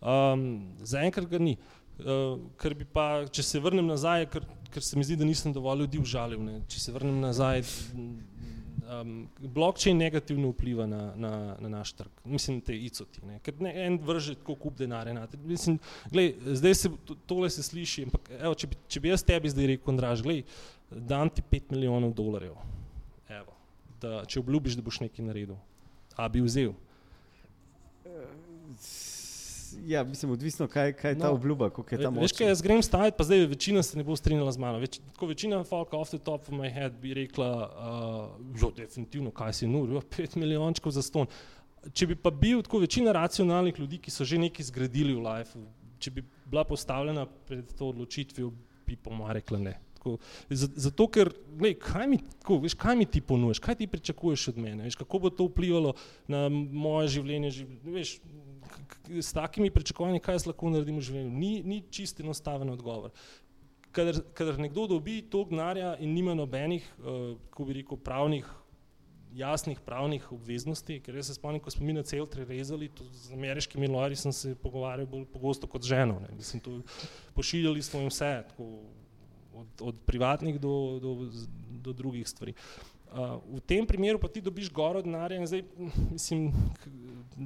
Um, 0.01 0.75
za 0.79 0.99
enkrat 0.99 1.29
ga 1.29 1.39
ni. 1.39 1.57
Uh, 1.93 2.39
ker 2.57 2.73
bi 2.73 2.85
pa, 2.89 3.25
če 3.29 3.43
se 3.45 3.59
vrnem 3.61 3.85
nazaj, 3.85 4.25
ker, 4.33 4.45
ker 4.73 4.81
se 4.81 4.97
mi 4.97 5.05
zdi, 5.05 5.17
da 5.19 5.25
nisem 5.25 5.53
dovolj 5.53 5.83
ljudi 5.85 5.99
užalil. 6.01 6.41
Ne. 6.41 6.55
Če 6.67 6.79
se 6.79 6.93
vrnem 6.95 7.19
nazaj, 7.21 7.61
um, 9.01 9.27
blockchain 9.39 9.97
negativno 9.97 10.49
vpliva 10.53 10.85
na, 10.87 11.01
na, 11.15 11.31
na 11.59 11.69
naš 11.69 11.93
trg, 11.93 12.11
mislim, 12.25 12.61
te 12.61 12.75
icoti. 12.75 13.21
Ker 13.43 13.61
ne 13.61 13.73
en 13.85 13.97
vrže 14.01 14.35
tako 14.39 14.55
kup 14.65 14.77
denarja. 14.77 15.27
Mislim, 15.43 15.79
glej, 16.11 16.33
zdaj 16.59 16.75
se 16.75 16.91
tole 17.25 17.49
se 17.49 17.63
sliši, 17.63 18.07
ampak 18.09 18.29
evo, 18.39 18.53
če, 18.55 18.69
bi, 18.71 18.79
če 18.87 19.03
bi 19.03 19.13
jaz 19.13 19.25
tebi 19.27 19.51
zdaj 19.53 19.71
rekel, 19.73 19.93
Andraž, 19.93 20.23
glej, 20.25 20.43
dam 20.91 21.29
ti 21.29 21.43
5 21.51 21.73
milijonov 21.75 22.13
dolarjev, 22.17 22.57
evo, 23.39 23.57
da, 24.01 24.21
če 24.29 24.41
obljubiš, 24.43 24.77
da 24.79 24.85
boš 24.85 25.01
nekaj 25.05 25.27
naredil, 25.29 25.57
a 26.17 26.29
bi 26.29 26.43
vzel. 26.45 26.75
Ja, 29.85 30.03
mislim, 30.03 30.31
odvisno, 30.31 30.67
kaj, 30.67 30.93
kaj 30.93 31.11
je 31.11 31.19
ta 31.19 31.27
no, 31.27 31.33
obljuba, 31.33 31.69
kako 31.69 31.95
je 31.95 32.01
ta 32.01 32.09
možnost. 32.09 32.33
Veš, 32.33 32.37
kaj 32.37 32.47
jaz 32.47 32.61
grem 32.61 32.83
staviti, 32.83 33.17
pa 33.17 33.23
zdaj 33.23 33.45
večina 33.51 33.83
se 33.83 33.97
ne 33.97 34.03
bo 34.03 34.15
strinjala 34.15 34.51
z 34.51 34.61
mano. 34.61 34.79
Več, 34.79 34.99
tako 35.13 35.29
večina 35.31 35.63
folk 35.67 35.93
off 35.93 36.11
the 36.11 36.19
top 36.19 36.47
of 36.47 36.55
my 36.57 36.71
head 36.73 36.99
bi 37.01 37.13
rekla, 37.13 37.49
uh, 37.67 38.59
jo, 38.61 38.71
definitivno, 38.77 39.31
kaj 39.31 39.53
si 39.59 39.67
nuril, 39.67 40.01
pet 40.15 40.35
milijončkov 40.35 40.95
za 40.95 41.01
ston. 41.05 41.29
Če 41.93 42.07
bi 42.13 42.15
pa 42.15 42.31
bil 42.31 42.61
tako 42.63 42.83
večina 42.83 43.11
racionalnih 43.11 43.79
ljudi, 43.79 43.99
ki 44.03 44.11
so 44.11 44.25
že 44.27 44.39
nekaj 44.39 44.69
zgradili 44.69 45.15
v 45.17 45.23
life, 45.25 45.59
če 45.99 46.11
bi 46.11 46.23
bila 46.45 46.63
postavljena 46.67 47.25
pred 47.47 47.73
to 47.77 47.89
odločitvijo, 47.91 48.51
bi 48.87 48.95
po 48.95 49.11
mojem 49.11 49.39
rekla 49.39 49.59
ne. 49.59 49.79
Tako, 50.03 50.17
zato, 50.51 51.07
ker, 51.07 51.29
gledaj, 51.47 51.77
kaj, 51.79 52.07
mi, 52.11 52.17
tako, 52.41 52.57
veš, 52.65 52.75
kaj 52.75 52.97
mi 52.99 53.05
ti 53.07 53.21
ponujaš, 53.23 53.61
kaj 53.63 53.77
ti 53.79 53.87
pričakuješ 53.87 54.49
od 54.51 54.57
mene, 54.59 54.83
veš, 54.83 54.97
kako 54.99 55.19
bo 55.23 55.31
to 55.31 55.47
vplivalo 55.47 55.93
na 56.27 56.49
moje 56.51 57.13
življenje. 57.15 57.53
Veš, 57.87 58.17
s 59.21 59.33
takimi 59.33 59.71
pričakovanji, 59.71 60.21
kaj 60.23 60.39
jaz 60.39 60.47
lahko 60.49 60.71
naredim 60.73 60.99
v 60.99 61.05
življenju, 61.07 61.31
ni, 61.39 61.53
ni 61.65 61.81
čist 61.91 62.19
enostaven 62.23 62.71
odgovor. 62.73 63.13
Kadar, 63.93 64.23
kadar 64.33 64.57
nekdo 64.61 64.87
dobi 64.89 65.19
to 65.29 65.43
gnarja 65.49 65.95
in 66.01 66.15
nima 66.15 66.33
nobenih, 66.37 66.85
uh, 66.97 67.35
ko 67.53 67.65
bi 67.67 67.77
rekel, 67.77 67.99
pravnih, 68.01 68.47
jasnih 69.37 69.79
pravnih 69.85 70.25
obveznosti, 70.33 70.99
ker 71.01 71.17
jaz 71.17 71.29
se 71.29 71.37
spomnim, 71.37 71.61
ko 71.61 71.73
smo 71.73 71.85
mi 71.85 71.93
na 71.97 72.03
celtri 72.05 72.45
rezali, 72.45 72.89
z 73.11 73.33
ameriškimi 73.33 73.89
lori 73.89 74.17
sem 74.17 74.33
se 74.33 74.55
pogovarjal 74.55 75.09
bolj 75.09 75.27
pogosto 75.33 75.69
kot 75.69 75.85
ženo, 75.85 76.19
ne. 76.21 76.33
Mislim, 76.37 76.61
to, 76.61 76.79
pošiljali 77.37 77.85
smo 77.85 78.01
jim 78.01 78.13
vse, 78.13 78.33
tako, 78.49 78.69
od, 79.53 79.85
od 79.91 80.01
privatnih 80.05 80.59
do, 80.61 80.73
do, 81.01 81.15
do 81.85 81.93
drugih 81.93 82.29
stvari. 82.29 82.53
Uh, 82.57 82.92
v 83.13 83.61
tem 83.61 83.85
primeru 83.85 84.19
pa 84.19 84.27
ti 84.27 84.41
dobiš 84.41 84.71
goro 84.73 85.01
denarja 85.01 85.37
in 85.37 85.47
zdaj, 85.47 85.61
mislim, 86.11 86.47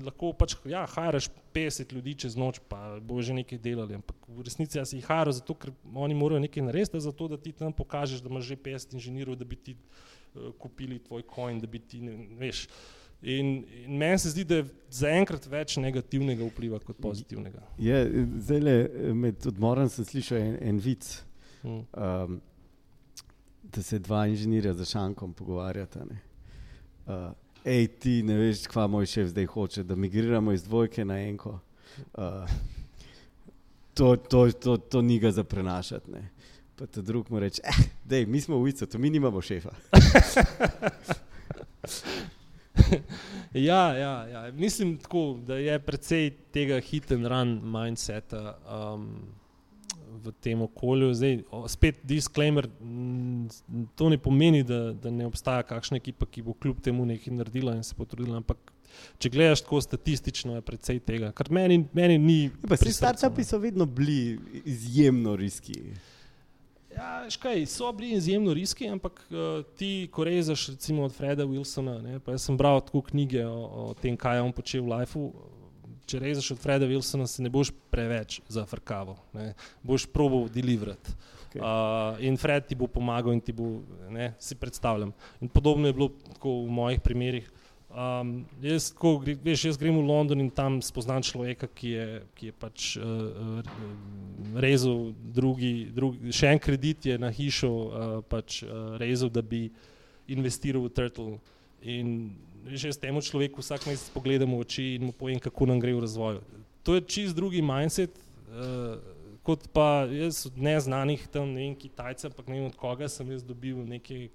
lahko 0.06 0.32
pač, 0.38 0.56
ja, 0.66 0.86
haraš 0.88 1.30
50 1.56 1.94
ljudi 1.94 2.14
čez 2.24 2.38
noč, 2.40 2.62
pa 2.70 3.00
bo 3.04 3.20
že 3.22 3.36
nekaj 3.36 3.60
delali, 3.60 3.98
ampak 4.00 4.16
v 4.28 4.46
resnici 4.48 4.80
jaz 4.80 4.94
jih 4.96 5.06
haram 5.08 5.36
zato, 5.36 5.56
ker 5.60 5.74
oni 5.94 6.16
morajo 6.16 6.40
nekaj 6.44 6.70
narediti, 6.70 7.02
zato 7.04 7.28
da 7.28 7.40
ti 7.42 7.52
tam 7.52 7.76
pokažeš, 7.76 8.24
da 8.24 8.32
imaš 8.32 8.48
že 8.52 8.60
50 8.70 8.96
inženirjev, 9.00 9.36
da 9.36 9.46
bi 9.46 9.60
ti 9.60 9.76
uh, 9.76 10.54
kupili 10.60 11.00
tvoj 11.04 11.28
coin, 11.36 11.60
da 11.60 11.68
bi 11.68 11.80
ti, 11.80 12.02
ne, 12.02 12.16
veš. 12.40 12.68
In, 13.22 13.66
in 13.84 13.98
meni 13.98 14.20
se 14.22 14.30
zdi, 14.30 14.46
da 14.46 14.62
je 14.62 14.68
zaenkrat 14.94 15.48
več 15.50 15.80
negativnega 15.82 16.46
vpliva 16.52 16.80
kot 16.86 17.00
pozitivnega. 17.02 17.64
Je, 17.82 18.04
zdaj 18.46 18.62
le 18.62 18.76
med 19.18 19.48
odmorom 19.50 19.90
sem 19.90 20.06
slišal 20.06 20.38
en, 20.38 20.60
en 20.70 20.82
vic, 20.84 21.08
hmm. 21.64 21.82
um, 21.92 22.38
da 23.74 23.84
se 23.84 24.00
dva 24.00 24.28
inženirja 24.28 24.74
za 24.74 24.86
šankom 24.86 25.34
pogovarjata. 25.34 26.06
Uh, 27.06 27.14
hej, 27.64 27.88
ti 27.88 28.24
ne 28.24 28.38
veš, 28.38 28.68
kva 28.68 28.88
moj 28.88 29.06
šef 29.06 29.28
zdaj 29.28 29.46
hoče, 29.46 29.84
da 29.84 29.96
migriramo 29.96 30.52
iz 30.52 30.64
dvojke 30.64 31.06
na 31.06 31.20
enko. 31.20 31.60
Uh, 32.14 32.24
to, 33.94 34.16
to, 34.16 34.52
to, 34.52 34.78
to 34.78 35.02
ni 35.02 35.20
ga 35.20 35.32
za 35.32 35.44
prenašati. 35.44 36.12
Ne. 36.12 36.30
Pa 36.76 36.86
ta 36.86 37.02
drug 37.02 37.32
mu 37.32 37.40
reče, 37.40 37.62
eh, 37.66 37.84
dej, 38.06 38.26
mi 38.26 38.42
smo 38.42 38.58
ulica, 38.58 38.86
to 38.86 38.98
mi 38.98 39.10
nimamo 39.10 39.42
šefa. 39.42 39.70
ja, 43.54 43.98
ja, 43.98 44.28
ja, 44.28 44.52
mislim 44.52 44.98
tako, 44.98 45.40
da 45.48 45.56
je 45.56 45.80
precej 45.80 46.30
tega 46.52 46.80
hit 46.80 47.12
and 47.12 47.26
run 47.26 47.62
mindseta. 47.64 48.58
Um, 48.70 49.10
v 50.28 50.34
tem 50.44 50.62
okolju. 50.62 51.12
Zdaj, 51.18 51.38
spet 51.72 52.02
disclaimer, 52.08 52.68
to 53.96 54.10
ne 54.10 54.18
pomeni, 54.22 54.64
da, 54.68 54.92
da 54.94 55.12
ne 55.14 55.28
obstaja 55.28 55.66
kakšna 55.68 56.02
ekipa, 56.02 56.28
ki 56.30 56.46
bo 56.46 56.56
kljub 56.58 56.82
temu 56.84 57.06
nekaj 57.08 57.34
naredila 57.40 57.76
in 57.78 57.86
se 57.88 57.96
potrudila. 57.98 58.42
Ampak, 58.42 58.60
če 59.22 59.32
gledaš 59.34 59.64
tako 59.66 59.82
statistično, 59.86 60.58
je 60.58 60.66
precej 60.68 61.02
tega, 61.08 61.32
kar 61.36 61.52
meni, 61.54 61.84
meni 61.98 62.20
ni. 62.22 62.38
Ja, 62.50 62.76
pri 62.76 62.94
startupi 62.94 63.48
so 63.48 63.60
vedno 63.64 63.86
bili 63.86 64.38
izjemno 64.66 65.36
riski. 65.40 65.82
Ja, 66.98 67.28
škaj, 67.30 67.66
so 67.70 67.92
bili 67.94 68.16
izjemno 68.18 68.54
riski, 68.58 68.88
ampak 68.90 69.20
uh, 69.30 69.66
ti, 69.78 70.10
ko 70.12 70.24
režeš, 70.26 70.70
recimo 70.74 71.04
od 71.06 71.14
Freda 71.14 71.46
Wilsona, 71.46 72.00
ne, 72.02 72.18
jaz 72.28 72.48
sem 72.48 72.58
bral 72.58 72.82
tako 72.82 73.04
knjige 73.12 73.46
o, 73.46 73.60
o 73.84 73.94
tem, 74.02 74.18
kaj 74.18 74.40
je 74.40 74.48
on 74.48 74.56
počel 74.56 74.88
v 74.88 74.96
lifeu 74.96 75.28
če 76.08 76.22
režeš 76.24 76.54
od 76.56 76.62
Freda 76.64 76.88
Wilsona, 76.88 77.28
se 77.28 77.44
ne 77.44 77.52
boš 77.52 77.74
preveč 77.92 78.40
zafrkaval, 78.52 79.20
ne? 79.36 79.52
boš 79.84 80.08
probo 80.12 80.46
deliverati. 80.52 81.16
Okay. 81.48 81.62
Uh, 81.64 82.18
in 82.24 82.36
Fred 82.38 82.68
ti 82.68 82.76
bo 82.76 82.88
pomagal 82.92 83.34
in 83.34 83.42
ti 83.42 83.56
bo, 83.56 83.80
ne, 84.12 84.34
si 84.40 84.56
predstavljam. 84.56 85.14
In 85.42 85.48
podobno 85.48 85.88
je 85.88 85.96
bilo 85.96 86.12
v 86.44 86.72
mojih 86.72 87.00
primerih. 87.04 87.48
Um, 87.88 88.44
jaz, 88.62 88.92
ko, 88.92 89.16
veš, 89.24 89.64
jaz 89.72 89.78
grem 89.80 89.96
v 89.96 90.04
London 90.06 90.44
in 90.44 90.52
tam 90.52 90.82
spoznam 90.84 91.24
človeka, 91.24 91.70
ki 91.72 91.92
je, 91.96 92.08
ki 92.36 92.50
je 92.52 92.54
pač 92.54 92.90
uh, 93.00 93.64
rezal 94.60 95.16
drugi, 95.18 95.88
drugi, 95.96 96.36
še 96.36 96.52
en 96.52 96.62
kredit 96.62 97.08
je 97.10 97.16
na 97.18 97.32
hišo 97.34 97.72
uh, 97.72 98.20
pač, 98.28 98.60
uh, 98.68 99.00
rezal, 99.02 99.32
da 99.32 99.42
bi 99.42 99.70
investiral 100.28 100.84
v 100.84 100.92
Turtle. 100.94 101.40
In 101.88 102.36
že 102.74 102.94
s 102.94 103.00
tem 103.00 103.16
človekom 103.16 103.62
vsak 103.64 103.88
mesec 103.88 104.10
pogledamo 104.12 104.58
v 104.58 104.64
oči 104.66 104.86
in 104.98 105.10
mu 105.10 105.14
povem, 105.16 105.40
kako 105.40 105.68
nam 105.70 105.80
gre 105.80 105.94
v 105.96 106.04
razvoju. 106.04 106.42
To 106.84 106.96
je 106.96 107.02
čist 107.04 107.36
drugi 107.36 107.62
mindset, 107.62 108.12
uh, 108.52 108.98
kot 109.44 109.68
pa 109.72 110.08
jaz 110.12 110.46
od 110.48 110.58
neznanih 110.60 111.28
tam, 111.32 111.56
ne 111.56 111.68
vem, 111.68 111.76
Kitajcev, 111.76 112.32
ampak 112.32 112.48
ne 112.52 112.60
vem 112.60 112.68
od 112.68 112.76
koga 112.76 113.08
sem 113.12 113.28
jaz 113.32 113.44
dobil 113.48 113.80
neke, 113.88 114.28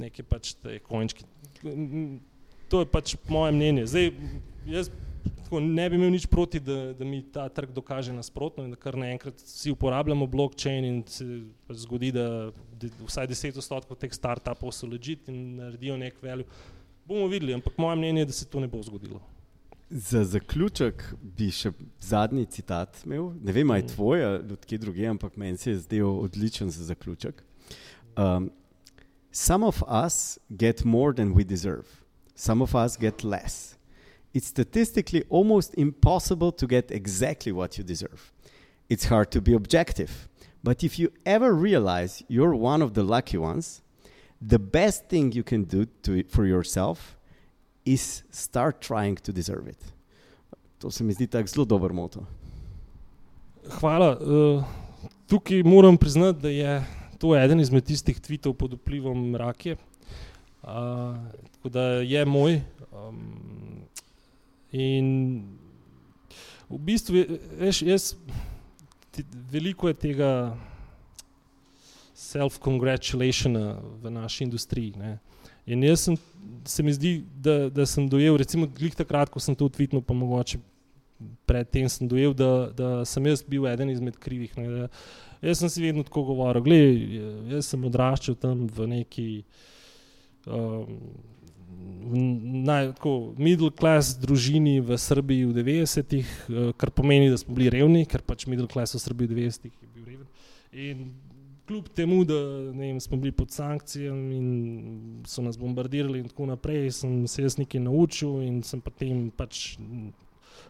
neke 0.00 0.24
pač 0.24 0.54
te 0.56 0.78
končke. 0.84 1.26
To 2.70 2.84
je 2.84 2.86
pač 2.86 3.16
moje 3.28 3.52
mnenje. 3.52 3.88
Zdaj, 3.90 4.12
jaz 4.68 4.92
tako, 5.50 5.60
ne 5.60 5.90
bi 5.90 5.96
imel 5.96 6.12
nič 6.14 6.26
proti, 6.30 6.60
da, 6.60 6.92
da 6.94 7.04
mi 7.04 7.22
ta 7.32 7.48
trg 7.48 7.72
dokaže 7.74 8.12
nasprotno 8.12 8.64
in 8.64 8.70
da 8.70 8.76
kar 8.78 8.94
naenkrat 8.96 9.40
vsi 9.42 9.72
uporabljamo 9.74 10.26
blockchain 10.26 10.84
in 10.84 11.02
se 11.06 11.24
zgodi, 11.74 12.12
da, 12.12 12.52
da 12.78 12.90
vsaj 13.06 13.26
10 13.26 13.58
odstotkov 13.58 13.98
teh 13.98 14.12
startupov 14.14 14.70
so 14.72 14.86
legit 14.86 15.28
in 15.28 15.56
naredijo 15.58 15.96
nek 15.98 16.22
value. 16.22 16.46
Bomo 17.04 17.26
videli, 17.26 17.54
ampak 17.54 17.78
moje 17.78 17.96
mnenje 17.98 18.20
je, 18.20 18.26
da 18.30 18.32
se 18.32 18.46
to 18.46 18.60
ne 18.60 18.68
bo 18.68 18.82
zgodilo. 18.82 19.20
Za 19.90 20.22
zaključek 20.24 21.02
bi 21.18 21.50
še 21.50 21.72
zadnji 21.98 22.46
citat 22.46 23.02
imel. 23.04 23.32
Ne 23.42 23.52
vem, 23.52 23.70
ali 23.70 23.82
je 23.82 23.88
mm. 23.88 23.94
tvoj 23.96 24.24
ali 24.24 24.60
kje 24.66 24.78
druge, 24.78 25.08
ampak 25.10 25.36
meni 25.36 25.58
se 25.58 25.72
je 25.72 25.80
zdel 25.82 26.14
odličen 26.28 26.70
za 26.70 26.86
zaključek. 26.92 27.42
Um, 28.14 28.52
some 29.32 29.66
of 29.66 29.82
us 29.82 30.38
get 30.48 30.84
more 30.84 31.10
than 31.14 31.34
we 31.34 31.42
deserve, 31.42 32.06
some 32.34 32.62
of 32.62 32.74
us 32.74 32.96
get 32.98 33.24
less 33.24 33.79
it's 34.32 34.46
statistically 34.46 35.24
almost 35.28 35.74
impossible 35.76 36.52
to 36.52 36.66
get 36.66 36.90
exactly 36.90 37.52
what 37.52 37.78
you 37.78 37.84
deserve. 37.84 38.32
It's 38.88 39.04
hard 39.04 39.30
to 39.32 39.40
be 39.40 39.54
objective. 39.54 40.28
But 40.62 40.84
if 40.84 40.98
you 40.98 41.12
ever 41.24 41.54
realize 41.54 42.22
you're 42.28 42.54
one 42.54 42.82
of 42.82 42.94
the 42.94 43.02
lucky 43.02 43.38
ones, 43.38 43.82
the 44.40 44.58
best 44.58 45.08
thing 45.08 45.32
you 45.32 45.42
can 45.42 45.64
do 45.64 45.86
to, 46.02 46.22
for 46.24 46.46
yourself 46.46 47.16
is 47.84 48.22
start 48.30 48.80
trying 48.80 49.16
to 49.16 49.32
deserve 49.32 49.68
it. 49.68 49.82
To 50.80 50.90
se 50.90 51.04
mi 51.04 51.14
zdi 51.14 51.26
tako 51.26 51.48
zelo 51.48 51.64
dober 51.64 51.92
moto. 51.92 52.26
Hvala. 53.80 54.16
Uh, 54.16 54.64
tukaj 55.28 55.62
moram 55.62 55.96
priznati, 55.96 56.40
da 56.40 56.48
je 56.48 56.84
to 57.18 57.36
eden 57.36 57.60
izmed 57.60 57.84
tistih 57.84 58.20
tvitev 58.20 58.54
pod 58.54 58.72
vplivom 58.72 59.36
rake. 59.36 59.76
Uh, 60.62 60.68
tako 61.52 61.68
da 61.68 61.82
je 61.82 62.24
moj. 62.24 62.60
Um, 62.92 63.79
In 64.72 65.06
v 66.70 66.78
bistvu, 66.78 67.24
veš, 67.58 67.82
jaz, 67.82 68.14
veliko 69.50 69.90
je 69.90 69.98
tega 69.98 70.32
self-congratulationa 72.14 73.80
v 74.02 74.12
naši 74.14 74.44
industriji. 74.46 74.94
Ne? 75.00 75.18
In 75.66 75.82
jaz 75.82 76.06
sem, 76.06 76.18
se 76.64 76.82
mi 76.82 76.94
zdi, 76.94 77.24
da, 77.34 77.70
da 77.70 77.86
sem 77.86 78.06
dojel, 78.08 78.38
recimo, 78.38 78.68
glih 78.70 78.94
takrat, 78.94 79.32
ko 79.32 79.42
sem 79.42 79.56
to 79.58 79.68
tvitnil, 79.68 80.04
pa 80.06 80.14
mogoče 80.14 80.60
predtem 81.48 81.88
sem 81.90 82.08
dojel, 82.08 82.34
da, 82.36 82.70
da 82.76 82.90
sem 83.08 83.26
jaz 83.26 83.42
bil 83.46 83.66
eden 83.68 83.90
izmed 83.92 84.16
krivih. 84.20 84.54
Ne, 84.56 84.68
da, 84.70 84.88
jaz 85.42 85.60
sem 85.60 85.72
si 85.72 85.82
vedno 85.82 86.04
tako 86.06 86.28
govoril, 86.30 86.64
gledaj, 86.64 86.96
jaz 87.56 87.72
sem 87.72 87.84
odraščal 87.90 88.38
tam 88.40 88.64
v 88.70 88.88
neki. 88.94 89.28
Um, 90.46 90.96
Naj, 92.10 92.92
tako, 92.98 93.34
middle 93.38 93.70
class 93.70 94.16
družini 94.18 94.80
v 94.82 94.98
Srbiji 94.98 95.46
v 95.46 95.54
90-ih, 95.60 96.30
kar 96.80 96.90
pomeni, 96.90 97.30
da 97.30 97.38
smo 97.38 97.54
bili 97.54 97.70
revni, 97.70 98.02
ker 98.08 98.24
pač 98.26 98.48
middle 98.50 98.66
class 98.70 98.96
v 98.98 99.02
Srbiji 99.04 99.30
v 99.30 99.36
90-ih 99.36 99.74
je 99.76 99.90
bil 99.94 100.08
reven. 100.08 100.26
In 100.72 101.04
kljub 101.70 101.88
temu, 101.94 102.24
da 102.26 102.34
vem, 102.74 102.98
smo 103.00 103.16
bili 103.16 103.30
pod 103.32 103.54
sankcijami 103.54 104.36
in 104.36 105.22
so 105.26 105.42
nas 105.42 105.58
bombardirali, 105.58 106.18
in 106.18 106.28
tako 106.28 106.50
naprej, 106.50 106.90
sem 106.98 107.26
se 107.30 107.46
jaz 107.46 107.58
nekaj 107.62 107.84
naučil 107.86 108.42
in 108.42 108.62
sem 108.66 108.82
potem 108.82 109.28
pač 109.30 109.76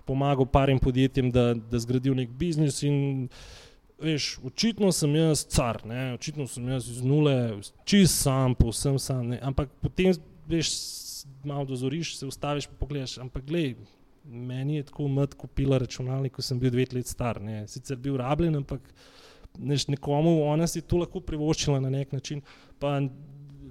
pomagal 0.05 0.47
parim 0.47 0.79
podjetjem, 0.79 1.31
da, 1.31 1.55
da 1.55 1.81
zgradijo 1.81 2.15
nek 2.15 2.29
biznis. 2.37 2.83
In, 2.83 3.29
veš, 4.01 4.39
očitno 4.45 4.93
sem 4.93 5.15
jaz 5.17 5.45
car, 5.49 5.81
ne? 5.87 6.15
očitno 6.15 6.47
sem 6.47 6.69
jaz 6.69 6.89
iz 6.91 7.01
nule, 7.05 7.37
čist 7.85 8.21
sam, 8.23 8.55
povsem 8.55 8.99
sam. 8.99 9.29
Ne? 9.33 9.41
Ampak 9.43 9.73
potem, 9.81 10.13
veš, 10.51 10.75
malo 11.45 11.65
dozoriš, 11.69 12.17
se 12.19 12.27
ustaviš 12.27 12.69
in 12.71 12.77
pogledaš. 12.81 13.19
Ampak, 13.23 13.47
glej, 13.47 13.75
meni 14.25 14.77
je 14.77 14.89
tako 14.91 15.09
mat 15.09 15.35
kupila 15.35 15.79
računalnik, 15.79 16.37
ko 16.37 16.43
sem 16.43 16.61
bil 16.61 16.71
dve 16.71 16.87
leti 16.93 17.11
star. 17.11 17.41
Ne? 17.43 17.65
Sicer 17.69 17.99
bil 17.99 18.19
rabljen, 18.21 18.57
ampak 18.63 18.85
neš, 19.59 19.89
nekomu 19.89 20.43
ona 20.47 20.67
si 20.71 20.83
to 20.83 21.01
lahko 21.01 21.21
privoščila 21.25 21.81
na 21.81 21.91
nek 21.91 22.13
način. 22.13 22.43
Pa 22.79 22.99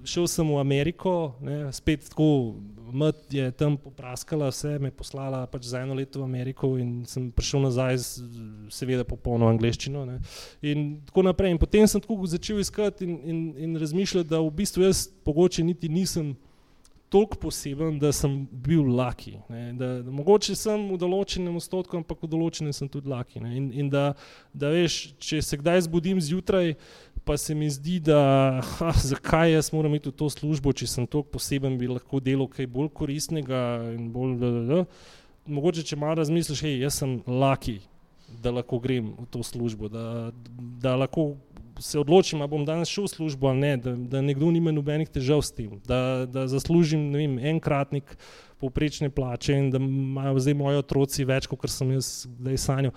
šel 0.08 0.28
sem 0.32 0.48
v 0.48 0.60
Ameriko, 0.60 1.36
ne, 1.44 1.68
spet 1.76 2.08
tako, 2.10 2.56
mat 2.94 3.18
je 3.34 3.50
tam 3.52 3.76
popraskala 3.78 4.50
vse, 4.50 4.78
me 4.82 4.92
poslala 4.96 5.44
pač 5.52 5.68
za 5.70 5.82
eno 5.84 5.94
leto 5.98 6.22
v 6.22 6.26
Ameriko 6.26 6.72
in 6.82 7.04
sem 7.10 7.30
prišel 7.36 7.68
nazaj, 7.68 8.00
seveda 8.74 9.06
popolno 9.08 9.50
angliščino. 9.52 10.06
Ne. 10.10 10.20
In 10.66 11.00
tako 11.10 11.28
naprej. 11.30 11.54
In 11.54 11.62
potem 11.62 11.88
sem 11.88 12.02
tako 12.02 12.26
začel 12.30 12.62
iskati 12.64 13.06
in, 13.06 13.18
in, 13.24 13.42
in 13.68 13.80
razmišljati, 13.80 14.30
da 14.30 14.42
v 14.42 14.54
bistvu 14.62 14.88
jaz 14.88 15.08
pogoče 15.26 15.66
niti 15.68 15.92
nisem 15.92 16.34
toliko 17.10 17.38
poseben, 17.38 17.98
da 18.00 18.12
sem 18.14 18.48
bil 18.52 18.86
laki. 18.96 19.38
Mogoče 20.06 20.56
sem 20.58 20.86
v 20.92 20.98
določenem 21.02 21.58
odstotku, 21.58 21.98
ampak 21.98 22.22
v 22.24 22.30
določenem 22.30 22.74
sem 22.76 22.90
tudi 22.92 23.10
laki. 23.10 23.42
In, 23.42 23.70
in 23.74 23.90
da, 23.90 24.14
da 24.54 24.72
veš, 24.74 25.00
če 25.22 25.42
se 25.46 25.60
kdaj 25.60 25.88
zbudim 25.88 26.22
zjutraj, 26.22 26.76
pa 27.26 27.38
se 27.38 27.56
mi 27.58 27.70
zdi, 27.70 28.00
da 28.02 28.62
ha, 28.76 28.94
zakaj 29.12 29.54
jaz 29.54 29.72
moram 29.74 29.98
iti 29.98 30.10
v 30.10 30.18
to 30.22 30.30
službo, 30.34 30.74
če 30.74 30.88
sem 30.90 31.08
toliko 31.10 31.38
poseben, 31.38 31.78
bi 31.82 31.90
lahko 31.90 32.22
delal 32.24 32.50
kaj 32.50 32.70
bolj 32.70 32.94
koristnega. 33.02 33.64
Bolj, 34.14 34.38
da, 34.42 34.52
da, 34.56 34.66
da. 34.70 34.82
Mogoče, 35.50 35.86
če 35.86 35.98
malo 35.98 36.20
razmisliš, 36.22 36.62
hej, 36.66 36.78
jaz 36.86 37.02
sem 37.02 37.20
laki, 37.26 37.80
da 38.44 38.54
lahko 38.54 38.78
grem 38.82 39.16
v 39.18 39.26
to 39.34 39.42
službo, 39.46 39.90
da, 39.90 40.30
da 40.82 40.94
lahko 41.00 41.32
se 41.80 42.00
odločim, 42.00 42.42
ali 42.42 42.52
bom 42.52 42.66
danes 42.66 42.90
šel 42.92 43.08
v 43.08 43.14
službo 43.14 43.48
ali 43.48 43.60
ne, 43.60 43.78
da, 43.78 43.96
da 43.96 44.22
nekdo 44.22 44.52
nima 44.52 44.72
nobenih 44.72 45.10
težav 45.10 45.42
s 45.42 45.52
tem, 45.56 45.80
da, 45.88 46.26
da 46.30 46.48
zaslužim 46.48 47.10
vem, 47.14 47.40
enkratnik 47.56 48.18
povprečne 48.60 49.10
plače 49.10 49.56
in 49.56 49.72
da 49.72 49.80
imajo 49.80 50.40
zdaj 50.40 50.58
moji 50.60 50.82
otroci 50.84 51.26
več, 51.26 51.48
kot 51.48 51.72
sem 51.72 51.96
jaz 51.96 52.28
zdaj 52.28 52.60
sanjal. 52.60 52.96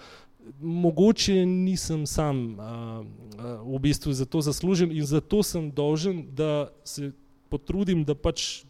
Mogoče 0.59 1.45
nisem 1.47 2.03
sam 2.11 2.43
uh, 2.59 3.03
uh, 3.39 3.61
v 3.63 3.83
bistvu 3.83 4.13
za 4.13 4.27
to 4.27 4.43
zaslužen 4.43 4.91
in 4.91 5.07
zato 5.07 5.43
sem 5.47 5.71
dolžen, 5.71 6.25
da 6.35 6.73
se 6.85 7.13
potrudim, 7.49 8.03
da 8.05 8.17
pač 8.19 8.65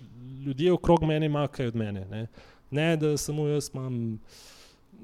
ljudje 0.44 0.72
okrog 0.72 1.06
mene 1.08 1.26
imajo 1.26 1.48
kaj 1.48 1.72
od 1.72 1.78
mene. 1.80 2.04
Ne, 2.10 2.26
ne 2.70 2.96
da 2.96 3.16
samo 3.16 3.46
jaz 3.48 3.70
imam 3.72 4.18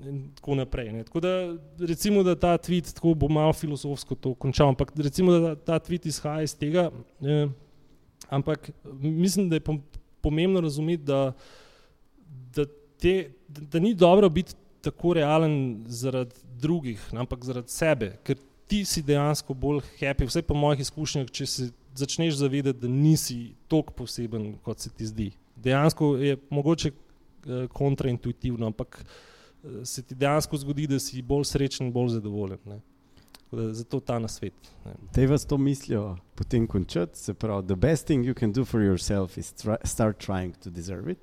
in 0.04 0.30
tako 0.34 0.54
naprej. 0.54 0.92
Ne. 0.92 1.04
Tako 1.04 1.20
da, 1.20 1.56
recimo, 1.78 2.22
da 2.22 2.34
ta 2.34 2.58
tweet, 2.58 2.94
tako 2.94 3.14
bo 3.14 3.28
malo 3.28 3.52
filozofsko 3.52 4.14
to 4.14 4.34
končal, 4.34 4.68
ampak 4.68 4.92
recimo, 4.96 5.32
da 5.32 5.54
ta 5.56 5.78
tweet 5.80 6.06
izhaja 6.06 6.42
iz 6.42 6.54
tega, 6.56 6.90
eh, 7.20 7.48
ampak 8.28 8.70
mislim, 9.00 9.48
da 9.48 9.56
je 9.56 9.62
pomembno 10.20 10.60
razumeti, 10.60 11.02
da, 11.02 11.32
da, 12.54 12.64
te, 13.00 13.30
da, 13.48 13.60
da 13.60 13.78
ni 13.78 13.94
dobro 13.94 14.28
biti 14.28 14.54
tako 14.80 15.12
realen 15.14 15.84
zaradi 15.86 16.34
drugih, 16.60 17.10
ampak 17.12 17.44
zaradi 17.44 17.70
sebe, 17.70 18.12
ker 18.24 18.36
ti 18.68 18.84
si 18.84 19.02
dejansko 19.02 19.54
bolj 19.54 19.80
happy, 20.00 20.26
vsaj 20.28 20.42
po 20.42 20.54
mojih 20.54 20.80
izkušnjah, 20.84 21.30
če 21.30 21.46
se 21.46 21.70
začneš 21.98 22.36
zavedati, 22.38 22.78
da 22.78 22.88
nisi 22.88 23.54
toliko 23.68 23.92
poseben, 24.02 24.52
kot 24.62 24.78
se 24.78 24.90
ti 24.90 25.06
zdi. 25.06 25.30
Dejansko 25.56 26.16
je 26.16 26.36
mogoče 26.50 26.90
eh, 26.90 27.66
kontraintuitivno, 27.72 28.66
ampak 28.66 29.00
uh, 29.00 29.08
se 29.84 30.02
ti 30.02 30.14
dejansko 30.14 30.56
zgodi, 30.56 30.86
da 30.86 30.98
si 30.98 31.22
bolj 31.22 31.44
srečen 31.44 31.92
bolj 31.92 32.08
zadovoljen. 32.18 32.58
Ne. 32.66 32.80
Zato 33.72 34.00
ta 34.00 34.18
na 34.18 34.28
svet. 34.28 34.52
Te 35.12 35.26
vas 35.26 35.46
to 35.46 35.56
mislijo 35.58 36.16
potem 36.34 36.66
končati, 36.66 37.18
se 37.18 37.34
pravi, 37.34 37.66
the 37.66 37.76
best 37.76 38.06
thing 38.06 38.26
you 38.26 38.34
can 38.34 38.52
do 38.52 38.64
for 38.64 38.80
yourself 38.80 39.38
is 39.38 39.52
try, 39.52 39.76
start 39.84 40.18
trying 40.26 40.54
to 40.62 40.70
deserve 40.70 41.12
it. 41.12 41.18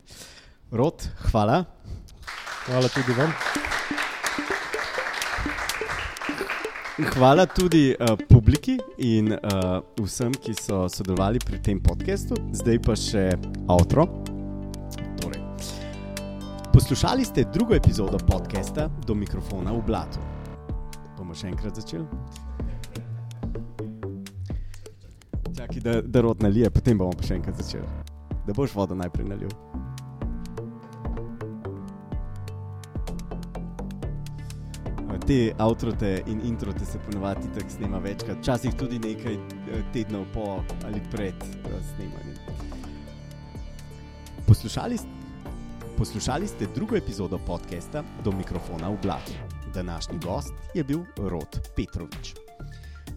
Rod, 0.72 1.10
hvala. 1.32 1.66
Hvala 2.66 2.88
tudi 2.88 3.14
vam. 3.18 3.32
Hvala 7.14 7.46
tudi 7.46 7.96
uh, 8.00 8.18
publiki 8.30 8.78
in 8.98 9.32
uh, 9.32 9.84
vsem, 10.00 10.32
ki 10.32 10.56
so 10.56 10.86
sodelovali 10.90 11.40
pri 11.44 11.60
tem 11.60 11.82
podkastu, 11.84 12.40
zdaj 12.56 12.80
pa 12.88 12.96
še 12.96 13.28
outro. 13.68 14.25
Poslušali 16.76 17.26
ste 17.26 17.44
drugo 17.54 17.76
epizodo 17.76 18.18
podcasta 18.32 18.90
Do 19.08 19.16
mikrofona 19.16 19.72
v 19.72 19.80
blatu. 19.88 20.20
Bomo 21.16 21.32
še 21.32 21.48
enkrat 21.48 21.80
začeli. 21.80 22.04
Čakaj, 25.56 25.80
da, 25.80 25.94
da 26.04 26.24
rod 26.28 26.44
nalije, 26.44 26.68
potem 26.76 27.00
bomo 27.00 27.16
še 27.24 27.40
enkrat 27.40 27.64
začeli. 27.64 27.88
Da 28.44 28.52
boš 28.52 28.76
vodo 28.76 28.92
najprej 28.92 29.32
nalil. 29.32 29.56
Te 35.26 35.56
avtrote 35.58 36.18
in 36.28 36.44
introte 36.44 36.84
se 36.86 37.00
ponovadi 37.08 37.56
tako 37.56 37.72
snema 37.72 38.04
večkrat, 38.04 38.44
včasih 38.44 38.76
tudi 38.76 39.00
nekaj 39.00 39.40
eh, 39.40 39.86
tednov 39.96 40.28
po 40.36 40.60
ali 40.84 41.00
pred 41.08 41.40
eh, 41.40 41.84
snemanjem. 41.96 42.36
Poslušali 44.44 45.00
ste. 45.00 45.25
Poslušali 45.98 46.48
ste 46.48 46.68
drugo 46.76 46.96
epizodo 46.96 47.40
podcasta 47.40 48.04
Do 48.24 48.32
mikrofona 48.32 48.90
v 48.90 48.98
blatu. 49.02 49.32
Današnji 49.74 50.20
gost 50.20 50.54
je 50.74 50.84
bil 50.84 51.00
Rod 51.18 51.70
Petrovič. 51.76 52.34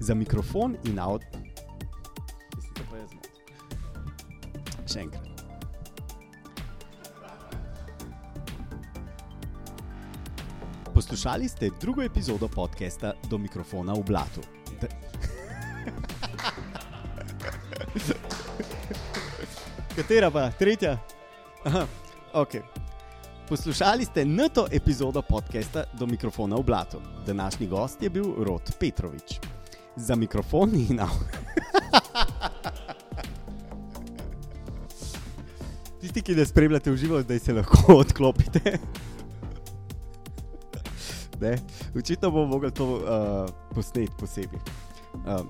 Za 0.01 0.15
mikrofon 0.15 0.77
in 0.85 0.99
avto. 0.99 1.27
Še 4.87 5.01
enkrat. 5.01 5.27
Poslušali 10.95 11.49
ste 11.49 11.71
drugo 11.81 12.03
epizodo 12.03 12.49
podcasta 12.49 13.13
Do 13.31 13.39
mikrofona 13.39 13.93
v 13.93 14.03
blatu. 14.07 14.41
Da... 14.81 14.87
Katera 19.97 20.31
pa? 20.31 20.51
Tretja? 20.51 20.99
Aha. 21.65 22.08
Okay. 22.35 22.61
Poslušali 23.49 24.05
ste 24.05 24.25
noto 24.25 24.67
epizodo 24.71 25.23
podcasta 25.23 25.85
Do 25.99 26.07
mikrofona 26.07 26.57
v 26.57 26.63
blatu. 26.63 27.01
Današnji 27.27 27.67
gost 27.67 28.03
je 28.03 28.11
bil 28.11 28.25
Rod 28.45 28.73
Petrovič. 28.81 29.41
Za 29.97 30.15
mikrofon 30.15 30.75
in 30.75 30.97
na. 30.97 31.09
Tisti, 36.01 36.23
ki 36.23 36.35
ne 36.35 36.47
spremljate 36.47 36.91
v 36.91 36.97
živo, 36.97 37.23
zdaj 37.23 37.39
se 37.39 37.53
lahko 37.53 37.95
odklopite. 38.05 38.79
Ne, 41.41 41.59
očitno 41.97 42.31
bomo 42.31 42.47
mogli 42.47 42.71
to 42.71 42.85
uh, 42.85 43.01
posneti 43.75 44.13
posebej. 44.19 44.61
Uh, 45.15 45.41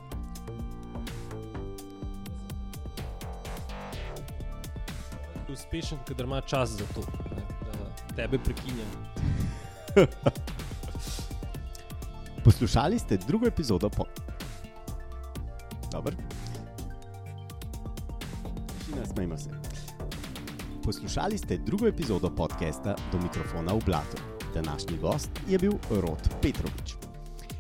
uspešen, 5.59 5.99
ker 6.07 6.21
ima 6.25 6.41
čas 6.41 6.71
za 6.71 6.85
to, 6.95 7.01
ne, 7.37 7.43
da 7.67 8.17
tebe 8.17 8.39
prekinjam. 8.39 8.91
Poslušali 12.45 12.99
ste 12.99 13.17
drugo 13.17 13.47
epizodo 13.47 13.91
po. 13.91 14.05
Dobro. 15.93 16.17
Smejmo 19.13 19.39
se. 19.39 19.51
Poslušali 20.85 21.39
ste 21.39 21.57
drugo 21.57 21.87
epizodo 21.87 22.31
podcasta 22.31 22.95
Do 23.13 23.19
mikrofona 23.19 23.73
v 23.73 23.81
blatu. 23.87 24.17
Današnji 24.55 24.99
gost 24.99 25.31
je 25.49 25.59
bil 25.59 25.73
Rod 25.91 26.29
Petrovič. 26.43 26.95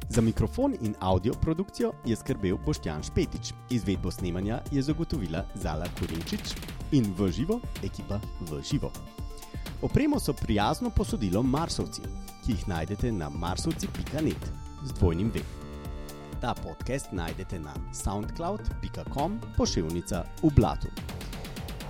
Za 0.08 0.20
mikrofon 0.20 0.74
in 0.80 0.94
audio 1.00 1.32
produkcijo 1.32 1.92
je 2.04 2.16
skrbel 2.16 2.56
Boštjan 2.66 3.02
Špetič, 3.02 3.52
izvedbo 3.70 4.10
snemanja 4.10 4.60
je 4.72 4.82
zagotovila 4.82 5.44
Zala 5.54 5.86
Kurinčič, 5.98 6.54
in 6.92 7.14
v 7.16 7.30
živo 7.32 7.60
ekipa 7.82 8.20
v 8.40 8.62
živo. 8.62 8.92
Opremo 9.82 10.20
so 10.20 10.32
prijazno 10.32 10.90
posodilo 10.90 11.42
Marsovci, 11.42 12.02
ki 12.44 12.52
jih 12.52 12.68
najdete 12.68 13.12
na 13.12 13.28
marsovci.net 13.28 14.50
z 14.84 14.92
dvojnim 14.98 15.30
V. 15.34 15.42
Ta 16.40 16.54
podcast 16.54 17.12
najdete 17.12 17.58
na 17.58 17.74
soundcloud.com 17.92 19.40
pošiljka 19.56 20.24
v 20.42 20.50
blatu. 20.56 20.88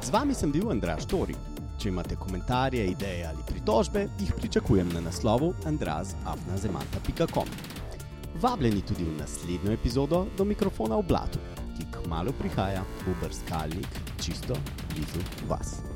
Z 0.02 0.10
vami 0.10 0.34
sem 0.34 0.52
bil 0.52 0.70
Andraš 0.70 1.06
Tori. 1.06 1.34
Če 1.78 1.88
imate 1.88 2.16
komentarje, 2.16 2.86
ideje 2.90 3.26
ali 3.26 3.44
pritožbe, 3.46 4.08
jih 4.18 4.32
pričakujem 4.34 4.88
na 4.92 5.00
naslovu 5.00 5.54
andrazafnazemanta.com. 5.66 7.48
Vabljeni 8.42 8.82
tudi 8.82 9.04
v 9.04 9.18
naslednjo 9.18 9.72
epizodo 9.72 10.26
do 10.36 10.44
mikrofona 10.44 10.96
v 10.96 11.06
blatu, 11.08 11.38
ki 11.76 11.86
kmalo 11.92 12.32
prihaja 12.32 12.82
v 13.06 13.14
brskalnik 13.22 14.02
čisto 14.20 14.58
blizu 14.98 15.20
vas. 15.48 15.87